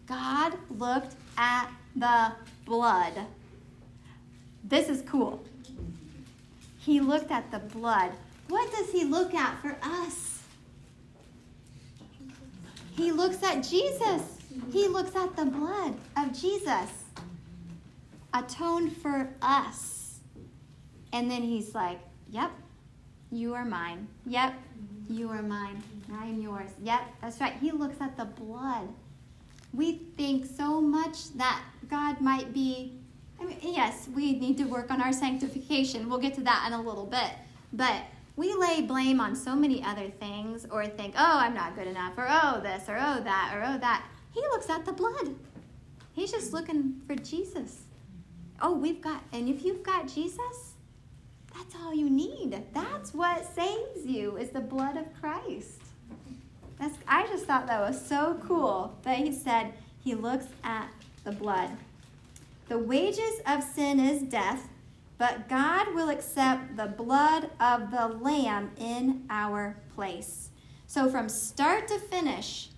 God 0.05 0.53
looked 0.69 1.15
at 1.37 1.69
the 1.95 2.33
blood. 2.65 3.13
This 4.63 4.89
is 4.89 5.01
cool. 5.03 5.43
He 6.79 6.99
looked 6.99 7.31
at 7.31 7.51
the 7.51 7.59
blood. 7.59 8.11
What 8.47 8.71
does 8.71 8.91
he 8.91 9.03
look 9.03 9.33
at 9.33 9.61
for 9.61 9.77
us? 9.81 10.41
He 12.95 13.11
looks 13.11 13.43
at 13.43 13.61
Jesus. 13.61 14.37
He 14.71 14.87
looks 14.87 15.15
at 15.15 15.35
the 15.35 15.45
blood 15.45 15.95
of 16.15 16.33
Jesus 16.33 16.89
atoned 18.33 18.95
for 18.97 19.29
us. 19.41 20.19
And 21.13 21.29
then 21.29 21.41
he's 21.41 21.75
like, 21.75 21.99
Yep, 22.29 22.51
you 23.31 23.53
are 23.53 23.65
mine. 23.65 24.07
Yep, 24.25 24.53
you 25.09 25.29
are 25.29 25.41
mine. 25.41 25.81
I 26.13 26.25
am 26.25 26.41
yours. 26.41 26.69
Yep, 26.81 27.01
that's 27.21 27.39
right. 27.39 27.53
He 27.59 27.71
looks 27.71 27.99
at 27.99 28.17
the 28.17 28.25
blood. 28.25 28.87
We 29.73 29.99
think 30.15 30.45
so 30.45 30.79
much 30.79 31.33
that 31.33 31.61
God 31.89 32.21
might 32.21 32.53
be, 32.53 32.93
I 33.39 33.45
mean, 33.45 33.57
yes, 33.61 34.07
we 34.15 34.39
need 34.39 34.57
to 34.57 34.63
work 34.63 34.89
on 34.91 35.01
our 35.01 35.11
sanctification. 35.11 36.09
We'll 36.09 36.19
get 36.19 36.33
to 36.35 36.41
that 36.41 36.65
in 36.67 36.73
a 36.73 36.81
little 36.81 37.05
bit. 37.05 37.31
But 37.73 38.03
we 38.37 38.53
lay 38.53 38.81
blame 38.81 39.19
on 39.19 39.35
so 39.35 39.55
many 39.55 39.83
other 39.83 40.09
things 40.09 40.65
or 40.69 40.85
think, 40.85 41.15
oh, 41.17 41.37
I'm 41.39 41.53
not 41.53 41.75
good 41.75 41.87
enough, 41.87 42.17
or 42.17 42.27
oh, 42.29 42.61
this, 42.61 42.87
or 42.87 42.95
oh, 42.95 43.21
that, 43.23 43.53
or 43.55 43.63
oh, 43.65 43.77
that. 43.79 44.05
He 44.33 44.41
looks 44.41 44.69
at 44.69 44.85
the 44.85 44.93
blood. 44.93 45.35
He's 46.13 46.31
just 46.31 46.53
looking 46.53 47.01
for 47.05 47.15
Jesus. 47.15 47.81
Oh, 48.61 48.73
we've 48.73 49.01
got, 49.01 49.23
and 49.33 49.49
if 49.49 49.63
you've 49.63 49.83
got 49.83 50.07
Jesus, 50.07 50.73
that's 51.57 51.75
all 51.83 51.93
you 51.93 52.09
need. 52.09 52.61
That's 52.73 53.13
what 53.13 53.45
saves 53.55 54.05
you 54.05 54.37
is 54.37 54.49
the 54.49 54.61
blood 54.61 54.97
of 54.97 55.05
Christ. 55.19 55.81
That's, 56.79 56.95
I 57.07 57.25
just 57.27 57.45
thought 57.45 57.67
that 57.67 57.79
was 57.79 58.03
so 58.03 58.39
cool 58.45 58.95
that 59.03 59.17
he 59.17 59.31
said 59.31 59.73
he 60.03 60.13
looks 60.13 60.45
at 60.63 60.89
the 61.23 61.31
blood. 61.31 61.71
The 62.69 62.77
wages 62.77 63.41
of 63.47 63.63
sin 63.63 63.99
is 63.99 64.21
death, 64.21 64.69
but 65.17 65.49
God 65.49 65.95
will 65.95 66.09
accept 66.09 66.77
the 66.77 66.85
blood 66.85 67.49
of 67.59 67.89
the 67.89 68.07
Lamb 68.07 68.71
in 68.77 69.25
our 69.29 69.77
place. 69.95 70.49
So, 70.85 71.09
from 71.09 71.27
start 71.27 71.87
to 71.87 71.97
finish, 71.97 72.69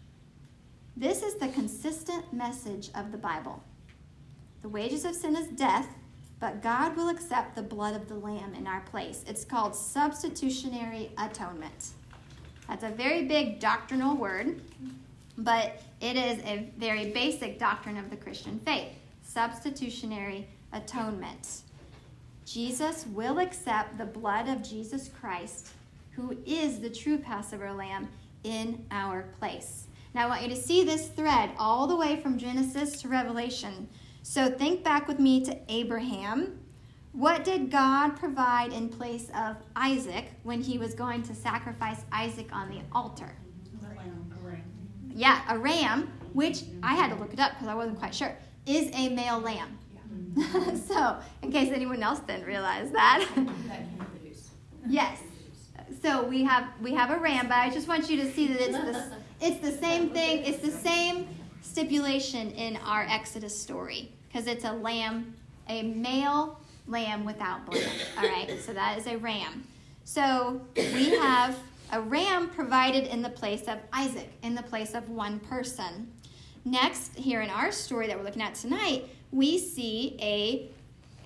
this 0.95 1.21
is 1.21 1.35
the 1.35 1.49
consistent 1.49 2.31
message 2.31 2.89
of 2.95 3.11
the 3.11 3.17
Bible. 3.17 3.61
The 4.61 4.69
wages 4.69 5.05
of 5.05 5.15
sin 5.15 5.35
is 5.35 5.47
death, 5.47 5.87
but 6.39 6.61
God 6.61 6.95
will 6.95 7.09
accept 7.09 7.55
the 7.55 7.61
blood 7.61 7.95
of 7.95 8.07
the 8.07 8.15
Lamb 8.15 8.53
in 8.53 8.67
our 8.67 8.81
place. 8.81 9.23
It's 9.27 9.43
called 9.43 9.75
substitutionary 9.75 11.11
atonement. 11.17 11.89
That's 12.67 12.83
a 12.83 12.89
very 12.89 13.25
big 13.25 13.59
doctrinal 13.59 14.15
word, 14.15 14.61
but 15.37 15.81
it 16.01 16.15
is 16.15 16.39
a 16.43 16.71
very 16.77 17.11
basic 17.11 17.59
doctrine 17.59 17.97
of 17.97 18.09
the 18.09 18.15
Christian 18.15 18.59
faith 18.59 18.89
substitutionary 19.23 20.47
atonement. 20.73 21.61
Jesus 22.45 23.05
will 23.13 23.37
accept 23.37 23.97
the 23.97 24.05
blood 24.05 24.47
of 24.47 24.63
Jesus 24.63 25.09
Christ, 25.19 25.69
who 26.11 26.35
is 26.45 26.79
the 26.79 26.89
true 26.89 27.19
Passover 27.19 27.71
lamb, 27.71 28.09
in 28.43 28.85
our 28.89 29.23
place. 29.37 29.85
Now, 30.15 30.25
I 30.25 30.29
want 30.29 30.41
you 30.41 30.49
to 30.49 30.55
see 30.55 30.83
this 30.83 31.09
thread 31.09 31.51
all 31.59 31.85
the 31.85 31.95
way 31.95 32.19
from 32.21 32.39
Genesis 32.39 33.01
to 33.01 33.07
Revelation. 33.07 33.87
So, 34.21 34.49
think 34.49 34.83
back 34.83 35.07
with 35.07 35.19
me 35.19 35.43
to 35.45 35.57
Abraham. 35.69 36.59
What 37.11 37.43
did 37.43 37.71
God 37.71 38.15
provide 38.15 38.71
in 38.71 38.87
place 38.87 39.29
of 39.35 39.57
Isaac 39.75 40.25
when 40.43 40.61
he 40.61 40.77
was 40.77 40.93
going 40.93 41.23
to 41.23 41.33
sacrifice 41.33 42.05
Isaac 42.11 42.53
on 42.53 42.69
the 42.69 42.81
altar? 42.91 43.33
Yeah, 45.15 45.41
a 45.49 45.57
ram, 45.57 46.11
which 46.33 46.63
I 46.83 46.93
had 46.93 47.09
to 47.09 47.15
look 47.15 47.33
it 47.33 47.39
up 47.39 47.53
because 47.53 47.67
I 47.67 47.73
wasn't 47.73 47.97
quite 47.97 48.13
sure, 48.13 48.35
is 48.65 48.91
a 48.93 49.09
male 49.09 49.39
lamb. 49.39 49.77
so, 50.87 51.17
in 51.41 51.51
case 51.51 51.71
anyone 51.73 52.03
else 52.03 52.19
didn't 52.19 52.45
realize 52.45 52.91
that. 52.91 53.27
yes. 54.87 55.19
So 56.01 56.23
we 56.23 56.43
have 56.43 56.65
we 56.81 56.93
have 56.93 57.09
a 57.09 57.17
ram, 57.17 57.47
but 57.47 57.57
I 57.57 57.69
just 57.69 57.87
want 57.87 58.09
you 58.09 58.17
to 58.17 58.31
see 58.31 58.47
that 58.47 58.61
it's 58.61 58.77
the 58.77 59.17
it's 59.41 59.59
the 59.59 59.71
same 59.71 60.11
thing. 60.11 60.45
It's 60.45 60.59
the 60.59 60.71
same 60.71 61.27
stipulation 61.61 62.51
in 62.51 62.77
our 62.77 63.05
Exodus 63.09 63.59
story 63.59 64.11
because 64.27 64.47
it's 64.47 64.65
a 64.65 64.71
lamb, 64.71 65.33
a 65.67 65.83
male 65.83 66.59
lamb 66.87 67.25
without 67.25 67.65
blemish. 67.65 68.05
All 68.17 68.23
right, 68.23 68.59
so 68.59 68.73
that 68.73 68.97
is 68.97 69.07
a 69.07 69.17
ram. 69.17 69.65
So 70.03 70.61
we 70.75 71.11
have 71.17 71.57
a 71.91 72.01
ram 72.01 72.49
provided 72.49 73.05
in 73.07 73.21
the 73.21 73.29
place 73.29 73.67
of 73.67 73.79
Isaac, 73.93 74.29
in 74.43 74.55
the 74.55 74.63
place 74.63 74.93
of 74.93 75.09
one 75.09 75.39
person. 75.39 76.11
Next, 76.65 77.15
here 77.15 77.41
in 77.41 77.49
our 77.49 77.71
story 77.71 78.07
that 78.07 78.17
we're 78.17 78.25
looking 78.25 78.41
at 78.41 78.55
tonight, 78.55 79.05
we 79.31 79.57
see 79.57 80.17
a, 80.21 80.69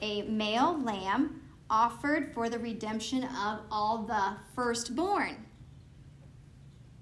a 0.02 0.24
male 0.24 0.80
lamb 0.82 1.42
offered 1.70 2.34
for 2.34 2.50
the 2.50 2.60
redemption 2.60 3.24
of 3.24 3.60
all 3.72 4.04
the 4.04 4.36
firstborn. 4.56 5.36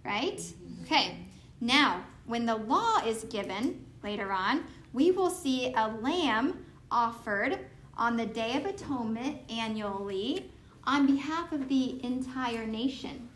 Right? 0.04 0.42
Okay, 0.84 1.18
now, 1.60 2.04
when 2.32 2.46
the 2.46 2.56
law 2.56 3.02
is 3.06 3.26
given 3.26 3.86
later 4.04 4.32
on, 4.32 4.64
we 4.94 5.12
will 5.12 5.30
see 5.30 5.74
a 5.76 5.90
lamb 6.00 6.66
offered 6.90 7.60
on 7.98 8.16
the 8.16 8.26
Day 8.26 8.56
of 8.56 8.66
Atonement 8.66 9.42
annually 9.50 10.50
on 10.86 11.06
behalf 11.06 11.52
of 11.52 11.68
the 11.68 12.02
entire 12.06 12.66
nation. 12.66 13.28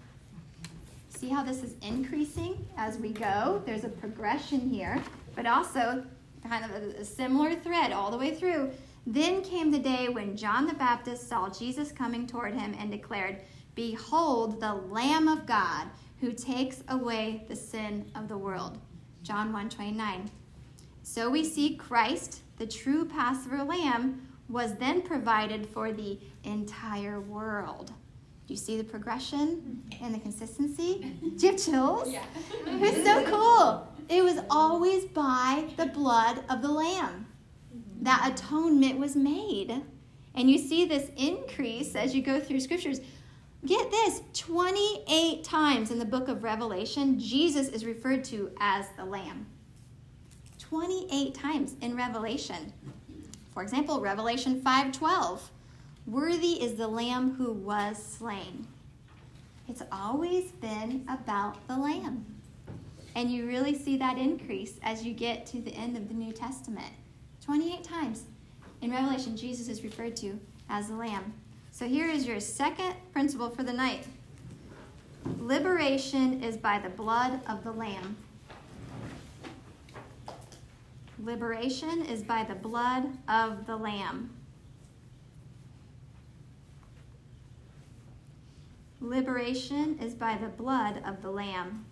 See 1.09 1.27
how 1.27 1.43
this 1.43 1.61
is 1.61 1.75
increasing 1.81 2.65
as 2.77 2.97
we 2.97 3.09
go? 3.09 3.61
There's 3.65 3.83
a 3.83 3.89
progression 3.89 4.61
here, 4.61 5.03
but 5.35 5.45
also 5.45 6.05
kind 6.47 6.63
of 6.63 6.71
a, 6.71 7.01
a 7.01 7.05
similar 7.05 7.53
thread 7.53 7.91
all 7.91 8.09
the 8.11 8.17
way 8.17 8.33
through. 8.33 8.71
Then 9.05 9.41
came 9.41 9.71
the 9.71 9.79
day 9.79 10.07
when 10.07 10.37
John 10.37 10.67
the 10.67 10.73
Baptist 10.73 11.27
saw 11.27 11.49
Jesus 11.49 11.91
coming 11.91 12.27
toward 12.27 12.53
him 12.53 12.73
and 12.79 12.89
declared, 12.91 13.41
Behold, 13.75 14.61
the 14.61 14.73
Lamb 14.73 15.27
of 15.27 15.45
God 15.45 15.87
who 16.21 16.31
takes 16.31 16.81
away 16.87 17.43
the 17.47 17.55
sin 17.55 18.09
of 18.15 18.27
the 18.27 18.37
world. 18.37 18.79
John 19.25 19.51
1 19.51 19.69
29. 19.69 20.29
So 21.01 21.31
we 21.31 21.43
see 21.43 21.75
Christ, 21.75 22.41
the 22.57 22.67
true 22.67 23.05
Passover 23.05 23.63
lamb, 23.63 24.27
was 24.47 24.75
then 24.75 25.01
provided 25.01 25.65
for 25.65 25.91
the 25.91 26.19
entire 26.43 27.19
world. 27.19 27.91
Do 28.45 28.53
you 28.53 28.59
see 28.59 28.77
the 28.77 28.83
progression 28.83 29.81
and 29.99 30.13
the 30.13 30.19
consistency? 30.19 31.17
Do 31.21 31.47
you 31.47 31.51
have 31.51 31.59
chills? 31.59 32.11
Yeah. 32.11 32.23
It's 32.67 33.03
so 33.03 33.25
cool. 33.25 33.87
It 34.07 34.23
was 34.23 34.43
always 34.51 35.05
by 35.05 35.69
the 35.75 35.87
blood 35.87 36.43
of 36.47 36.61
the 36.61 36.69
Lamb 36.69 37.25
that 38.01 38.31
atonement 38.31 38.99
was 38.99 39.15
made. 39.15 39.81
And 40.35 40.51
you 40.51 40.59
see 40.59 40.85
this 40.85 41.09
increase 41.17 41.95
as 41.95 42.13
you 42.13 42.21
go 42.21 42.39
through 42.39 42.59
scriptures. 42.59 42.99
Get 43.65 43.89
this 43.89 44.21
28 44.33 45.43
times 45.43 45.89
in 45.89 45.97
the 45.97 46.05
book 46.05 46.27
of 46.27 46.43
Revelation, 46.43 47.19
Jesus 47.19 47.67
is 47.69 47.83
referred 47.83 48.23
to 48.25 48.51
as 48.59 48.85
the 48.95 49.05
Lamb. 49.05 49.47
28 50.59 51.33
times 51.33 51.73
in 51.81 51.95
Revelation. 51.95 52.71
For 53.55 53.63
example, 53.63 54.01
Revelation 54.01 54.61
5:12. 54.61 55.49
Worthy 56.05 56.61
is 56.61 56.75
the 56.75 56.87
lamb 56.87 57.35
who 57.35 57.53
was 57.53 57.97
slain. 57.97 58.67
It's 59.67 59.81
always 59.91 60.51
been 60.51 61.03
about 61.07 61.67
the 61.67 61.77
lamb. 61.77 62.25
And 63.15 63.31
you 63.31 63.47
really 63.47 63.73
see 63.73 63.97
that 63.97 64.19
increase 64.19 64.77
as 64.83 65.03
you 65.03 65.13
get 65.13 65.47
to 65.47 65.61
the 65.61 65.73
end 65.73 65.97
of 65.97 66.07
the 66.07 66.13
New 66.13 66.31
Testament. 66.31 66.93
28 67.41 67.83
times 67.83 68.25
in 68.81 68.91
Revelation, 68.91 69.35
Jesus 69.35 69.69
is 69.69 69.83
referred 69.83 70.15
to 70.17 70.39
as 70.69 70.89
the 70.89 70.95
lamb. 70.95 71.33
So 71.75 71.85
here 71.85 72.09
is 72.09 72.25
your 72.25 72.39
second 72.39 72.95
principle 73.11 73.49
for 73.49 73.61
the 73.61 73.73
night 73.73 74.07
liberation 75.41 76.41
is 76.41 76.55
by 76.55 76.79
the 76.79 76.87
blood 76.87 77.41
of 77.49 77.65
the 77.65 77.71
lamb. 77.73 78.15
Liberation 81.21 82.05
is 82.05 82.23
by 82.23 82.45
the 82.45 82.55
blood 82.55 83.09
of 83.27 83.65
the 83.65 83.75
lamb. 83.75 84.29
Liberation 89.01 89.99
is 89.99 90.15
by 90.15 90.37
the 90.37 90.47
blood 90.47 91.03
of 91.05 91.21
the 91.21 91.29
Lamb. 91.29 91.85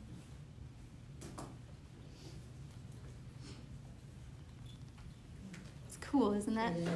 It's 5.86 5.98
cool, 6.00 6.34
isn't 6.34 6.58
it? 6.58 6.88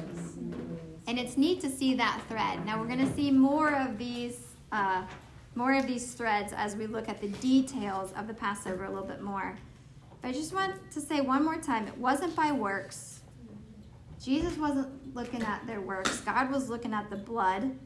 And 1.08 1.18
it's 1.18 1.36
neat 1.36 1.60
to 1.62 1.68
see 1.68 1.94
that 1.94 2.22
thread. 2.28 2.64
Now 2.64 2.80
we're 2.80 2.86
going 2.86 3.04
to 3.04 3.12
see 3.14 3.32
more 3.32 3.74
of 3.74 3.98
these, 3.98 4.54
uh, 4.70 5.02
more 5.56 5.72
of 5.72 5.88
these 5.88 6.12
threads 6.12 6.52
as 6.52 6.76
we 6.76 6.86
look 6.86 7.08
at 7.08 7.20
the 7.20 7.28
details 7.28 8.12
of 8.12 8.28
the 8.28 8.34
Passover 8.34 8.84
a 8.84 8.90
little 8.90 9.08
bit 9.08 9.20
more. 9.20 9.56
But 10.22 10.28
I 10.28 10.32
just 10.32 10.54
want 10.54 10.76
to 10.92 11.00
say 11.00 11.20
one 11.20 11.44
more 11.44 11.56
time: 11.56 11.88
it 11.88 11.98
wasn't 11.98 12.36
by 12.36 12.52
works. 12.52 13.22
Jesus 14.22 14.56
wasn't 14.56 15.14
looking 15.16 15.42
at 15.42 15.66
their 15.66 15.80
works. 15.80 16.20
God 16.20 16.52
was 16.52 16.68
looking 16.68 16.92
at 16.92 17.10
the 17.10 17.16
blood 17.16 17.76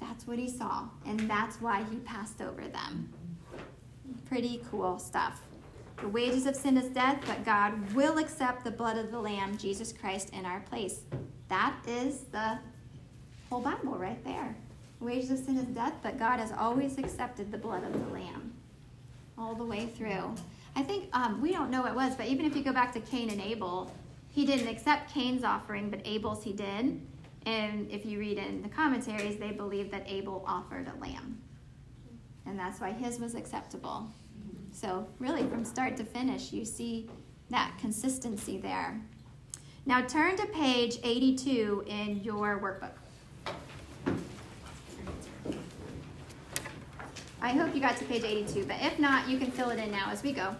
that's 0.00 0.26
what 0.26 0.38
he 0.38 0.48
saw, 0.48 0.88
and 1.06 1.20
that's 1.28 1.60
why 1.60 1.84
he 1.90 1.96
passed 1.98 2.40
over 2.40 2.62
them. 2.68 3.12
Pretty 4.26 4.62
cool 4.70 4.98
stuff. 4.98 5.42
The 6.00 6.08
wages 6.08 6.46
of 6.46 6.54
sin 6.54 6.76
is 6.76 6.88
death, 6.90 7.20
but 7.26 7.44
God 7.44 7.92
will 7.92 8.18
accept 8.18 8.64
the 8.64 8.70
blood 8.70 8.96
of 8.96 9.10
the 9.10 9.18
Lamb, 9.18 9.58
Jesus 9.58 9.92
Christ, 9.92 10.30
in 10.30 10.44
our 10.44 10.60
place. 10.60 11.00
That 11.48 11.76
is 11.86 12.24
the 12.32 12.58
whole 13.48 13.60
Bible 13.60 13.96
right 13.98 14.22
there. 14.24 14.54
The 14.98 15.04
wages 15.04 15.30
of 15.30 15.38
sin 15.38 15.56
is 15.56 15.66
death, 15.66 15.94
but 16.02 16.18
God 16.18 16.40
has 16.40 16.52
always 16.52 16.98
accepted 16.98 17.50
the 17.50 17.58
blood 17.58 17.84
of 17.84 17.92
the 17.92 18.12
Lamb 18.12 18.52
all 19.38 19.54
the 19.54 19.64
way 19.64 19.86
through. 19.86 20.34
I 20.74 20.82
think 20.82 21.08
um, 21.12 21.40
we 21.40 21.52
don't 21.52 21.70
know 21.70 21.82
what 21.82 21.92
it 21.92 21.96
was, 21.96 22.16
but 22.16 22.26
even 22.26 22.44
if 22.44 22.54
you 22.56 22.62
go 22.62 22.72
back 22.72 22.92
to 22.94 23.00
Cain 23.00 23.30
and 23.30 23.40
Abel, 23.40 23.90
he 24.30 24.44
didn't 24.44 24.68
accept 24.68 25.12
Cain's 25.12 25.44
offering, 25.44 25.90
but 25.90 26.00
Abel's 26.04 26.42
he 26.42 26.52
did. 26.52 27.00
And 27.46 27.90
if 27.90 28.04
you 28.04 28.18
read 28.18 28.38
in 28.38 28.62
the 28.62 28.68
commentaries, 28.68 29.38
they 29.38 29.52
believe 29.52 29.90
that 29.90 30.04
Abel 30.06 30.44
offered 30.46 30.88
a 30.88 31.00
lamb. 31.00 31.40
And 32.44 32.58
that's 32.58 32.80
why 32.80 32.92
his 32.92 33.18
was 33.20 33.34
acceptable. 33.34 34.08
So, 34.72 35.06
really, 35.18 35.46
from 35.48 35.64
start 35.64 35.96
to 35.96 36.04
finish, 36.04 36.52
you 36.52 36.64
see 36.64 37.08
that 37.50 37.72
consistency 37.80 38.58
there. 38.58 39.00
Now, 39.88 40.02
turn 40.02 40.36
to 40.36 40.44
page 40.44 40.98
82 41.02 41.84
in 41.86 42.22
your 42.22 42.60
workbook. 42.60 42.92
I 47.40 47.52
hope 47.52 47.74
you 47.74 47.80
got 47.80 47.96
to 47.96 48.04
page 48.04 48.22
82, 48.22 48.66
but 48.66 48.76
if 48.82 48.98
not, 48.98 49.26
you 49.30 49.38
can 49.38 49.50
fill 49.50 49.70
it 49.70 49.78
in 49.78 49.90
now 49.90 50.10
as 50.10 50.22
we 50.22 50.32
go. 50.32 50.54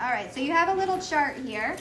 All 0.00 0.10
right, 0.10 0.32
so 0.32 0.40
you 0.40 0.52
have 0.52 0.70
a 0.70 0.74
little 0.74 0.98
chart 0.98 1.36
here. 1.36 1.76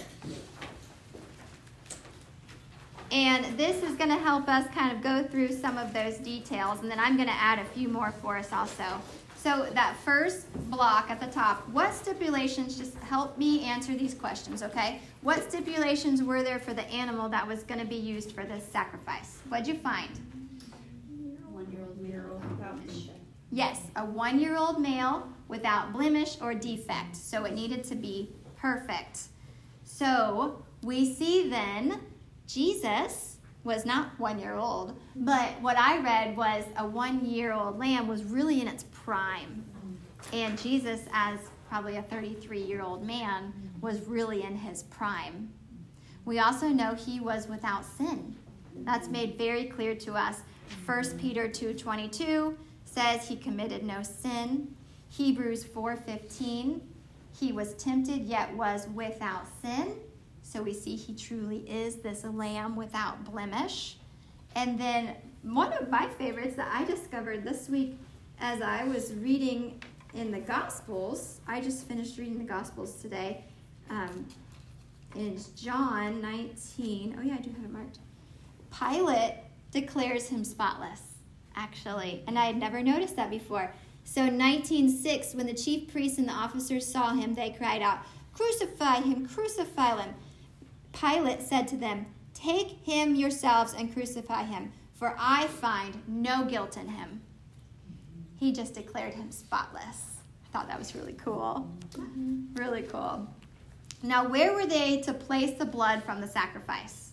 And 3.10 3.58
this 3.58 3.82
is 3.84 3.96
going 3.96 4.10
to 4.10 4.18
help 4.18 4.50
us 4.50 4.68
kind 4.76 4.92
of 4.92 5.02
go 5.02 5.24
through 5.24 5.54
some 5.54 5.78
of 5.78 5.94
those 5.94 6.18
details, 6.18 6.82
and 6.82 6.92
then 6.92 7.00
I'm 7.00 7.16
going 7.16 7.30
to 7.30 7.34
add 7.34 7.58
a 7.58 7.64
few 7.64 7.88
more 7.88 8.14
for 8.22 8.36
us 8.36 8.52
also. 8.52 9.02
So, 9.42 9.68
that 9.74 9.96
first 10.04 10.52
block 10.70 11.10
at 11.10 11.22
the 11.22 11.28
top, 11.28 11.66
what 11.70 11.94
stipulations, 11.94 12.78
just 12.78 12.96
help 12.96 13.38
me 13.38 13.64
answer 13.64 13.96
these 13.96 14.14
questions, 14.14 14.62
okay? 14.62 15.00
What 15.22 15.50
stipulations 15.50 16.22
were 16.22 16.44
there 16.44 16.60
for 16.60 16.74
the 16.74 16.86
animal 16.90 17.30
that 17.30 17.48
was 17.48 17.64
going 17.64 17.80
to 17.80 17.88
be 17.88 17.96
used 17.96 18.34
for 18.34 18.44
this 18.44 18.66
sacrifice? 18.66 19.40
What'd 19.48 19.66
you 19.66 19.76
find? 19.76 20.10
One 21.54 21.72
year 21.72 21.86
old 21.88 22.02
male 22.02 22.42
without 22.50 22.86
blemish. 22.86 23.10
Yes, 23.50 23.82
a 23.96 24.04
one 24.04 24.42
year 24.42 24.58
old 24.58 24.82
male 24.82 25.30
without 25.48 25.94
blemish 25.94 26.36
or 26.42 26.54
defect. 26.54 27.16
So 27.16 27.46
it 27.46 27.54
needed 27.54 27.86
to 27.86 27.96
be 27.96 28.32
perfect. 28.58 29.22
So 29.86 30.66
we 30.84 31.14
see 31.14 31.50
then 31.50 32.02
Jesus 32.46 33.38
was 33.64 33.86
not 33.86 34.18
one 34.20 34.40
year 34.40 34.56
old, 34.56 34.98
but 35.16 35.50
what 35.62 35.78
I 35.78 36.00
read 36.00 36.38
was 36.38 36.64
a 36.78 36.88
one 36.88 37.26
year 37.26 37.52
old 37.52 37.78
lamb 37.78 38.08
was 38.08 38.24
really 38.24 38.62
in 38.62 38.68
its 38.68 38.84
prime. 39.10 39.66
And 40.34 40.56
Jesus, 40.60 41.02
as 41.14 41.40
probably 41.68 41.96
a 41.96 42.04
33 42.04 42.62
year 42.62 42.84
old 42.84 43.04
man, 43.04 43.52
was 43.82 44.02
really 44.02 44.44
in 44.44 44.56
his 44.56 44.84
prime. 44.84 45.50
We 46.26 46.38
also 46.38 46.68
know 46.68 46.94
he 46.94 47.20
was 47.20 47.48
without 47.48 47.84
sin. 47.84 48.36
That's 48.84 49.08
made 49.08 49.36
very 49.36 49.66
clear 49.66 49.96
to 49.96 50.14
us. 50.14 50.44
1 50.86 51.18
Peter 51.18 51.48
2:22 51.48 52.56
says 52.86 53.28
he 53.28 53.36
committed 53.36 53.84
no 53.84 54.04
sin. 54.04 54.76
Hebrews 55.10 55.64
4:15, 55.64 56.80
he 57.40 57.52
was 57.52 57.74
tempted 57.74 58.22
yet 58.28 58.56
was 58.56 58.88
without 58.90 59.48
sin. 59.64 59.96
So 60.44 60.62
we 60.62 60.74
see 60.76 60.96
he 60.96 61.16
truly 61.16 61.68
is 61.68 61.96
this 61.96 62.24
lamb 62.26 62.76
without 62.76 63.24
blemish. 63.24 63.98
And 64.56 64.80
then 64.80 65.16
one 65.42 65.74
of 65.74 65.90
my 65.90 66.08
favorites 66.10 66.56
that 66.58 66.70
I 66.72 66.84
discovered 66.84 67.44
this 67.44 67.70
week 67.70 67.98
as 68.40 68.62
I 68.62 68.84
was 68.86 69.14
reading 69.16 69.82
in 70.14 70.32
the 70.32 70.40
Gospels, 70.40 71.42
I 71.48 71.62
just 71.62 71.88
finished 71.88 72.18
reading 72.18 72.38
the 72.38 72.46
Gospels 72.46 73.02
today. 73.02 73.44
Um, 73.90 74.26
in 75.16 75.38
John 75.56 76.22
19, 76.22 77.18
oh 77.18 77.22
yeah, 77.22 77.34
I 77.34 77.38
do 77.38 77.50
have 77.52 77.66
it 77.66 77.72
marked. 77.72 78.00
Pilate 78.78 79.36
declares 79.72 80.30
him 80.30 80.44
spotless, 80.44 81.02
actually. 81.56 82.24
And 82.28 82.40
I 82.40 82.46
had 82.46 82.58
never 82.58 82.82
noticed 82.82 83.16
that 83.18 83.30
before. 83.30 83.74
So, 84.06 84.22
1906, 84.22 85.36
when 85.36 85.46
the 85.46 85.54
chief 85.54 85.92
priests 85.92 86.18
and 86.18 86.28
the 86.28 86.34
officers 86.34 86.88
saw 86.88 87.14
him, 87.14 87.36
they 87.36 87.52
cried 87.52 87.82
out, 87.82 88.00
Crucify 88.34 89.02
him, 89.02 89.28
crucify 89.28 90.02
him. 90.02 90.16
Pilate 90.94 91.42
said 91.42 91.68
to 91.68 91.78
them, 91.78 92.06
Take 92.34 92.84
him 92.84 93.16
yourselves 93.16 93.74
and 93.78 93.94
crucify 93.94 94.44
him, 94.44 94.72
for 94.94 95.16
I 95.20 95.48
find 95.48 96.02
no 96.08 96.46
guilt 96.46 96.78
in 96.78 96.88
him. 96.88 97.22
He 98.40 98.54
just 98.54 98.74
declared 98.74 99.14
him 99.14 99.32
spotless. 99.32 100.18
I 100.46 100.50
thought 100.52 100.68
that 100.70 100.80
was 100.80 100.96
really 100.96 101.14
cool. 101.14 101.70
Mm-hmm. 101.92 102.56
Really 102.56 102.84
cool. 102.84 103.28
Now, 104.02 104.28
where 104.28 104.54
were 104.54 104.66
they 104.66 105.02
to 105.02 105.14
place 105.14 105.58
the 105.58 105.66
blood 105.66 106.04
from 106.04 106.22
the 106.22 106.28
sacrifice? 106.28 107.12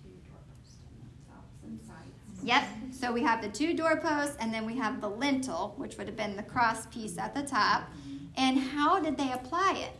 Two 0.00 0.10
doorposts 0.30 0.78
on 0.86 0.94
the 1.02 1.32
tops 1.32 1.64
and 1.64 1.80
sides. 1.80 2.44
Yep. 2.44 2.64
So 2.92 3.12
we 3.12 3.22
have 3.22 3.42
the 3.42 3.48
two 3.48 3.74
doorposts, 3.74 4.36
and 4.38 4.54
then 4.54 4.64
we 4.64 4.76
have 4.76 5.00
the 5.00 5.10
lintel, 5.10 5.74
which 5.76 5.98
would 5.98 6.06
have 6.06 6.16
been 6.16 6.36
the 6.36 6.44
cross 6.44 6.86
piece 6.86 7.18
at 7.18 7.34
the 7.34 7.42
top. 7.42 7.90
And 8.36 8.58
how 8.58 9.00
did 9.00 9.16
they 9.16 9.32
apply 9.32 9.74
it? 9.78 9.92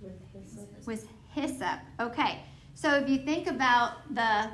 With 0.00 0.12
hyssop. 0.32 0.86
With 0.86 1.08
hyssop. 1.34 1.80
Okay. 1.98 2.38
So 2.76 2.94
if 2.94 3.08
you 3.08 3.18
think 3.18 3.48
about 3.48 4.14
the 4.14 4.50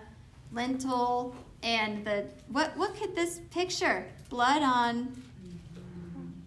lintel 0.53 1.35
and 1.63 2.05
the 2.05 2.27
what 2.49 2.77
what 2.77 2.95
could 2.95 3.15
this 3.15 3.41
picture? 3.51 4.07
Blood 4.31 4.63
on 4.63 5.23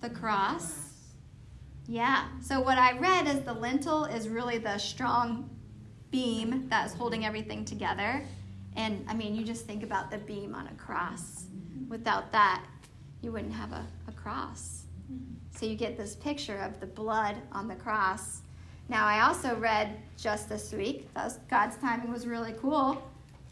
the 0.02 0.10
cross. 0.10 0.90
Yeah. 1.86 2.28
So 2.42 2.62
what 2.62 2.78
I 2.78 2.98
read 2.98 3.28
is 3.28 3.42
the 3.42 3.54
lintel 3.54 4.06
is 4.06 4.30
really 4.30 4.58
the 4.58 4.78
strong 4.78 5.50
beam 6.10 6.68
that's 6.70 6.94
holding 6.94 7.26
everything 7.26 7.66
together. 7.66 8.24
And 8.78 9.06
I 9.10 9.14
mean, 9.14 9.36
you 9.36 9.44
just 9.44 9.66
think 9.66 9.84
about 9.84 10.10
the 10.10 10.18
beam 10.18 10.56
on 10.56 10.68
a 10.68 10.74
cross. 10.76 11.46
Without 11.90 12.32
that, 12.32 12.64
you 13.22 13.34
wouldn't 13.34 13.54
have 13.54 13.74
a, 13.74 13.86
a 14.08 14.14
cross. 14.14 14.84
So 15.52 15.66
you 15.66 15.76
get 15.76 15.98
this 15.98 16.16
picture 16.16 16.60
of 16.60 16.80
the 16.80 16.88
blood 16.88 17.36
on 17.52 17.68
the 17.68 17.76
cross. 17.76 18.44
Now, 18.88 19.06
I 19.06 19.22
also 19.22 19.56
read 19.58 19.98
just 20.18 20.48
this 20.48 20.72
week, 20.72 21.10
was, 21.16 21.38
God's 21.50 21.76
timing 21.78 22.12
was 22.12 22.28
really 22.28 22.54
cool, 22.62 23.02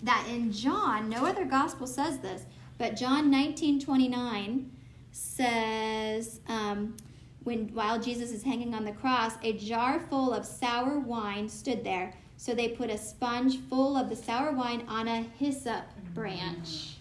that 0.04 0.26
in 0.30 0.54
John, 0.54 1.10
no 1.10 1.26
other 1.26 1.46
gospel 1.46 1.86
says 1.86 2.20
this, 2.20 2.46
but 2.82 2.96
John 2.96 3.30
19 3.30 3.80
29 3.80 4.72
says, 5.12 6.40
um, 6.48 6.98
when 7.44 7.68
while 7.76 8.02
Jesus 8.02 8.32
is 8.32 8.42
hanging 8.42 8.74
on 8.74 8.86
the 8.86 8.92
cross, 8.92 9.34
a 9.44 9.54
jar 9.54 10.00
full 10.00 10.34
of 10.34 10.44
sour 10.48 10.98
wine 10.98 11.48
stood 11.48 11.84
there. 11.84 12.12
So 12.38 12.56
they 12.56 12.70
put 12.70 12.90
a 12.90 12.98
sponge 12.98 13.60
full 13.70 13.96
of 13.96 14.10
the 14.10 14.16
sour 14.16 14.52
wine 14.54 14.84
on 14.88 15.08
a 15.08 15.22
hyssop 15.38 15.84
branch 16.16 16.96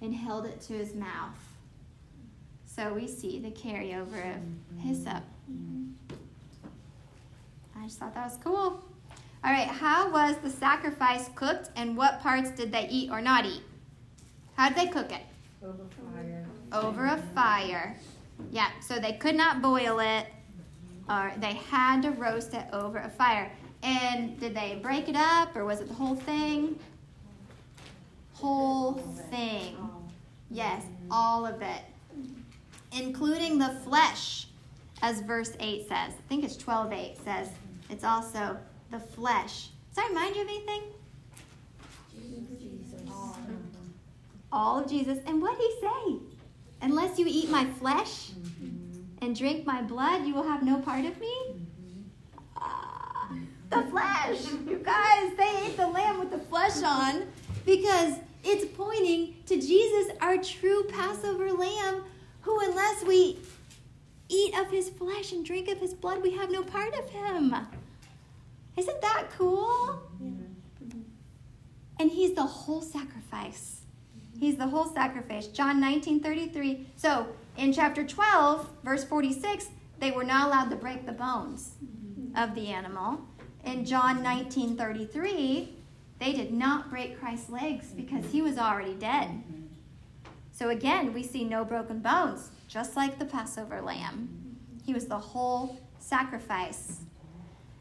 and 0.00 0.14
held 0.14 0.46
it 0.46 0.58
to 0.62 0.72
his 0.72 0.94
mouth. 0.94 1.36
So 2.64 2.94
we 2.94 3.06
see 3.08 3.38
the 3.40 3.50
carryover 3.50 4.36
of 4.36 4.40
hyssop. 4.82 5.22
I 7.78 7.84
just 7.84 7.98
thought 7.98 8.14
that 8.14 8.24
was 8.24 8.38
cool. 8.42 8.82
All 9.44 9.52
right, 9.52 9.68
how 9.68 10.10
was 10.10 10.38
the 10.38 10.48
sacrifice 10.48 11.28
cooked 11.34 11.68
and 11.76 11.94
what 11.94 12.20
parts 12.20 12.52
did 12.52 12.72
they 12.72 12.88
eat 12.88 13.10
or 13.10 13.20
not 13.20 13.44
eat? 13.44 13.62
How 14.58 14.68
did 14.68 14.76
they 14.76 14.88
cook 14.88 15.12
it? 15.12 15.22
Over 15.62 15.84
a 15.84 16.12
fire. 16.12 16.46
Over 16.72 17.06
a 17.06 17.16
fire. 17.32 17.96
Yeah, 18.50 18.70
so 18.80 18.98
they 18.98 19.12
could 19.12 19.36
not 19.36 19.62
boil 19.62 20.00
it 20.00 20.26
or 21.08 21.32
they 21.38 21.54
had 21.54 22.02
to 22.02 22.10
roast 22.10 22.54
it 22.54 22.66
over 22.72 22.98
a 22.98 23.08
fire. 23.08 23.52
And 23.84 24.38
did 24.40 24.56
they 24.56 24.80
break 24.82 25.08
it 25.08 25.14
up 25.14 25.54
or 25.54 25.64
was 25.64 25.80
it 25.80 25.86
the 25.86 25.94
whole 25.94 26.16
thing? 26.16 26.76
Whole 28.32 28.94
thing. 29.30 29.76
Yes, 30.50 30.84
all 31.08 31.46
of 31.46 31.62
it. 31.62 31.82
Including 32.90 33.60
the 33.60 33.78
flesh, 33.84 34.48
as 35.02 35.20
verse 35.20 35.52
8 35.60 35.82
says. 35.82 36.14
I 36.18 36.28
think 36.28 36.42
it's 36.42 36.56
12 36.56 36.92
8 36.92 37.16
says. 37.24 37.48
It's 37.90 38.02
also 38.02 38.58
the 38.90 38.98
flesh. 38.98 39.68
Does 39.94 39.96
that 39.96 40.08
remind 40.08 40.34
you 40.34 40.42
of 40.42 40.48
anything? 40.48 40.82
All 44.52 44.80
of 44.80 44.88
Jesus. 44.88 45.18
And 45.26 45.42
what 45.42 45.58
did 45.58 45.70
he 45.70 45.80
say? 45.80 46.16
Unless 46.82 47.18
you 47.18 47.26
eat 47.28 47.50
my 47.50 47.64
flesh 47.64 48.30
and 49.20 49.36
drink 49.36 49.66
my 49.66 49.82
blood, 49.82 50.26
you 50.26 50.34
will 50.34 50.46
have 50.46 50.62
no 50.62 50.78
part 50.80 51.04
of 51.04 51.18
me? 51.20 51.34
Ah, 52.56 53.30
the 53.70 53.82
flesh. 53.82 54.50
You 54.66 54.80
guys, 54.82 55.32
they 55.36 55.66
ate 55.66 55.76
the 55.76 55.88
lamb 55.88 56.18
with 56.18 56.30
the 56.30 56.38
flesh 56.38 56.82
on 56.82 57.26
because 57.66 58.14
it's 58.44 58.64
pointing 58.76 59.34
to 59.46 59.56
Jesus, 59.56 60.12
our 60.20 60.38
true 60.38 60.84
Passover 60.84 61.52
lamb, 61.52 62.04
who, 62.42 62.58
unless 62.60 63.04
we 63.04 63.38
eat 64.28 64.58
of 64.58 64.70
his 64.70 64.88
flesh 64.88 65.32
and 65.32 65.44
drink 65.44 65.68
of 65.68 65.78
his 65.78 65.94
blood, 65.94 66.22
we 66.22 66.30
have 66.32 66.50
no 66.50 66.62
part 66.62 66.94
of 66.94 67.10
him. 67.10 67.54
Isn't 68.76 69.00
that 69.02 69.26
cool? 69.36 70.00
And 71.98 72.10
he's 72.10 72.34
the 72.34 72.44
whole 72.44 72.80
sacrifice. 72.80 73.77
He's 74.38 74.56
the 74.56 74.68
whole 74.68 74.86
sacrifice. 74.86 75.48
John 75.48 75.80
19 75.80 76.20
33. 76.20 76.86
So 76.96 77.26
in 77.56 77.72
chapter 77.72 78.06
12, 78.06 78.68
verse 78.84 79.04
46, 79.04 79.66
they 79.98 80.10
were 80.10 80.24
not 80.24 80.46
allowed 80.46 80.70
to 80.70 80.76
break 80.76 81.06
the 81.06 81.12
bones 81.12 81.72
of 82.36 82.54
the 82.54 82.68
animal. 82.68 83.20
In 83.64 83.84
John 83.84 84.22
19 84.22 84.76
33, 84.76 85.74
they 86.20 86.32
did 86.32 86.52
not 86.52 86.90
break 86.90 87.18
Christ's 87.18 87.50
legs 87.50 87.88
because 87.88 88.30
he 88.30 88.42
was 88.42 88.58
already 88.58 88.94
dead. 88.94 89.42
So 90.52 90.70
again, 90.70 91.12
we 91.12 91.22
see 91.22 91.44
no 91.44 91.64
broken 91.64 92.00
bones, 92.00 92.50
just 92.66 92.96
like 92.96 93.18
the 93.18 93.24
Passover 93.24 93.80
lamb. 93.80 94.56
He 94.84 94.94
was 94.94 95.06
the 95.06 95.18
whole 95.18 95.78
sacrifice. 95.98 97.00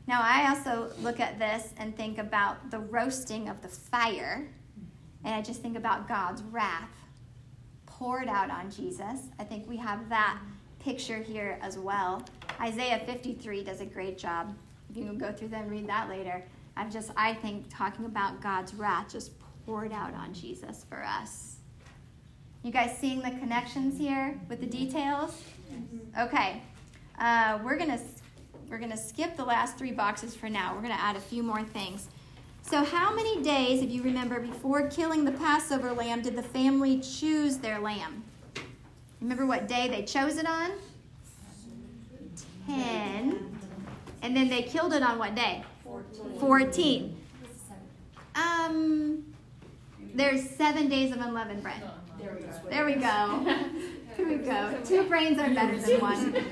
Now, 0.08 0.22
I 0.22 0.50
also 0.50 0.92
look 1.02 1.20
at 1.20 1.40
this 1.40 1.74
and 1.78 1.96
think 1.96 2.18
about 2.18 2.72
the 2.72 2.80
roasting 2.80 3.50
of 3.50 3.62
the 3.62 3.68
fire, 3.68 4.48
and 5.28 5.36
I 5.36 5.42
just 5.42 5.62
think 5.62 5.76
about 5.76 6.08
God's 6.08 6.42
wrath 6.42 6.90
poured 7.86 8.30
out 8.30 8.50
on 8.50 8.72
Jesus. 8.72 9.28
I 9.38 9.44
think 9.44 9.68
we 9.68 9.76
have 9.76 10.08
that 10.08 10.40
picture 10.80 11.18
here 11.18 11.60
as 11.62 11.78
well. 11.78 12.24
Isaiah 12.62 13.02
53 13.06 13.66
does 13.66 13.82
a 13.82 13.86
great 13.86 14.18
job. 14.18 14.56
If 14.90 14.96
you 14.96 15.04
can 15.04 15.18
go 15.18 15.34
through 15.34 15.50
them 15.50 15.64
and 15.64 15.72
read 15.72 15.90
that 15.90 16.08
later. 16.08 16.42
I'm 16.78 16.90
just, 16.90 17.12
I 17.18 17.34
think, 17.34 17.66
talking 17.70 18.06
about 18.06 18.40
God's 18.42 18.74
wrath 18.74 19.12
just 19.12 19.32
poured 19.66 19.92
out 19.92 20.14
on 20.14 20.34
Jesus 20.34 20.86
for 20.88 21.04
us. 21.04 21.58
You 22.64 22.72
guys 22.72 22.98
seeing 22.98 23.20
the 23.22 23.32
connections 23.32 24.00
here 24.00 24.40
with 24.48 24.62
the 24.62 24.66
details? 24.66 25.44
Okay. 26.18 26.62
Uh, 27.20 27.60
we're 27.66 27.76
going 27.76 27.92
to 27.92 28.00
we're 28.70 28.78
going 28.78 28.92
to 28.92 28.98
skip 28.98 29.36
the 29.36 29.46
last 29.46 29.78
three 29.78 29.92
boxes 29.92 30.36
for 30.36 30.50
now. 30.50 30.74
We're 30.74 30.82
going 30.82 30.94
to 30.94 31.02
add 31.02 31.18
a 31.18 31.22
few 31.22 31.44
more 31.44 31.64
things. 31.64 32.08
So, 32.70 32.84
how 32.84 33.16
many 33.16 33.42
days, 33.42 33.82
if 33.82 33.90
you 33.90 34.04
remember, 34.04 34.42
before 34.42 34.90
killing 34.90 35.24
the 35.24 35.32
Passover 35.32 35.94
lamb, 35.94 36.22
did 36.22 36.36
the 36.36 36.44
family 36.44 37.00
choose 37.00 37.56
their 37.58 37.80
lamb? 37.80 38.26
Remember 39.22 39.46
what 39.46 39.70
day 39.70 39.88
they 39.88 40.04
chose 40.04 40.36
it 40.36 40.46
on? 40.46 40.72
Ten. 42.66 43.58
And 44.22 44.36
then 44.36 44.50
they 44.50 44.64
killed 44.64 44.92
it 44.92 45.02
on 45.02 45.18
what 45.18 45.34
day? 45.34 45.64
Fourteen. 46.42 47.16
Um, 48.36 49.34
there's 50.14 50.50
seven 50.50 50.90
days 50.90 51.14
of 51.14 51.22
unleavened 51.22 51.64
bread. 51.64 51.82
There 52.20 52.86
we 52.86 52.96
go. 52.96 53.46
There 54.18 54.28
we 54.28 54.36
go. 54.36 54.78
Two 54.84 55.04
brains 55.08 55.40
are 55.40 55.54
better 55.54 55.80
than 55.80 56.02
one. 56.02 56.46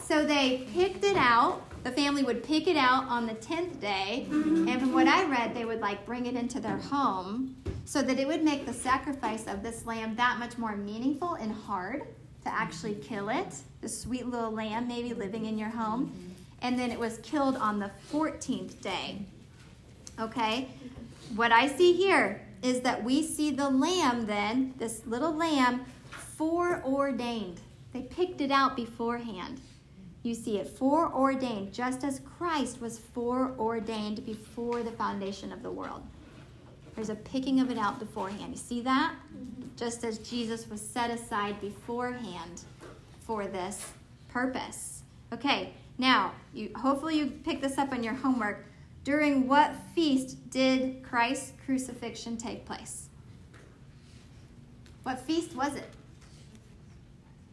So 0.00 0.26
they 0.26 0.66
picked 0.74 1.04
it 1.04 1.16
out. 1.16 1.69
The 1.82 1.90
family 1.92 2.22
would 2.22 2.42
pick 2.44 2.66
it 2.66 2.76
out 2.76 3.04
on 3.08 3.26
the 3.26 3.34
10th 3.34 3.80
day. 3.80 4.26
Mm-hmm. 4.28 4.68
And 4.68 4.80
from 4.80 4.92
what 4.92 5.08
I 5.08 5.24
read, 5.24 5.54
they 5.54 5.64
would 5.64 5.80
like 5.80 6.04
bring 6.04 6.26
it 6.26 6.34
into 6.34 6.60
their 6.60 6.76
home 6.76 7.56
so 7.84 8.02
that 8.02 8.18
it 8.18 8.26
would 8.26 8.44
make 8.44 8.66
the 8.66 8.72
sacrifice 8.72 9.46
of 9.46 9.62
this 9.62 9.86
lamb 9.86 10.14
that 10.16 10.38
much 10.38 10.58
more 10.58 10.76
meaningful 10.76 11.34
and 11.34 11.52
hard 11.52 12.02
to 12.44 12.52
actually 12.52 12.94
kill 12.96 13.30
it. 13.30 13.54
The 13.80 13.88
sweet 13.88 14.26
little 14.26 14.50
lamb 14.50 14.88
maybe 14.88 15.14
living 15.14 15.46
in 15.46 15.56
your 15.58 15.70
home. 15.70 16.06
Mm-hmm. 16.06 16.32
And 16.62 16.78
then 16.78 16.90
it 16.90 16.98
was 16.98 17.18
killed 17.18 17.56
on 17.56 17.78
the 17.78 17.90
14th 18.12 18.80
day. 18.82 19.22
Okay? 20.18 20.68
What 21.34 21.52
I 21.52 21.68
see 21.68 21.94
here 21.94 22.42
is 22.62 22.80
that 22.82 23.02
we 23.02 23.22
see 23.22 23.50
the 23.50 23.70
lamb 23.70 24.26
then, 24.26 24.74
this 24.76 25.06
little 25.06 25.32
lamb, 25.32 25.86
foreordained. 26.10 27.60
They 27.94 28.02
picked 28.02 28.40
it 28.40 28.50
out 28.50 28.76
beforehand. 28.76 29.60
You 30.22 30.34
see 30.34 30.58
it 30.58 30.68
foreordained, 30.68 31.72
just 31.72 32.04
as 32.04 32.20
Christ 32.20 32.80
was 32.80 32.98
foreordained 32.98 34.26
before 34.26 34.82
the 34.82 34.90
foundation 34.90 35.52
of 35.52 35.62
the 35.62 35.70
world. 35.70 36.02
There's 36.94 37.08
a 37.08 37.14
picking 37.14 37.60
of 37.60 37.70
it 37.70 37.78
out 37.78 37.98
beforehand. 37.98 38.52
You 38.52 38.58
see 38.58 38.80
that? 38.82 39.14
Just 39.76 40.04
as 40.04 40.18
Jesus 40.18 40.68
was 40.68 40.80
set 40.80 41.10
aside 41.10 41.60
beforehand 41.60 42.62
for 43.20 43.46
this 43.46 43.86
purpose. 44.28 45.02
Okay, 45.32 45.72
now, 45.96 46.32
you, 46.52 46.70
hopefully 46.76 47.18
you 47.18 47.26
pick 47.26 47.60
this 47.60 47.78
up 47.78 47.92
on 47.92 48.02
your 48.02 48.14
homework. 48.14 48.66
During 49.04 49.48
what 49.48 49.74
feast 49.94 50.50
did 50.50 51.02
Christ's 51.02 51.52
crucifixion 51.64 52.36
take 52.36 52.66
place? 52.66 53.08
What 55.02 55.20
feast 55.20 55.54
was 55.56 55.74
it? 55.74 55.88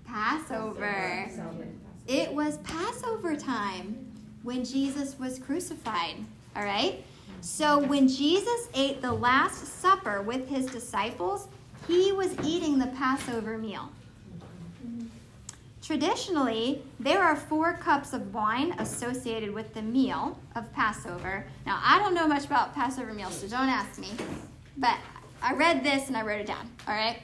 Passover. 0.05 1.29
It 2.07 2.33
was 2.33 2.57
Passover 2.59 3.35
time 3.35 3.97
when 4.43 4.63
Jesus 4.63 5.19
was 5.19 5.39
crucified. 5.39 6.15
All 6.55 6.63
right? 6.63 7.03
So 7.41 7.79
when 7.79 8.07
Jesus 8.07 8.69
ate 8.73 9.01
the 9.01 9.11
Last 9.11 9.81
Supper 9.81 10.21
with 10.21 10.47
his 10.47 10.65
disciples, 10.67 11.47
he 11.87 12.11
was 12.11 12.35
eating 12.43 12.79
the 12.79 12.87
Passover 12.87 13.57
meal. 13.57 13.91
Traditionally, 15.81 16.81
there 16.99 17.23
are 17.23 17.35
four 17.35 17.73
cups 17.73 18.11
of 18.11 18.33
wine 18.33 18.73
associated 18.79 19.53
with 19.53 19.73
the 19.73 19.81
meal 19.81 20.37
of 20.55 20.71
Passover. 20.73 21.45
Now, 21.65 21.79
I 21.83 21.99
don't 21.99 22.13
know 22.13 22.27
much 22.27 22.45
about 22.45 22.73
Passover 22.73 23.13
meals, 23.13 23.37
so 23.39 23.47
don't 23.47 23.69
ask 23.69 23.97
me. 23.99 24.09
But 24.75 24.97
I 25.41 25.53
read 25.53 25.83
this 25.83 26.07
and 26.07 26.17
I 26.17 26.23
wrote 26.23 26.41
it 26.41 26.47
down, 26.47 26.69
all 26.87 26.93
right? 26.93 27.19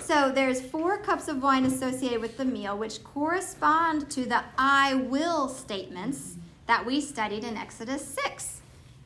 So 0.00 0.30
there's 0.30 0.60
four 0.60 0.98
cups 0.98 1.28
of 1.28 1.42
wine 1.42 1.64
associated 1.64 2.20
with 2.20 2.36
the 2.36 2.44
meal, 2.44 2.76
which 2.76 3.02
correspond 3.02 4.10
to 4.10 4.24
the 4.24 4.42
I 4.58 4.94
will 4.94 5.48
statements 5.48 6.36
that 6.66 6.84
we 6.84 7.00
studied 7.00 7.44
in 7.44 7.56
Exodus 7.56 8.06
6. 8.24 8.60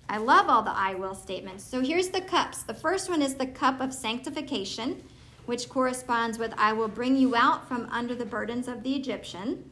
I 0.08 0.16
love 0.16 0.48
all 0.48 0.62
the 0.62 0.70
I 0.70 0.94
will 0.94 1.14
statements. 1.14 1.62
So 1.64 1.80
here's 1.80 2.08
the 2.08 2.20
cups. 2.20 2.62
The 2.62 2.74
first 2.74 3.10
one 3.10 3.22
is 3.22 3.34
the 3.34 3.46
cup 3.46 3.80
of 3.80 3.92
sanctification, 3.92 5.02
which 5.46 5.68
corresponds 5.68 6.38
with 6.38 6.54
I 6.56 6.72
will 6.72 6.88
bring 6.88 7.16
you 7.16 7.36
out 7.36 7.68
from 7.68 7.86
under 7.90 8.14
the 8.14 8.24
burdens 8.24 8.68
of 8.68 8.82
the 8.82 8.94
Egyptian. 8.94 9.70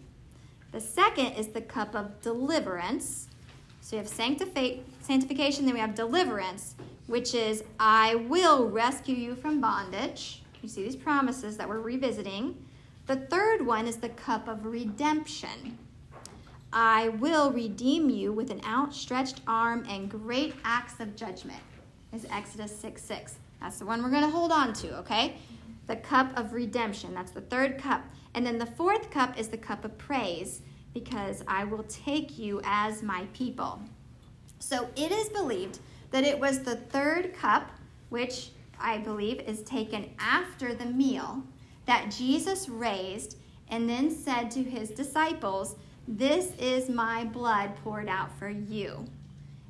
The 0.73 0.81
second 0.81 1.33
is 1.33 1.49
the 1.49 1.62
cup 1.62 1.95
of 1.95 2.21
deliverance. 2.21 3.29
So 3.81 3.97
you 3.97 4.03
have 4.03 4.11
sanctifi- 4.11 4.81
sanctification, 5.01 5.64
then 5.64 5.75
we 5.75 5.81
have 5.81 5.95
deliverance, 5.95 6.75
which 7.07 7.35
is 7.35 7.64
I 7.81 8.17
will 8.17 8.69
rescue 8.69 9.14
you 9.17 9.37
from 9.37 9.61
bondage. 9.61 10.43
You 10.67 10.71
see 10.71 10.83
these 10.83 10.97
promises 10.97 11.57
that 11.59 11.69
we're 11.69 11.79
revisiting. 11.79 12.57
The 13.07 13.14
third 13.14 13.64
one 13.64 13.87
is 13.87 13.99
the 13.99 14.09
cup 14.09 14.49
of 14.49 14.67
redemption. 14.67 15.79
I 16.73 17.11
will 17.11 17.53
redeem 17.53 18.11
you 18.11 18.33
with 18.33 18.51
an 18.51 18.61
outstretched 18.64 19.43
arm 19.47 19.87
and 19.89 20.11
great 20.11 20.57
acts 20.64 20.99
of 20.99 21.14
judgment. 21.14 21.61
Is 22.12 22.27
Exodus 22.33 22.77
6 22.81 23.01
6. 23.01 23.37
That's 23.61 23.79
the 23.79 23.87
one 23.87 24.03
we're 24.03 24.11
going 24.11 24.25
to 24.25 24.29
hold 24.29 24.51
on 24.51 24.73
to, 24.73 24.99
okay? 24.99 25.37
The 25.87 25.95
cup 25.95 26.37
of 26.37 26.53
redemption. 26.53 27.14
That's 27.14 27.31
the 27.31 27.43
third 27.43 27.79
cup. 27.79 28.05
And 28.35 28.45
then 28.45 28.59
the 28.59 28.67
fourth 28.67 29.09
cup 29.09 29.39
is 29.39 29.47
the 29.47 29.57
cup 29.57 29.85
of 29.85 29.97
praise 29.99 30.62
because 30.93 31.45
I 31.47 31.62
will 31.62 31.85
take 31.85 32.41
you 32.41 32.61
as 32.64 33.05
my 33.05 33.29
people. 33.35 33.81
So 34.59 34.89
it 34.97 35.12
is 35.12 35.29
believed 35.29 35.79
that 36.11 36.25
it 36.25 36.41
was 36.41 36.64
the 36.64 36.75
third 36.75 37.35
cup, 37.35 37.71
which 38.09 38.51
I 38.81 38.99
believe 38.99 39.41
is 39.41 39.62
taken 39.62 40.11
after 40.18 40.74
the 40.74 40.87
meal, 40.87 41.43
that 41.87 42.11
Jesus 42.11 42.68
raised 42.68 43.37
and 43.68 43.89
then 43.89 44.11
said 44.11 44.51
to 44.53 44.62
his 44.62 44.91
disciples, 44.91 45.77
This 46.07 46.53
is 46.59 46.89
my 46.89 47.24
blood 47.24 47.77
poured 47.83 48.09
out 48.09 48.37
for 48.39 48.49
you. 48.49 49.07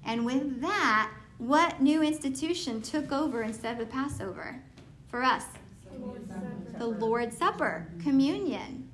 And 0.05 0.25
with 0.25 0.61
that, 0.61 1.13
what 1.39 1.81
new 1.81 2.03
institution 2.03 2.81
took 2.81 3.13
over 3.13 3.43
instead 3.43 3.73
of 3.73 3.87
the 3.87 3.93
Passover 3.93 4.61
for 5.09 5.23
us? 5.23 5.45
The 6.79 6.87
Lord's 6.87 7.37
Supper, 7.37 7.89
communion. 8.03 8.89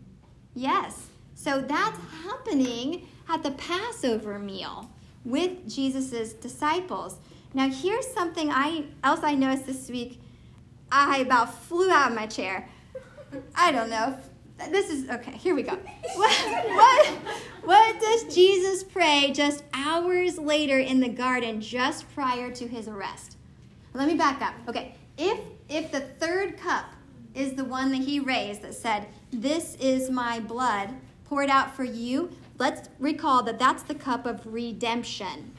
Yes. 0.55 1.09
So 1.35 1.61
that's 1.61 1.99
happening 2.25 3.07
at 3.29 3.43
the 3.43 3.53
Passover 3.53 4.39
meal 4.39 4.91
with 5.25 5.73
Jesus' 5.73 6.33
disciples. 6.33 7.17
Now, 7.55 7.69
here's 7.69 8.07
something 8.07 8.51
I 8.51 8.85
else 9.05 9.21
I 9.23 9.35
noticed 9.35 9.67
this 9.67 9.91
week. 9.91 10.21
I 10.91 11.19
about 11.19 11.55
flew 11.55 11.91
out 11.91 12.11
of 12.11 12.17
my 12.17 12.27
chair. 12.27 12.69
I 13.55 13.73
don't 13.73 13.91
know. 13.91 14.19
This 14.71 14.91
is 14.91 15.09
okay. 15.11 15.33
Here 15.33 15.55
we 15.55 15.63
go. 15.63 15.79
What, 16.15 16.67
what, 16.69 17.07
what 17.65 18.01
does 18.01 18.35
Jesus 18.35 18.85
pray 18.85 19.33
just 19.35 19.65
hours 19.73 20.39
later 20.39 20.79
in 20.79 21.01
the 21.01 21.09
garden, 21.09 21.61
just 21.61 22.13
prior 22.15 22.51
to 22.53 22.69
his 22.69 22.87
arrest? 22.87 23.37
Let 23.95 24.09
me 24.09 24.15
back 24.15 24.43
up. 24.43 24.55
Okay, 24.69 24.95
if 25.17 25.39
if 25.69 25.91
the 25.91 26.01
third 26.01 26.59
cup 26.59 26.87
is 27.35 27.55
the 27.55 27.65
one 27.65 27.91
that 27.93 28.03
he 28.03 28.21
raised 28.21 28.63
that 28.63 28.75
said, 28.75 29.09
"This 29.31 29.77
is 29.77 30.11
my 30.11 30.41
blood 30.41 30.91
poured 31.25 31.49
out 31.49 31.75
for 31.75 31.85
you," 31.85 32.31
let's 32.59 32.89
recall 32.99 33.43
that 33.45 33.59
that's 33.59 33.83
the 33.83 33.95
cup 33.95 34.27
of 34.27 34.47
redemption. 34.47 35.53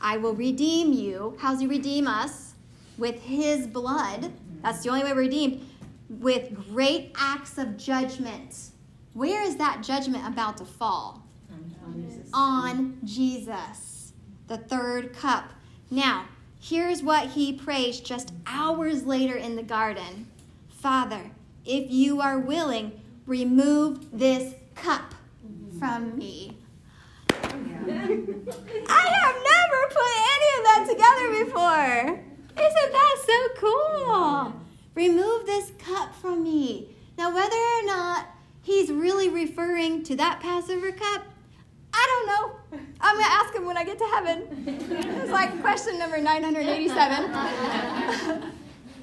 I 0.00 0.16
will 0.16 0.34
redeem 0.34 0.92
you. 0.92 1.36
How's 1.38 1.60
he 1.60 1.66
redeem 1.66 2.06
us? 2.06 2.54
With 2.98 3.22
his 3.22 3.66
blood. 3.66 4.32
That's 4.62 4.82
the 4.82 4.90
only 4.90 5.04
way 5.04 5.12
we're 5.12 5.20
redeemed. 5.20 5.66
With 6.08 6.54
great 6.72 7.12
acts 7.16 7.58
of 7.58 7.76
judgment. 7.76 8.70
Where 9.12 9.42
is 9.42 9.56
that 9.56 9.82
judgment 9.82 10.26
about 10.26 10.56
to 10.58 10.64
fall? 10.64 11.22
On 11.50 12.02
Jesus. 12.02 12.30
On 12.32 12.98
Jesus. 13.04 14.12
The 14.48 14.58
third 14.58 15.12
cup. 15.12 15.52
Now, 15.90 16.26
here's 16.60 17.02
what 17.02 17.28
he 17.28 17.52
prays 17.52 18.00
just 18.00 18.32
hours 18.46 19.04
later 19.04 19.36
in 19.36 19.56
the 19.56 19.62
garden 19.62 20.26
Father, 20.68 21.30
if 21.66 21.90
you 21.90 22.22
are 22.22 22.38
willing, 22.38 23.02
remove 23.26 24.18
this 24.18 24.54
cup 24.74 25.14
from 25.78 26.16
me. 26.16 26.56
I 28.88 29.02
have 29.22 29.36
never 29.52 29.80
put 29.90 30.12
any 30.34 30.48
of 30.58 30.62
that 30.64 30.82
together 30.88 31.26
before. 31.44 32.20
Isn't 32.56 32.92
that 32.92 33.16
so 33.26 33.38
cool? 33.56 34.52
Remove 34.94 35.46
this 35.46 35.72
cup 35.78 36.14
from 36.14 36.42
me. 36.42 36.94
Now, 37.16 37.34
whether 37.34 37.56
or 37.56 37.82
not 37.86 38.26
he's 38.62 38.90
really 38.90 39.28
referring 39.28 40.02
to 40.04 40.16
that 40.16 40.40
Passover 40.40 40.92
cup, 40.92 41.24
I 41.92 42.06
don't 42.06 42.26
know. 42.26 42.56
I'm 43.00 43.14
going 43.16 43.24
to 43.24 43.30
ask 43.30 43.54
him 43.54 43.66
when 43.66 43.76
I 43.76 43.84
get 43.84 43.98
to 43.98 44.04
heaven. 44.06 44.64
It's 44.66 45.30
like 45.30 45.60
question 45.60 45.98
number 45.98 46.18
987. 46.18 47.30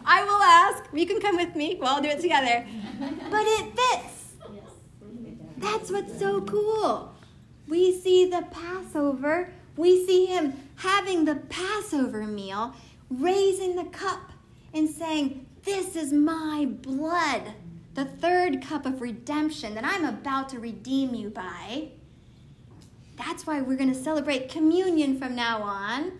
I 0.05 0.23
will 0.23 0.41
ask. 0.41 0.85
You 0.93 1.05
can 1.05 1.19
come 1.19 1.35
with 1.35 1.55
me. 1.55 1.77
We'll 1.79 1.89
all 1.89 2.01
do 2.01 2.07
it 2.09 2.21
together. 2.21 2.65
But 3.29 3.43
it 3.45 3.75
fits. 3.75 4.35
That's 5.57 5.91
what's 5.91 6.17
so 6.17 6.41
cool. 6.41 7.13
We 7.67 7.99
see 7.99 8.29
the 8.29 8.45
Passover. 8.51 9.51
We 9.75 10.05
see 10.05 10.25
him 10.25 10.53
having 10.77 11.25
the 11.25 11.35
Passover 11.35 12.23
meal, 12.23 12.73
raising 13.09 13.75
the 13.75 13.85
cup 13.85 14.31
and 14.73 14.89
saying, 14.89 15.45
This 15.63 15.95
is 15.95 16.13
my 16.13 16.67
blood, 16.81 17.53
the 17.93 18.05
third 18.05 18.61
cup 18.61 18.85
of 18.85 19.01
redemption 19.01 19.75
that 19.75 19.83
I'm 19.83 20.05
about 20.05 20.49
to 20.49 20.59
redeem 20.59 21.13
you 21.13 21.29
by. 21.29 21.89
That's 23.17 23.45
why 23.47 23.61
we're 23.61 23.77
going 23.77 23.93
to 23.93 23.99
celebrate 23.99 24.49
communion 24.49 25.17
from 25.17 25.35
now 25.35 25.61
on. 25.61 26.13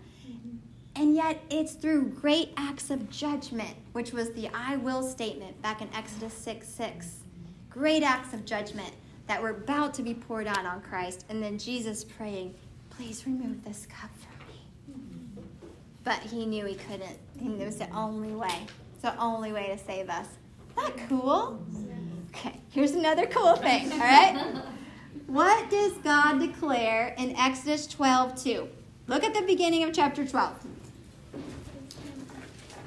And 0.96 1.14
yet, 1.14 1.40
it's 1.48 1.74
through 1.74 2.08
great 2.08 2.52
acts 2.56 2.90
of 2.90 3.08
judgment, 3.08 3.76
which 3.92 4.12
was 4.12 4.32
the 4.32 4.48
I 4.52 4.76
will 4.76 5.04
statement 5.04 5.62
back 5.62 5.80
in 5.80 5.88
Exodus 5.94 6.34
6 6.34 6.66
6. 6.66 7.18
Great 7.70 8.02
acts 8.02 8.34
of 8.34 8.44
judgment 8.44 8.92
that 9.28 9.40
were 9.40 9.50
about 9.50 9.94
to 9.94 10.02
be 10.02 10.14
poured 10.14 10.46
out 10.46 10.64
on 10.64 10.80
Christ, 10.80 11.24
and 11.28 11.42
then 11.42 11.58
Jesus 11.58 12.02
praying, 12.02 12.54
Please 12.90 13.24
remove 13.26 13.62
this 13.62 13.86
cup 13.86 14.10
from 14.18 14.48
me. 14.48 15.44
But 16.02 16.18
he 16.18 16.44
knew 16.46 16.64
he 16.64 16.74
couldn't. 16.74 17.18
Knew 17.40 17.62
it 17.62 17.66
was 17.66 17.76
the 17.76 17.88
only 17.90 18.34
way. 18.34 18.66
It's 18.94 19.02
the 19.02 19.16
only 19.20 19.52
way 19.52 19.68
to 19.68 19.78
save 19.78 20.08
us. 20.10 20.26
Isn't 20.76 20.96
that 20.96 21.08
cool? 21.08 21.62
Okay, 22.30 22.58
here's 22.70 22.92
another 22.92 23.26
cool 23.26 23.54
thing, 23.54 23.92
all 23.92 23.98
right? 23.98 24.62
What 25.28 25.70
does 25.70 25.92
God 25.98 26.40
declare 26.40 27.14
in 27.18 27.36
Exodus 27.36 27.86
12 27.86 28.42
2? 28.42 28.68
Look 29.06 29.22
at 29.22 29.34
the 29.34 29.42
beginning 29.42 29.84
of 29.84 29.92
chapter 29.92 30.26
12. 30.26 30.54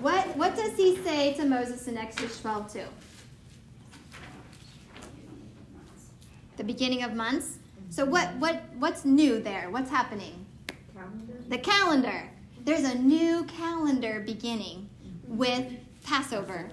What, 0.01 0.35
what 0.35 0.55
does 0.55 0.75
he 0.75 0.97
say 0.97 1.33
to 1.35 1.45
Moses 1.45 1.87
in 1.87 1.97
Exodus 1.97 2.41
12 2.41 2.73
2? 2.73 2.83
The 6.57 6.63
beginning 6.63 7.03
of 7.03 7.13
months. 7.13 7.57
So 7.89 8.05
what 8.05 8.35
what 8.35 8.61
what's 8.77 9.05
new 9.05 9.41
there? 9.41 9.69
What's 9.69 9.89
happening? 9.89 10.45
Calendar? 10.93 11.33
The 11.49 11.57
calendar. 11.57 12.29
There's 12.63 12.83
a 12.83 12.95
new 12.95 13.43
calendar 13.45 14.21
beginning 14.25 14.89
with 15.27 15.65
Passover 16.03 16.69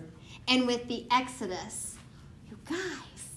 and 0.46 0.66
with 0.66 0.86
the 0.88 1.06
Exodus. 1.10 1.96
You 2.50 2.58
guys, 2.68 3.28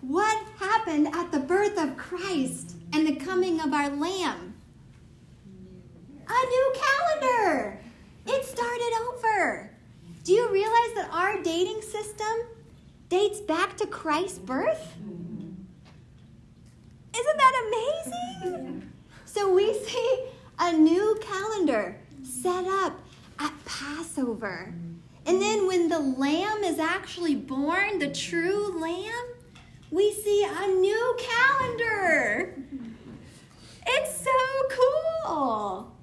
what 0.00 0.46
happened 0.58 1.08
at 1.14 1.30
the 1.30 1.40
birth 1.40 1.78
of 1.78 1.96
Christ 1.96 2.76
and 2.92 3.06
the 3.06 3.16
coming 3.16 3.60
of 3.60 3.72
our 3.72 3.90
Lamb? 3.90 4.54
A 6.26 6.46
new 6.46 6.74
calendar. 6.74 7.80
It 8.26 8.44
started 8.44 8.92
over. 9.08 9.70
Do 10.24 10.32
you 10.32 10.50
realize 10.52 10.94
that 10.94 11.10
our 11.12 11.42
dating 11.42 11.82
system 11.82 12.46
dates 13.08 13.40
back 13.40 13.76
to 13.78 13.86
Christ's 13.86 14.38
birth? 14.38 14.94
Isn't 17.14 17.36
that 17.36 17.54
amazing? 17.66 18.92
So 19.24 19.52
we 19.52 19.74
see 19.84 20.26
a 20.58 20.72
new 20.72 21.18
calendar 21.20 21.96
set 22.22 22.66
up 22.66 23.00
at 23.38 23.52
Passover. 23.64 24.74
And 25.26 25.40
then 25.40 25.66
when 25.66 25.88
the 25.88 26.00
lamb 26.00 26.64
is 26.64 26.78
actually 26.78 27.36
born, 27.36 27.98
the 27.98 28.12
true 28.12 28.80
lamb, 28.80 29.26
we 29.90 30.12
see 30.12 30.44
a 30.48 30.66
new 30.66 31.16
calendar. 31.18 32.54
It's 33.86 34.24
so 34.24 34.30
cool. 35.24 35.96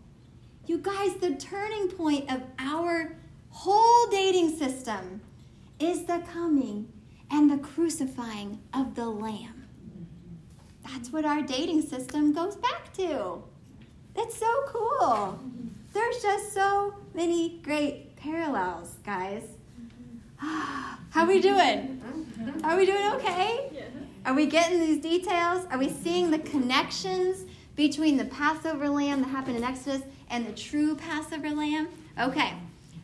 You 0.65 0.79
guys, 0.79 1.15
the 1.15 1.35
turning 1.35 1.89
point 1.89 2.31
of 2.31 2.41
our 2.59 3.15
whole 3.49 4.07
dating 4.09 4.57
system 4.57 5.21
is 5.79 6.05
the 6.05 6.21
coming 6.31 6.91
and 7.31 7.49
the 7.49 7.57
crucifying 7.57 8.59
of 8.73 8.95
the 8.95 9.07
lamb. 9.07 9.56
That's 10.88 11.11
what 11.11 11.25
our 11.25 11.41
dating 11.41 11.81
system 11.81 12.33
goes 12.33 12.55
back 12.55 12.93
to. 12.93 13.41
It's 14.15 14.38
so 14.38 14.51
cool. 14.67 15.39
There's 15.93 16.21
just 16.21 16.53
so 16.53 16.93
many 17.13 17.59
great 17.63 18.15
parallels, 18.15 18.95
guys. 19.03 19.43
How 20.38 21.23
are 21.23 21.27
we 21.27 21.41
doing? 21.41 22.01
Are 22.63 22.77
we 22.77 22.85
doing 22.85 23.13
okay? 23.13 23.69
Are 24.25 24.33
we 24.33 24.45
getting 24.45 24.79
these 24.79 25.01
details? 25.01 25.65
Are 25.71 25.77
we 25.77 25.89
seeing 25.89 26.31
the 26.31 26.39
connections 26.39 27.45
between 27.75 28.17
the 28.17 28.25
Passover 28.25 28.89
lamb 28.89 29.21
that 29.21 29.29
happened 29.29 29.57
in 29.57 29.63
Exodus 29.63 30.01
and 30.29 30.47
the 30.47 30.53
true 30.53 30.95
Passover 30.95 31.49
lamb? 31.49 31.89
Okay. 32.19 32.53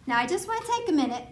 Now 0.07 0.17
I 0.17 0.27
just 0.27 0.47
want 0.47 0.65
to 0.65 0.71
take 0.71 0.89
a 0.89 0.93
minute. 0.93 1.25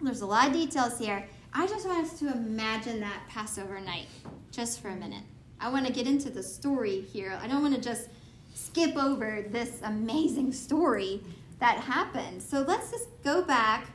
There's 0.00 0.20
a 0.20 0.26
lot 0.26 0.48
of 0.48 0.52
details 0.52 0.98
here. 0.98 1.26
I 1.52 1.66
just 1.66 1.86
want 1.86 2.06
us 2.06 2.18
to 2.20 2.30
imagine 2.30 3.00
that 3.00 3.22
Passover 3.28 3.80
night 3.80 4.06
just 4.50 4.80
for 4.80 4.88
a 4.88 4.96
minute. 4.96 5.24
I 5.60 5.70
want 5.70 5.86
to 5.86 5.92
get 5.92 6.06
into 6.06 6.30
the 6.30 6.42
story 6.42 7.00
here. 7.00 7.38
I 7.42 7.48
don't 7.48 7.62
want 7.62 7.74
to 7.74 7.80
just 7.80 8.08
skip 8.54 8.96
over 8.96 9.44
this 9.50 9.80
amazing 9.82 10.52
story 10.52 11.22
that 11.58 11.78
happened. 11.78 12.42
So 12.42 12.62
let's 12.62 12.90
just 12.90 13.08
go 13.24 13.42
back. 13.42 13.88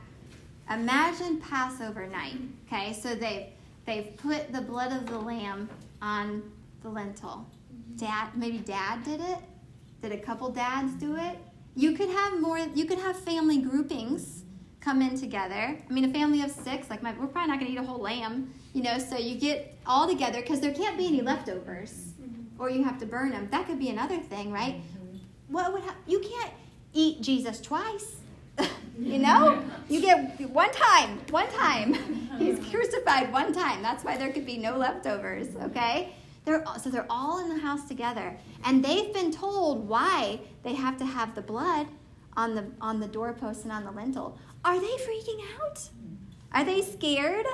Imagine 0.70 1.40
Passover 1.40 2.06
night. 2.06 2.38
Okay, 2.66 2.92
so 2.92 3.14
they've 3.14 3.46
they've 3.86 4.16
put 4.16 4.52
the 4.52 4.60
blood 4.60 4.92
of 4.92 5.06
the 5.06 5.18
lamb 5.18 5.68
on 6.00 6.42
the 6.82 6.88
lintel. 6.88 7.46
Mm-hmm. 7.74 7.96
Dad, 7.96 8.28
maybe 8.34 8.58
dad 8.58 9.04
did 9.04 9.20
it. 9.20 9.38
Did 10.02 10.12
a 10.12 10.18
couple 10.18 10.50
dads 10.50 10.92
do 10.94 11.16
it? 11.16 11.38
You 11.74 11.92
could 11.92 12.08
have 12.08 12.40
more. 12.40 12.58
You 12.58 12.84
could 12.84 12.98
have 12.98 13.18
family 13.18 13.58
groupings 13.58 14.44
come 14.84 15.00
in 15.00 15.18
together. 15.18 15.78
I 15.88 15.92
mean, 15.92 16.04
a 16.04 16.12
family 16.12 16.42
of 16.42 16.50
six, 16.50 16.90
like 16.90 17.02
my, 17.02 17.12
we're 17.12 17.26
probably 17.26 17.50
not 17.50 17.58
going 17.58 17.72
to 17.72 17.72
eat 17.72 17.82
a 17.82 17.86
whole 17.86 18.00
lamb, 18.00 18.52
you 18.74 18.82
know. 18.82 18.98
So 18.98 19.16
you 19.16 19.36
get 19.36 19.78
all 19.86 20.06
together 20.06 20.42
because 20.42 20.60
there 20.60 20.74
can't 20.74 20.98
be 20.98 21.06
any 21.06 21.22
leftovers, 21.22 22.12
mm-hmm. 22.20 22.60
or 22.60 22.68
you 22.68 22.84
have 22.84 22.98
to 22.98 23.06
burn 23.06 23.30
them. 23.30 23.48
That 23.50 23.66
could 23.66 23.78
be 23.78 23.88
another 23.88 24.18
thing, 24.18 24.52
right? 24.52 24.74
Mm-hmm. 24.74 25.16
What 25.48 25.72
would 25.72 25.82
ha- 25.82 25.96
you 26.06 26.20
can't 26.20 26.52
eat 26.94 27.20
Jesus 27.20 27.60
twice. 27.60 28.16
you 28.98 29.18
know, 29.18 29.62
you 29.88 30.00
get 30.00 30.40
one 30.50 30.70
time, 30.70 31.20
one 31.30 31.50
time. 31.50 31.94
He's 32.38 32.58
crucified 32.70 33.32
one 33.32 33.52
time. 33.52 33.82
That's 33.82 34.04
why 34.04 34.16
there 34.16 34.32
could 34.32 34.46
be 34.46 34.56
no 34.56 34.76
leftovers. 34.76 35.48
Okay. 35.56 36.14
They're, 36.44 36.64
so 36.82 36.90
they're 36.90 37.06
all 37.08 37.42
in 37.42 37.48
the 37.48 37.58
house 37.58 37.88
together, 37.88 38.36
and 38.64 38.84
they've 38.84 39.12
been 39.14 39.32
told 39.32 39.88
why 39.88 40.40
they 40.62 40.74
have 40.74 40.98
to 40.98 41.06
have 41.06 41.34
the 41.34 41.40
blood 41.40 41.86
on 42.36 42.54
the 42.54 42.66
on 42.82 43.00
the 43.00 43.06
doorpost 43.06 43.62
and 43.62 43.72
on 43.72 43.84
the 43.84 43.90
lintel. 43.90 44.38
Are 44.62 44.78
they 44.78 44.86
freaking 44.86 45.40
out? 45.58 45.88
Are 46.52 46.62
they 46.62 46.82
scared? 46.82 47.46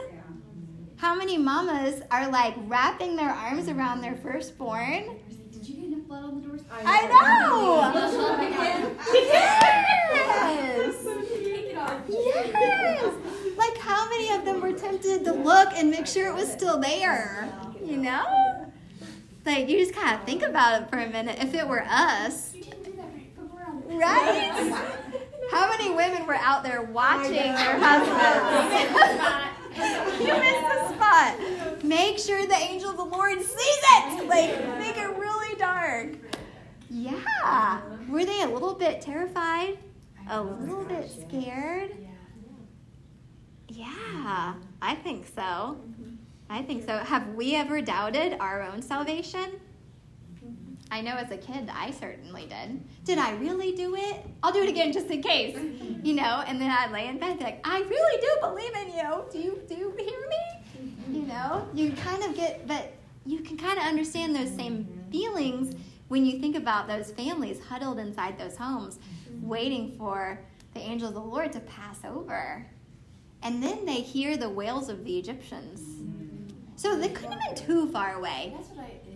How 1.01 1.14
many 1.14 1.38
mamas 1.38 2.03
are 2.11 2.28
like 2.28 2.55
wrapping 2.66 3.16
their 3.16 3.30
arms 3.30 3.68
around 3.68 4.03
their 4.03 4.16
firstborn? 4.16 5.16
Did 5.51 5.66
you 5.66 5.74
get 5.76 5.84
enough 5.86 6.07
blood 6.07 6.24
on 6.24 6.42
the 6.42 6.46
doors? 6.48 6.61
I 6.70 7.07
know. 7.07 7.92
yes. 9.22 11.05
Take 11.42 11.70
it 11.70 11.76
off. 11.78 12.01
Yes. 12.09 13.14
Like 13.57 13.78
how 13.78 14.09
many 14.11 14.30
of 14.32 14.44
them 14.44 14.61
were 14.61 14.72
tempted 14.72 15.24
to 15.24 15.32
look 15.32 15.70
and 15.74 15.90
make 15.90 16.07
sure 16.07 16.28
it 16.28 16.34
was 16.34 16.51
still 16.53 16.78
there? 16.78 17.51
You 17.82 17.96
know? 17.96 18.66
Like 19.46 19.68
you 19.70 19.78
just 19.78 19.94
kind 19.94 20.14
of 20.18 20.24
think 20.26 20.42
about 20.42 20.82
it 20.82 20.90
for 20.90 20.98
a 20.98 21.09
minute. 21.09 21.38
If 21.40 21.55
it 21.55 21.66
were 21.66 21.82
us, 21.88 22.55
You 22.55 22.64
didn't 22.64 22.84
do 22.84 22.92
that 22.92 23.07
right. 23.14 23.34
Put 23.36 23.51
more 23.51 23.62
on 23.66 23.82
there. 23.88 23.98
right? 23.98 24.92
How 25.51 25.68
many 25.70 25.88
women 25.94 26.26
were 26.26 26.36
out 26.36 26.62
there 26.62 26.82
watching 26.82 27.32
their 27.32 27.78
husbands? 27.80 29.46
you 30.21 30.27
missed 30.27 30.61
the 30.62 30.95
spot. 30.95 31.85
Make 31.85 32.18
sure 32.18 32.47
the 32.47 32.55
angel 32.55 32.91
of 32.91 32.97
the 32.97 33.05
Lord 33.05 33.39
sees 33.39 33.49
it. 33.57 34.29
Like 34.29 34.79
make 34.79 34.97
it 34.97 35.16
really 35.16 35.57
dark. 35.57 36.16
Yeah. 36.89 37.81
Were 38.09 38.25
they 38.25 38.43
a 38.43 38.49
little 38.49 38.75
bit 38.75 39.01
terrified? 39.01 39.79
A 40.29 40.43
little 40.43 40.85
bit 40.85 41.11
scared? 41.11 41.97
Yeah, 43.68 44.55
I 44.83 44.95
think 44.97 45.27
so. 45.35 45.79
I 46.49 46.62
think 46.62 46.85
so. 46.85 46.99
Have 46.99 47.35
we 47.35 47.55
ever 47.55 47.81
doubted 47.81 48.37
our 48.41 48.62
own 48.62 48.83
salvation? 48.83 49.61
I 50.91 51.01
know 51.01 51.14
as 51.14 51.30
a 51.30 51.36
kid, 51.36 51.70
I 51.72 51.93
certainly 51.93 52.47
did. 52.47 52.80
Did 53.05 53.18
I 53.18 53.32
really 53.36 53.72
do 53.72 53.95
it? 53.95 54.26
I'll 54.43 54.53
do 54.53 54.62
it 54.62 54.68
again 54.68 54.93
just 54.93 55.07
in 55.07 55.22
case, 55.22 55.57
you 56.03 56.14
know. 56.14 56.43
And 56.47 56.61
then 56.61 56.70
I'd 56.70 56.91
lay 56.91 57.07
in 57.07 57.18
bed, 57.18 57.30
and 57.30 57.38
be 57.38 57.45
like, 57.45 57.61
I 57.64 57.80
really 57.80 58.20
do 58.20 58.28
believe 58.41 58.74
in 58.76 58.97
you. 58.97 59.24
Do 59.30 59.38
you 59.38 59.62
do 59.68 59.74
you 59.74 59.91
hear 59.97 60.28
me? 60.28 60.36
Mm-hmm. 60.78 61.14
You 61.14 61.22
know, 61.22 61.68
you 61.74 61.93
kind 61.93 62.24
of 62.24 62.34
get, 62.34 62.66
but 62.66 62.93
you 63.24 63.41
can 63.41 63.57
kind 63.57 63.78
of 63.78 63.84
understand 63.84 64.34
those 64.34 64.51
same 64.51 64.84
mm-hmm. 64.84 65.11
feelings 65.11 65.76
when 66.09 66.26
you 66.26 66.41
think 66.41 66.57
about 66.57 66.88
those 66.88 67.12
families 67.12 67.61
huddled 67.61 68.01
inside 68.01 68.36
those 68.36 68.57
homes, 68.57 68.99
mm-hmm. 68.99 69.47
waiting 69.47 69.95
for 69.97 70.41
the 70.74 70.80
angel 70.80 71.09
of 71.09 71.14
the 71.14 71.20
Lord 71.20 71.53
to 71.53 71.61
pass 71.61 72.01
over. 72.05 72.66
And 73.43 73.62
then 73.62 73.86
they 73.86 74.01
hear 74.01 74.36
the 74.36 74.51
wails 74.51 74.88
of 74.88 75.05
the 75.05 75.18
Egyptians. 75.18 75.80
So 76.76 76.97
they 76.97 77.09
couldn't 77.09 77.32
have 77.32 77.55
been 77.55 77.66
too 77.66 77.91
far 77.91 78.14
away. 78.14 78.53
That's 78.57 78.68
what 78.70 78.80
I. 78.80 79.09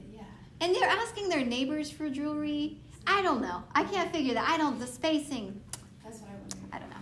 And 0.60 0.74
they're 0.74 0.88
asking 0.88 1.28
their 1.28 1.44
neighbors 1.44 1.90
for 1.90 2.08
jewelry. 2.08 2.78
I 3.06 3.22
don't 3.22 3.42
know. 3.42 3.62
I 3.74 3.84
can't 3.84 4.12
figure 4.12 4.34
that. 4.34 4.48
I 4.48 4.56
don't, 4.56 4.78
the 4.78 4.86
spacing, 4.86 5.60
That's 6.02 6.20
what 6.20 6.30
I 6.30 6.34
wondered. 6.34 6.58
I 6.72 6.78
don't 6.78 6.90
know. 6.90 6.96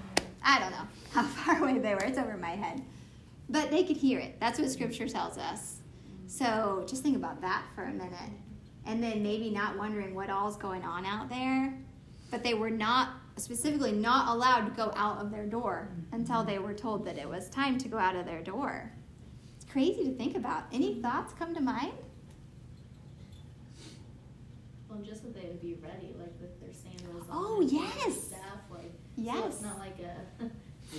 I 0.44 0.58
don't 0.58 0.70
know 0.72 0.88
how 1.12 1.22
far 1.22 1.62
away 1.62 1.78
they 1.78 1.94
were. 1.94 2.04
It's 2.04 2.18
over 2.18 2.36
my 2.36 2.50
head. 2.50 2.82
But 3.48 3.70
they 3.70 3.84
could 3.84 3.96
hear 3.96 4.18
it. 4.18 4.40
That's 4.40 4.58
what 4.58 4.70
scripture 4.70 5.08
tells 5.08 5.38
us. 5.38 5.76
So 6.26 6.84
just 6.88 7.02
think 7.02 7.16
about 7.16 7.40
that 7.42 7.64
for 7.74 7.84
a 7.84 7.92
minute. 7.92 8.30
And 8.86 9.02
then 9.02 9.22
maybe 9.22 9.50
not 9.50 9.76
wondering 9.76 10.14
what 10.14 10.30
all's 10.30 10.56
going 10.56 10.82
on 10.82 11.04
out 11.04 11.28
there. 11.28 11.74
But 12.30 12.42
they 12.42 12.54
were 12.54 12.70
not, 12.70 13.10
specifically, 13.36 13.92
not 13.92 14.34
allowed 14.34 14.64
to 14.64 14.70
go 14.70 14.92
out 14.96 15.18
of 15.18 15.30
their 15.30 15.44
door 15.44 15.88
until 16.12 16.42
they 16.42 16.58
were 16.58 16.72
told 16.72 17.04
that 17.04 17.18
it 17.18 17.28
was 17.28 17.48
time 17.50 17.76
to 17.78 17.88
go 17.88 17.98
out 17.98 18.16
of 18.16 18.24
their 18.24 18.42
door. 18.42 18.90
It's 19.56 19.70
crazy 19.70 20.04
to 20.04 20.14
think 20.16 20.36
about. 20.36 20.64
Any 20.72 21.00
thoughts 21.00 21.34
come 21.38 21.54
to 21.54 21.60
mind? 21.60 21.92
Well, 24.92 25.02
just 25.02 25.22
that 25.22 25.34
they 25.34 25.48
would 25.48 25.60
be 25.62 25.74
ready, 25.82 26.14
like 26.18 26.34
with 26.38 26.60
their 26.60 26.72
sandals 26.72 27.24
on. 27.30 27.36
Oh, 27.38 27.60
and 27.62 27.72
yes. 27.72 28.24
Staff, 28.28 28.40
like. 28.70 28.92
So 29.16 29.22
Yes. 29.22 29.44
it's 29.54 29.62
not 29.62 29.78
like 29.78 29.96
a 30.00 30.44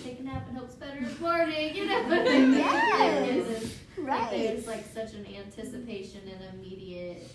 take 0.03 0.19
a 0.19 0.23
nap 0.23 0.45
and 0.49 0.57
hope's 0.57 0.75
better 0.75 0.97
in 0.97 1.19
morning, 1.19 1.75
you 1.75 1.85
know? 1.85 2.01
Yes. 2.09 2.97
Like, 2.99 3.47
it's- 3.47 3.63
Like 3.97 4.07
Right. 4.07 4.31
there's 4.31 4.65
like 4.67 4.85
such 4.93 5.13
an 5.13 5.25
anticipation 5.27 6.21
and 6.27 6.55
immediate 6.55 7.29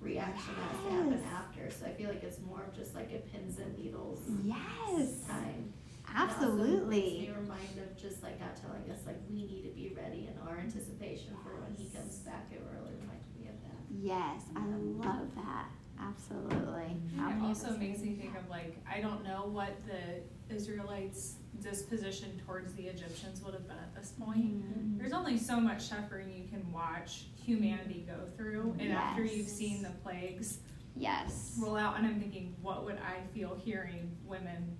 reaction 0.00 0.54
that 0.56 0.70
has 0.70 0.84
to 0.84 0.90
happen 0.90 1.22
after. 1.30 1.70
So 1.70 1.84
I 1.86 1.92
feel 1.92 2.08
like 2.08 2.22
it's 2.22 2.40
more 2.40 2.62
of 2.62 2.74
just 2.74 2.94
like 2.94 3.12
a 3.12 3.18
pins 3.18 3.58
and 3.58 3.76
needles 3.76 4.20
Yes. 4.42 5.24
time. 5.28 5.74
Also 6.16 6.34
Absolutely. 6.34 7.00
me 7.02 7.30
remind 7.38 7.76
of 7.78 7.94
just 8.00 8.22
like 8.22 8.38
God 8.40 8.56
telling 8.56 8.88
us 8.90 9.04
like 9.04 9.16
we 9.28 9.42
need 9.44 9.62
to 9.64 9.70
be 9.76 9.92
ready 9.94 10.28
in 10.32 10.48
our 10.48 10.56
anticipation 10.58 11.36
for 11.44 11.60
when 11.60 11.74
He 11.76 11.90
comes 11.94 12.16
back. 12.20 12.48
It 12.50 12.62
really 12.72 12.94
reminded 12.96 13.28
me 13.38 13.48
of 13.48 13.60
that. 13.60 13.76
Yes, 13.90 14.44
I 14.56 14.64
love 14.64 15.34
that. 15.36 15.68
Absolutely. 16.08 16.96
How 17.16 17.28
It 17.30 17.34
many 17.36 17.46
also 17.48 17.68
us- 17.68 17.78
makes 17.78 18.00
me 18.00 18.14
think 18.14 18.36
of 18.36 18.48
like, 18.48 18.76
I 18.90 19.00
don't 19.00 19.24
know 19.24 19.46
what 19.50 19.76
the 19.86 20.54
Israelites' 20.54 21.36
disposition 21.60 22.40
towards 22.46 22.72
the 22.74 22.84
Egyptians 22.86 23.42
would 23.42 23.54
have 23.54 23.66
been 23.66 23.78
at 23.78 23.94
this 23.94 24.12
point. 24.18 24.64
Mm-hmm. 24.64 24.98
There's 24.98 25.12
only 25.12 25.36
so 25.36 25.60
much 25.60 25.82
suffering 25.82 26.30
you 26.30 26.48
can 26.48 26.70
watch 26.72 27.26
humanity 27.44 28.06
go 28.08 28.26
through, 28.36 28.76
and 28.78 28.92
after 28.92 29.24
you've 29.24 29.48
seen 29.48 29.82
the 29.82 29.90
plagues 30.02 30.58
Yes. 30.96 31.56
roll 31.60 31.76
out, 31.76 31.96
and 31.96 32.04
I'm 32.06 32.18
thinking, 32.20 32.56
what 32.60 32.84
would 32.84 32.98
I 32.98 33.24
feel 33.32 33.54
hearing 33.54 34.16
women 34.24 34.76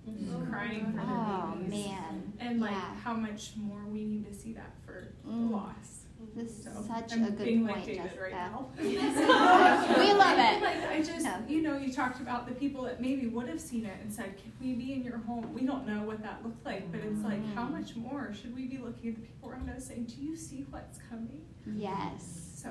crying 0.51 0.87
for 0.87 0.93
their 0.93 1.05
Oh 1.07 1.55
babies? 1.57 1.85
man. 1.87 2.33
And 2.41 2.61
like 2.61 2.73
Yeah. 2.73 2.95
how 3.05 3.15
much 3.15 3.57
more 3.57 3.85
we 3.87 4.05
need 4.05 4.27
to 4.27 4.35
see 4.35 4.53
that 4.55 4.75
for 4.85 5.15
Mm. 5.27 5.49
the 5.51 5.57
loss. 5.57 5.98
This 6.37 6.51
is 6.59 6.65
So 6.65 6.71
such 6.87 7.13
I'm 7.13 7.25
a 7.25 7.31
good 7.31 7.45
being 7.45 7.67
point, 7.67 7.79
like 7.79 7.87
David 7.87 8.03
Jessica. 8.05 8.23
right 8.23 8.33
now. 8.33 8.67
we 8.79 10.13
love 10.13 10.39
it. 10.39 10.63
Like 10.63 10.91
I 10.91 10.99
just, 11.03 11.25
Yeah. 11.25 11.41
you 11.49 11.63
know, 11.63 11.77
you 11.77 11.93
talked 11.93 12.21
about 12.21 12.47
the 12.47 12.55
people 12.55 12.83
that 12.85 13.01
maybe 13.01 13.27
would 13.27 13.49
have 13.49 13.61
seen 13.61 13.85
it 13.85 13.97
and 14.03 14.13
said, 14.13 14.37
"Can 14.37 14.53
we 14.61 14.75
be 14.75 14.93
in 14.93 15.03
your 15.03 15.19
home?" 15.19 15.53
We 15.53 15.63
don't 15.67 15.87
know 15.87 16.03
what 16.05 16.23
that 16.23 16.45
looked 16.45 16.65
like, 16.65 16.91
but 16.93 17.01
it's 17.01 17.25
like, 17.25 17.45
how 17.55 17.65
Mm. 17.67 17.73
much 17.73 17.97
more 17.97 18.33
should 18.33 18.55
we 18.55 18.67
be 18.67 18.79
looking 18.79 19.11
at 19.11 19.17
the 19.17 19.23
people 19.23 19.51
around 19.51 19.69
us 19.71 19.87
saying, 19.87 20.05
"Do 20.05 20.23
you 20.23 20.37
see 20.37 20.65
what's 20.71 20.99
coming?" 21.11 21.41
Yes. 21.75 22.53
So, 22.55 22.71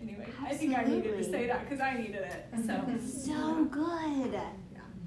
anyway, 0.00 0.28
I 0.42 0.54
think 0.54 0.76
I 0.78 0.84
needed 0.84 1.16
to 1.16 1.24
say 1.24 1.46
that 1.48 1.60
because 1.68 1.80
I 1.80 1.94
needed 1.96 2.22
it. 2.22 2.46
So, 2.66 2.84
So 3.26 3.64
good. 3.64 4.38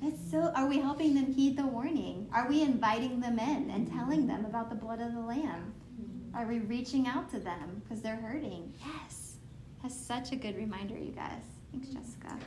That's 0.01 0.31
so. 0.31 0.51
Are 0.55 0.67
we 0.67 0.79
helping 0.79 1.13
them 1.15 1.27
heed 1.33 1.55
the 1.57 1.65
warning? 1.65 2.27
Are 2.33 2.47
we 2.49 2.61
inviting 2.61 3.21
them 3.21 3.39
in 3.39 3.69
and 3.69 3.89
telling 3.89 4.27
them 4.27 4.43
about 4.45 4.69
the 4.69 4.75
blood 4.75 4.99
of 4.99 5.13
the 5.13 5.21
Lamb? 5.21 5.73
Are 6.35 6.45
we 6.45 6.59
reaching 6.59 7.07
out 7.07 7.29
to 7.31 7.39
them 7.39 7.81
because 7.83 8.01
they're 8.01 8.15
hurting? 8.15 8.73
Yes. 8.79 9.35
That's 9.81 9.95
such 9.95 10.31
a 10.31 10.35
good 10.35 10.55
reminder, 10.57 10.97
you 10.97 11.11
guys. 11.11 11.43
Thanks, 11.71 11.89
Jessica. 11.89 12.37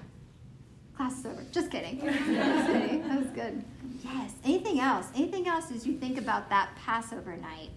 Class 0.97 1.19
is 1.21 1.27
over. 1.27 1.45
Just 1.53 1.71
kidding. 1.71 2.01
Just 2.05 2.67
kidding. 2.67 3.09
That 3.09 3.19
was 3.19 3.29
good. 3.29 3.63
Yes. 4.03 4.33
Anything 4.45 4.81
else? 4.81 5.07
Anything 5.15 5.47
else 5.47 5.71
as 5.71 5.87
you 5.87 5.99
think 5.99 6.19
about 6.19 6.49
that 6.49 6.71
Passover 6.77 7.37
night? 7.37 7.71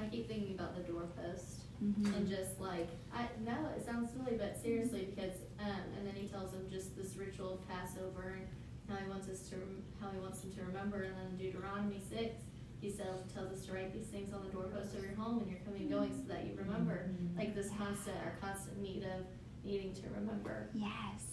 I 0.00 0.06
keep 0.06 0.28
thinking 0.28 0.54
about 0.54 0.76
the 0.76 0.82
doorpost. 0.82 1.62
Mm-hmm. 1.84 2.14
and 2.14 2.26
just 2.26 2.58
like 2.58 2.88
I 3.14 3.28
know 3.44 3.68
it 3.76 3.84
sounds 3.84 4.08
silly, 4.10 4.38
but 4.38 4.56
seriously, 4.56 5.12
because 5.14 5.36
um, 5.60 5.84
and 5.98 6.06
then 6.06 6.14
he 6.14 6.26
tells 6.26 6.52
them 6.52 6.64
just 6.70 6.96
this 6.96 7.16
ritual 7.16 7.60
of 7.60 7.68
Passover 7.68 8.40
and 8.40 8.46
how 8.88 8.96
he 8.96 9.06
wants 9.10 9.28
us 9.28 9.40
to 9.50 9.56
how 10.00 10.08
he 10.08 10.18
wants 10.18 10.40
them 10.40 10.54
to 10.54 10.62
remember, 10.62 11.02
and 11.02 11.12
then 11.12 11.36
Deuteronomy 11.36 12.00
six, 12.08 12.32
he 12.80 12.90
says 12.90 13.20
tells 13.32 13.52
us 13.52 13.66
to 13.66 13.72
write 13.72 13.92
these 13.92 14.06
things 14.06 14.32
on 14.32 14.44
the 14.44 14.50
doorpost 14.50 14.94
of 14.94 15.02
your 15.02 15.14
home 15.14 15.40
when 15.40 15.48
you're 15.48 15.60
coming 15.64 15.82
and 15.82 15.90
going, 15.90 16.12
so 16.12 16.32
that 16.32 16.44
you 16.44 16.54
remember. 16.56 17.10
Like 17.36 17.54
this 17.54 17.68
constant, 17.78 18.16
our 18.24 18.36
constant 18.40 18.80
need 18.80 19.04
of 19.04 19.26
needing 19.64 19.94
to 19.94 20.02
remember. 20.14 20.70
Yes. 20.74 20.90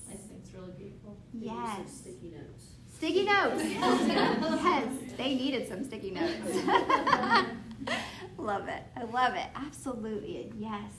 I 0.10 0.14
just 0.14 0.28
think 0.28 0.42
it's 0.44 0.54
really 0.54 0.72
beautiful. 0.78 1.18
Yes. 1.34 1.92
Sticky 1.92 2.34
notes. 2.36 2.66
Sticky 2.94 3.26
notes. 3.26 3.64
yes, 3.64 4.88
they 5.18 5.36
needed 5.36 5.68
some 5.68 5.84
sticky 5.84 6.12
notes. 6.12 6.56
love 8.38 8.68
it. 8.68 8.84
I 8.96 9.04
love 9.12 9.36
it. 9.36 9.48
Absolutely. 9.56 10.52
Yes. 10.58 10.92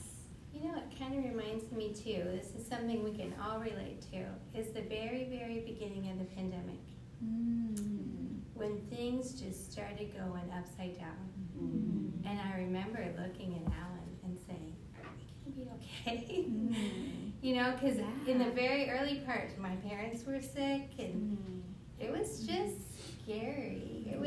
You 0.53 0.69
know, 0.69 0.75
it 0.77 0.97
kind 0.97 1.17
of 1.17 1.23
reminds 1.23 1.71
me 1.71 1.93
too, 1.93 2.23
this 2.31 2.51
is 2.57 2.65
something 2.67 3.03
we 3.03 3.11
can 3.11 3.33
all 3.43 3.59
relate 3.59 4.01
to, 4.11 4.25
is 4.57 4.67
the 4.73 4.81
very, 4.81 5.27
very 5.29 5.59
beginning 5.65 6.09
of 6.11 6.19
the 6.19 6.25
pandemic. 6.25 6.79
Mm. 7.23 8.34
When 8.55 8.79
things 8.89 9.33
just 9.33 9.71
started 9.71 10.13
going 10.17 10.49
upside 10.57 10.97
down. 10.97 11.29
Mm. 11.61 12.25
And 12.29 12.39
I 12.39 12.57
remember 12.59 12.99
looking 13.21 13.53
at 13.55 13.71
Alan 13.73 14.09
and 14.23 14.37
saying, 14.47 14.75
Are 15.03 15.09
we 15.45 15.53
gonna 15.63 15.77
be 15.77 15.85
okay. 16.07 16.45
Mm. 16.49 17.31
you 17.41 17.55
know, 17.55 17.73
because 17.73 17.99
in 18.27 18.39
the 18.39 18.49
very 18.51 18.89
early 18.89 19.19
part, 19.25 19.57
my 19.59 19.75
parents 19.87 20.25
were 20.25 20.41
sick 20.41 20.89
and 20.97 21.37
Mm. 21.37 21.61
it 21.99 22.11
was 22.11 22.45
just 22.47 23.21
scary. 23.23 24.07
It 24.09 24.13
was 24.17 24.23